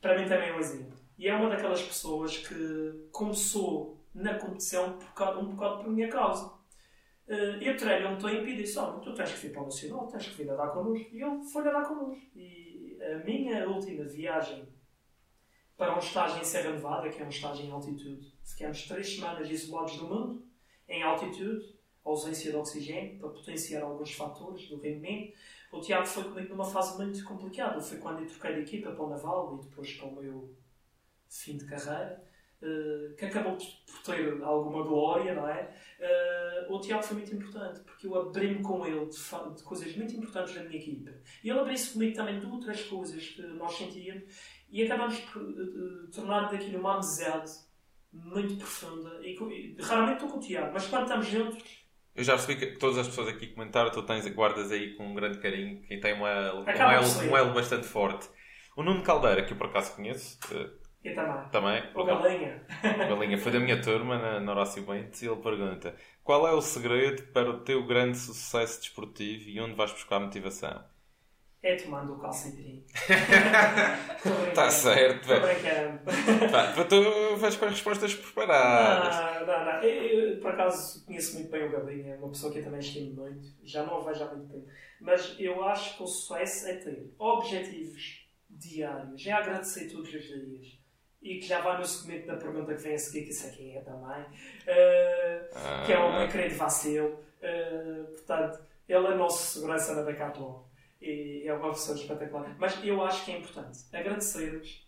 [0.00, 0.94] para mim também é um exemplo.
[1.16, 6.08] E é uma daquelas pessoas que começou na competição por causa, um bocado por minha
[6.08, 6.52] causa.
[7.26, 10.06] Eh, eu treino um tempo e disse: Olha, tu tens que vir para o Nacional,
[10.08, 11.08] tens que vir nadar connosco.
[11.12, 12.22] E ele foi nadar connosco.
[12.36, 12.63] E
[13.12, 14.66] a minha última viagem
[15.76, 19.50] para um estágio em Serra Nevada, que é um estágio em altitude, ficamos três semanas
[19.50, 20.46] isolados do mundo,
[20.88, 21.74] em altitude,
[22.04, 25.34] ausência de oxigênio, para potenciar alguns fatores do rendimento.
[25.72, 27.80] O Tiago foi comigo numa fase muito complicada.
[27.80, 30.54] Foi quando eu troquei de equipa para o Naval e depois para o meu
[31.28, 32.22] fim de carreira,
[32.64, 35.68] eh, que acabou por ter alguma glória, não é?
[36.00, 40.14] Eh, o Tiago foi muito importante, porque eu abri-me com ele de, de coisas muito
[40.16, 41.10] importantes da minha equipa.
[41.42, 44.24] E ele abriu-se comigo também de outras coisas que nós sentíamos
[44.70, 47.52] e acabamos por eh, tornar daquilo uma amizade
[48.12, 49.20] muito profunda.
[49.22, 51.62] E, e raramente estou com o Tiago, mas quando estamos juntos,
[52.14, 55.14] Eu já percebi que todas as pessoas aqui comentaram, tu tens, guardas aí com um
[55.14, 58.28] grande carinho, quem tem um, Acaba por elo, um elo bastante forte.
[58.76, 60.38] O Nuno Caldeira, que eu por acaso conheço,
[61.04, 61.82] eh, eu também.
[61.94, 62.62] O Galinha.
[62.82, 66.52] o Galinha foi da minha turma na, na Horácio Bentes, e ele pergunta: Qual é
[66.52, 70.84] o segredo para o teu grande sucesso desportivo e onde vais buscar motivação?
[71.64, 72.84] É tomando o calcitrim.
[74.48, 76.50] Está certo, Estou brincando.
[76.52, 79.16] Pá, tu vais com as respostas preparadas.
[79.16, 79.82] Não, não, não.
[79.82, 82.80] Eu, eu, por acaso, conheço muito bem o Galinha, é uma pessoa que eu também
[82.80, 83.48] estimo muito.
[83.62, 84.66] Já não o vejo há muito tempo.
[85.00, 90.83] Mas eu acho que o sucesso é ter objetivos diários, é agradecer todos os dias.
[91.24, 93.50] E que já vai no segmento da pergunta que vem a seguir, que isso é
[93.50, 94.24] quem é também.
[94.66, 95.48] eh,
[95.86, 97.18] que é o meu querido Vacil.
[97.40, 100.62] Eh, portanto, ele é nosso segurança na Decathlon.
[101.00, 102.54] E é uma pessoa espetacular.
[102.58, 104.86] Mas eu acho que é importante agradecermos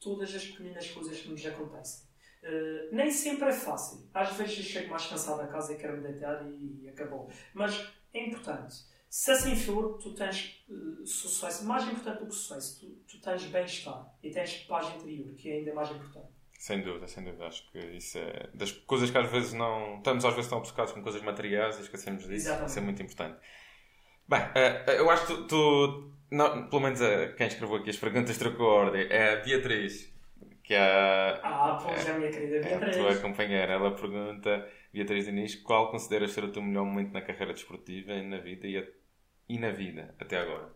[0.00, 2.06] todas as pequenas coisas que nos acontecem.
[2.42, 4.08] Uh, nem sempre é fácil.
[4.14, 7.28] Às vezes eu chego mais cansado a casa e quero me deitar e acabou.
[7.52, 8.76] Mas é importante.
[9.10, 11.64] Se assim for, tu tens uh, sucesso.
[11.66, 15.54] Mais importante do que sucesso, tu, tu tens bem-estar e tens paz interior, que é
[15.58, 16.28] ainda mais importante.
[16.58, 17.46] Sem dúvida, sem dúvida.
[17.46, 19.98] Acho que isso é das coisas que às vezes não.
[19.98, 22.34] Estamos às vezes tão obcecados com coisas materiais e esquecemos disso.
[22.48, 22.68] Exatamente.
[22.70, 23.38] Isso é muito importante.
[24.28, 27.96] Bem, eh, eu acho que tu, tu- não, pelo menos eh, quem escreveu aqui as
[27.96, 30.12] perguntas trocou a ordem, é a Beatriz,
[30.62, 33.18] que é a, Ah, pois é, a minha querida é a tua Beatriz.
[33.20, 33.72] companheira.
[33.72, 38.22] Ela pergunta, Beatriz Diniz, qual consideras ser o teu melhor momento na carreira desportiva e
[38.26, 38.97] na vida, e, a-
[39.48, 40.72] e na vida até agora?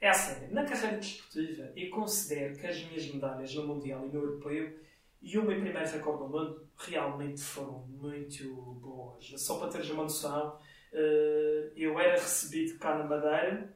[0.00, 4.08] É a sério, na carreira desportiva, eu considero que as minhas medalhas no Mundial e
[4.08, 4.78] no Europeu
[5.22, 9.32] e o meu primeiro recorde do mundo realmente foram muito boas.
[9.36, 10.58] Só para teres uma noção,
[10.92, 13.72] eh, eu era recebido cá na Madeira,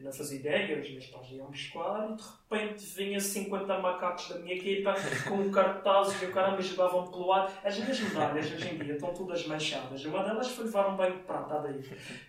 [0.00, 4.38] não fazia ideia, os meus pais iam buscar e de repente vinha 50 macacos da
[4.38, 4.94] minha equipa
[5.28, 7.52] com cartazes e o cara me jogavam pelo ar.
[7.64, 10.04] As minhas medalhas hoje em dia estão todas manchadas.
[10.04, 11.82] Uma delas foi levar um banho de prata daí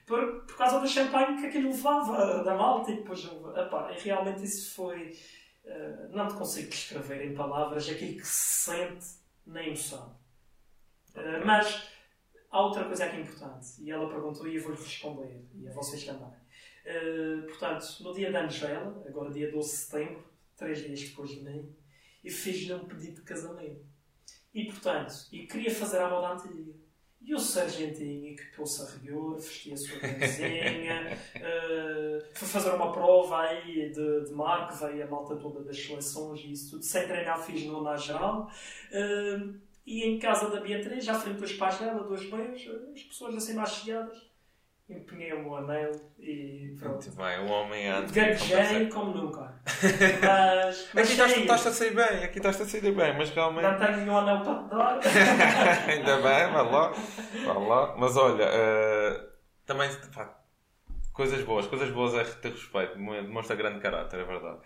[0.05, 3.23] por, por causa do champanhe que aquilo levava da malta e depois
[3.55, 5.13] epá, e realmente isso foi
[5.65, 9.05] uh, não te consigo descrever em palavras aquilo que se sente
[9.45, 10.17] na emoção.
[11.15, 11.89] Uh, mas
[12.51, 16.03] há outra coisa aqui importante, e ela perguntou e eu vou-lhe responder, e a vocês
[16.05, 16.31] também.
[16.87, 20.23] Uh, portanto, no dia da Angela, agora dia 12 de setembro,
[20.55, 21.75] três dias depois de mim,
[22.23, 23.85] eu fiz-lhe um pedido de casamento.
[24.53, 26.73] E, portanto, e queria fazer a moda antiga.
[27.19, 32.93] E o sargentinho que pôs-se a rigor, vestia a sua camisinha, uh, foi fazer uma
[32.93, 36.83] prova aí de, de mar, que veio a malta toda das seleções e isso tudo.
[36.83, 38.49] Sem treinar, fiz no na geral.
[38.91, 43.35] Uh, e em casa da Beatriz, já frente dos pais dela, dois beijos, as pessoas
[43.35, 44.27] assim mais chegadas
[44.89, 47.05] empenhei o meu anel e pronto.
[47.05, 48.11] Muito bem, o homem anda.
[48.11, 49.53] Gaguejei como nunca.
[50.21, 53.63] Mas, mas aqui estás, a sair bem, aqui estás a sair bem, mas realmente.
[53.63, 54.99] Não tenho nenhum anel para te dar.
[55.89, 56.93] Ainda bem, vá lá,
[57.45, 57.95] vá lá.
[57.97, 59.27] Mas olha, uh,
[59.65, 60.39] também, pá,
[61.11, 64.59] coisas boas, coisas boas é ter respeito, demonstra grande caráter, é verdade.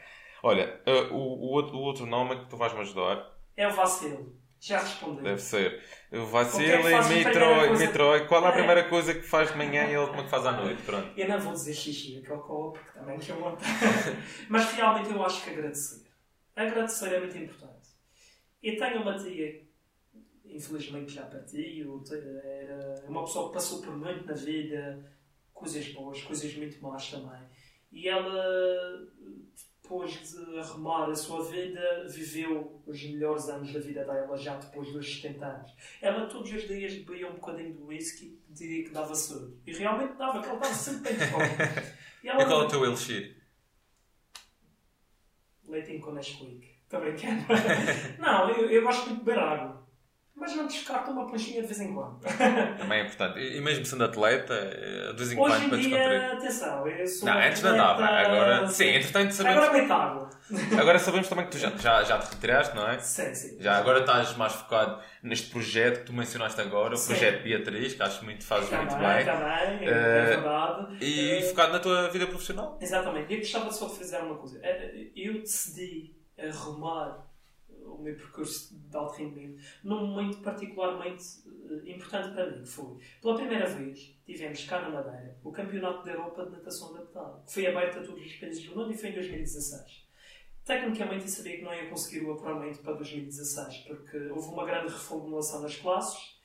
[0.43, 4.40] Olha, uh, o, o, outro, o outro nome que tu vais-me ajudar é o Vacilo.
[4.61, 5.23] Já respondi.
[5.23, 5.83] Deve ser.
[6.11, 7.85] Vacila é e Metroid, coisa...
[7.85, 8.27] Metroid.
[8.27, 10.51] Qual é a primeira coisa que faz de manhã e a última que faz à
[10.51, 10.83] noite?
[10.83, 11.19] Pronto.
[11.19, 13.57] Eu não vou dizer xixi e cocô, porque também que eu
[14.47, 16.05] Mas realmente eu acho que agradecer.
[16.55, 17.89] Agradecer é muito importante.
[18.61, 19.63] Eu tenho uma tia,
[20.45, 22.03] infelizmente já partiu,
[22.43, 25.11] era uma pessoa que passou por muito na vida,
[25.51, 27.41] coisas boas, coisas muito más também.
[27.91, 29.07] E ela
[29.91, 34.89] depois de arrumar a sua vida, viveu os melhores anos da vida dela já depois
[34.93, 35.71] dos 70 anos.
[36.01, 39.57] Ela todos os dias bebia um bocadinho de whisky e diria que dava saúde.
[39.67, 41.97] E realmente dava, que ela estava sempre bem forte.
[42.23, 42.41] E, ela...
[42.41, 43.35] e qual é o teu elixir?
[45.67, 46.69] Leitinho com Nesquik.
[46.83, 47.43] Estou brincando.
[48.17, 49.80] Não, eu, eu gosto muito de beber água.
[50.41, 52.19] Mas não descarta uma ponchinha de vez em quando.
[52.79, 53.39] Também é importante.
[53.39, 57.29] E mesmo sendo atleta, eh, de vez em quando Hoje em dia, atenção, eu sou
[57.29, 58.03] Não, antes não andava.
[58.03, 59.63] Agora, sim, entretanto sabemos...
[59.63, 60.29] Agora água.
[60.79, 62.97] Agora sabemos também que tu já, já, já te retiraste, não é?
[62.97, 63.61] Sim, sim.
[63.61, 67.09] Já agora estás mais focado neste projeto que tu mencionaste agora, o sim.
[67.09, 69.23] projeto Beatriz, que acho muito fazes também, muito bem.
[69.23, 71.05] Também, é, uh, é verdade.
[71.05, 72.79] E uh, focado na tua vida profissional.
[72.81, 73.31] Exatamente.
[73.31, 74.59] Eu gostava só de fazer uma coisa.
[75.15, 77.29] Eu decidi arrumar
[77.85, 82.97] o meu percurso de alto rendimento num momento particularmente uh, importante para mim, que foi,
[83.21, 87.53] pela primeira vez, tivemos cá na Madeira o Campeonato da Europa de Natação Adaptada, que
[87.53, 90.09] foi aberto a todos os países do mundo e foi em 2016.
[90.63, 94.91] Tecnicamente, eu sabia que não ia conseguir o apuramento para 2016, porque houve uma grande
[94.91, 96.40] reformulação das classes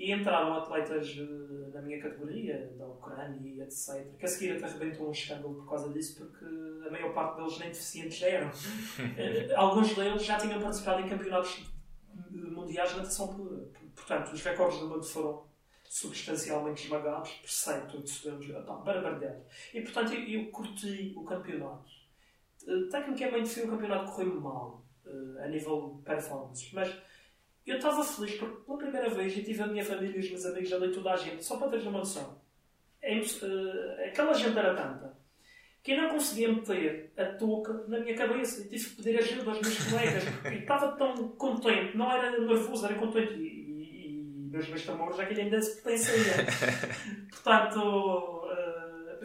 [0.00, 5.08] e entraram atletas uh, na minha categoria, da Ucrânia etc., que a seguir até arrebentou
[5.08, 6.42] um escândalo por causa disso, porque
[6.86, 8.50] a maior parte deles nem deficientes eram.
[9.54, 11.66] alguns deles já tinham participado em campeonatos
[12.30, 13.68] mundiais de natação pura.
[13.94, 15.44] Portanto, os recordes do mundo foram
[15.84, 19.42] substancialmente esmagados, por 100, todos sabemos, barbaridade.
[19.74, 21.90] E portanto, eu, eu curti o campeonato.
[22.90, 24.82] Tecnicamente foi um campeonato que correu mal,
[25.42, 26.96] a nível de performance, mas
[27.66, 30.46] eu estava feliz porque pela primeira vez eu tive a minha família e os meus
[30.46, 32.40] amigos ali, toda a gente, só para teres uma noção.
[33.02, 35.20] É, uh, aquela gente era tanta
[35.82, 39.50] que eu não conseguia meter a touca na minha cabeça e tive que pedir ajuda
[39.50, 43.32] aos meus colegas porque estava tão contente, não era nervoso, era contente.
[43.34, 46.46] E, e, e meus meus tambores já que ainda se pertencia.
[47.32, 48.39] Portanto,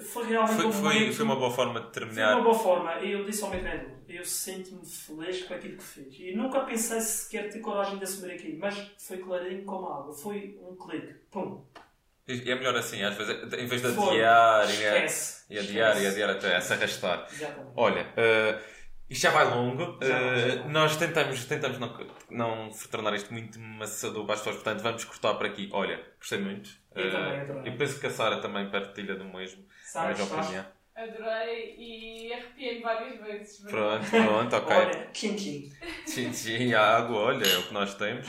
[0.01, 2.33] foi realmente foi, um foi, foi uma boa forma de terminar.
[2.33, 2.91] Foi uma boa forma.
[2.95, 6.19] Eu disse ao meu treinador eu sinto-me feliz com aquilo que fiz.
[6.19, 10.13] E nunca pensei sequer ter coragem de assumir aquilo, mas foi clarinho como água.
[10.13, 11.13] Foi um clique.
[11.31, 11.65] Pum.
[12.27, 16.29] E é melhor assim, às vezes, em vez de adiar esquece, e adiar e adiar
[16.31, 17.27] até se arrastar.
[17.31, 17.71] Exatamente.
[17.75, 18.59] Olha, uh,
[19.07, 19.99] isto já vai longo.
[20.01, 21.95] Já uh, nós tentamos, tentamos não,
[22.31, 25.69] não tornar isto muito maçador para as pessoas, portanto vamos cortar por aqui.
[25.71, 26.71] Olha, gostei muito.
[26.95, 27.71] Eu uh, também, eu também.
[27.71, 29.63] Eu penso que a Sara também partilha do mesmo.
[29.95, 30.65] A mesma opinião.
[30.95, 33.59] Adorei e arrepiei-me várias vezes.
[33.69, 34.75] Pronto, pronto, ok.
[34.75, 35.71] Olha, tchim-tchim.
[36.05, 38.25] Tchim-tchim, água, olha, é o que nós temos.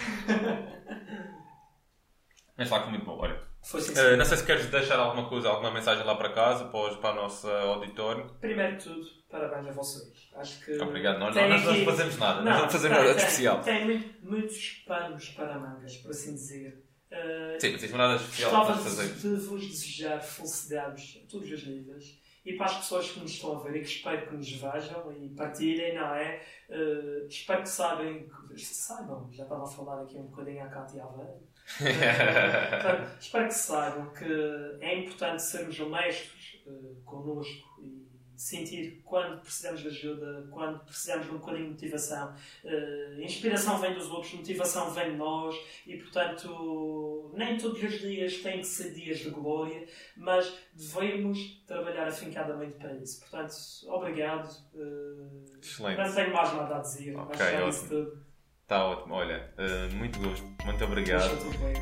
[2.56, 3.34] Mas lá com muito bom, olha.
[3.34, 7.12] Uh, não sei se queres deixar alguma coisa, alguma mensagem lá para casa, para, para
[7.12, 8.30] o nosso auditório.
[8.40, 10.30] Primeiro de tudo, parabéns a vocês.
[10.36, 10.80] Acho que.
[10.80, 11.18] Obrigado.
[11.18, 13.60] Nós, nós não fazemos nada, não, nós não fazemos nada de especial.
[13.62, 16.85] Tem muito, muitos panos para mangas, por assim dizer.
[17.10, 19.14] Uh, Sim, não nada especial para fazer.
[19.14, 23.56] de vos desejar felicidades a todos os níveis e para as pessoas que nos estão
[23.56, 26.42] a ver e que espero que nos vejam e partilhem, não é?
[26.68, 31.02] Uh, espero que sabem, que saibam, já estava a falar aqui um bocadinho à Cátia
[31.02, 31.42] Aveiro.
[31.80, 37.95] Uh, espero que saibam que é importante sermos honestos uh, connosco e
[38.36, 42.34] sentir quando precisamos de ajuda, quando precisamos de um bocadinho de motivação.
[42.64, 45.56] Uh, inspiração vem dos outros, motivação vem de nós
[45.86, 49.86] e, portanto, nem todos os dias têm que ser dias de glória,
[50.16, 53.20] mas devemos trabalhar afincadamente para isso.
[53.20, 53.54] Portanto,
[53.88, 54.50] obrigado.
[54.74, 55.98] Uh, Excelente.
[55.98, 57.16] Não tenho mais nada a dizer.
[57.16, 57.88] Ok, já ótimo.
[57.88, 58.26] tudo.
[58.66, 59.14] Está ótimo.
[59.14, 60.44] Olha, eh, muito gosto.
[60.64, 61.30] Muito obrigado.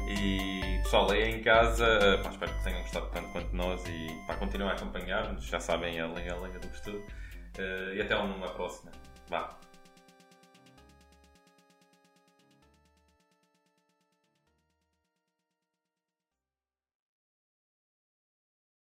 [0.06, 4.06] E pessoal, aí em casa, eh, pá, espero que tenham gostado tanto quanto nós e
[4.26, 7.02] para continuar a acompanhar-nos, já sabem a lenga, a do estudo.
[7.56, 8.92] Eh, e até uma próxima.
[9.30, 9.58] Vá,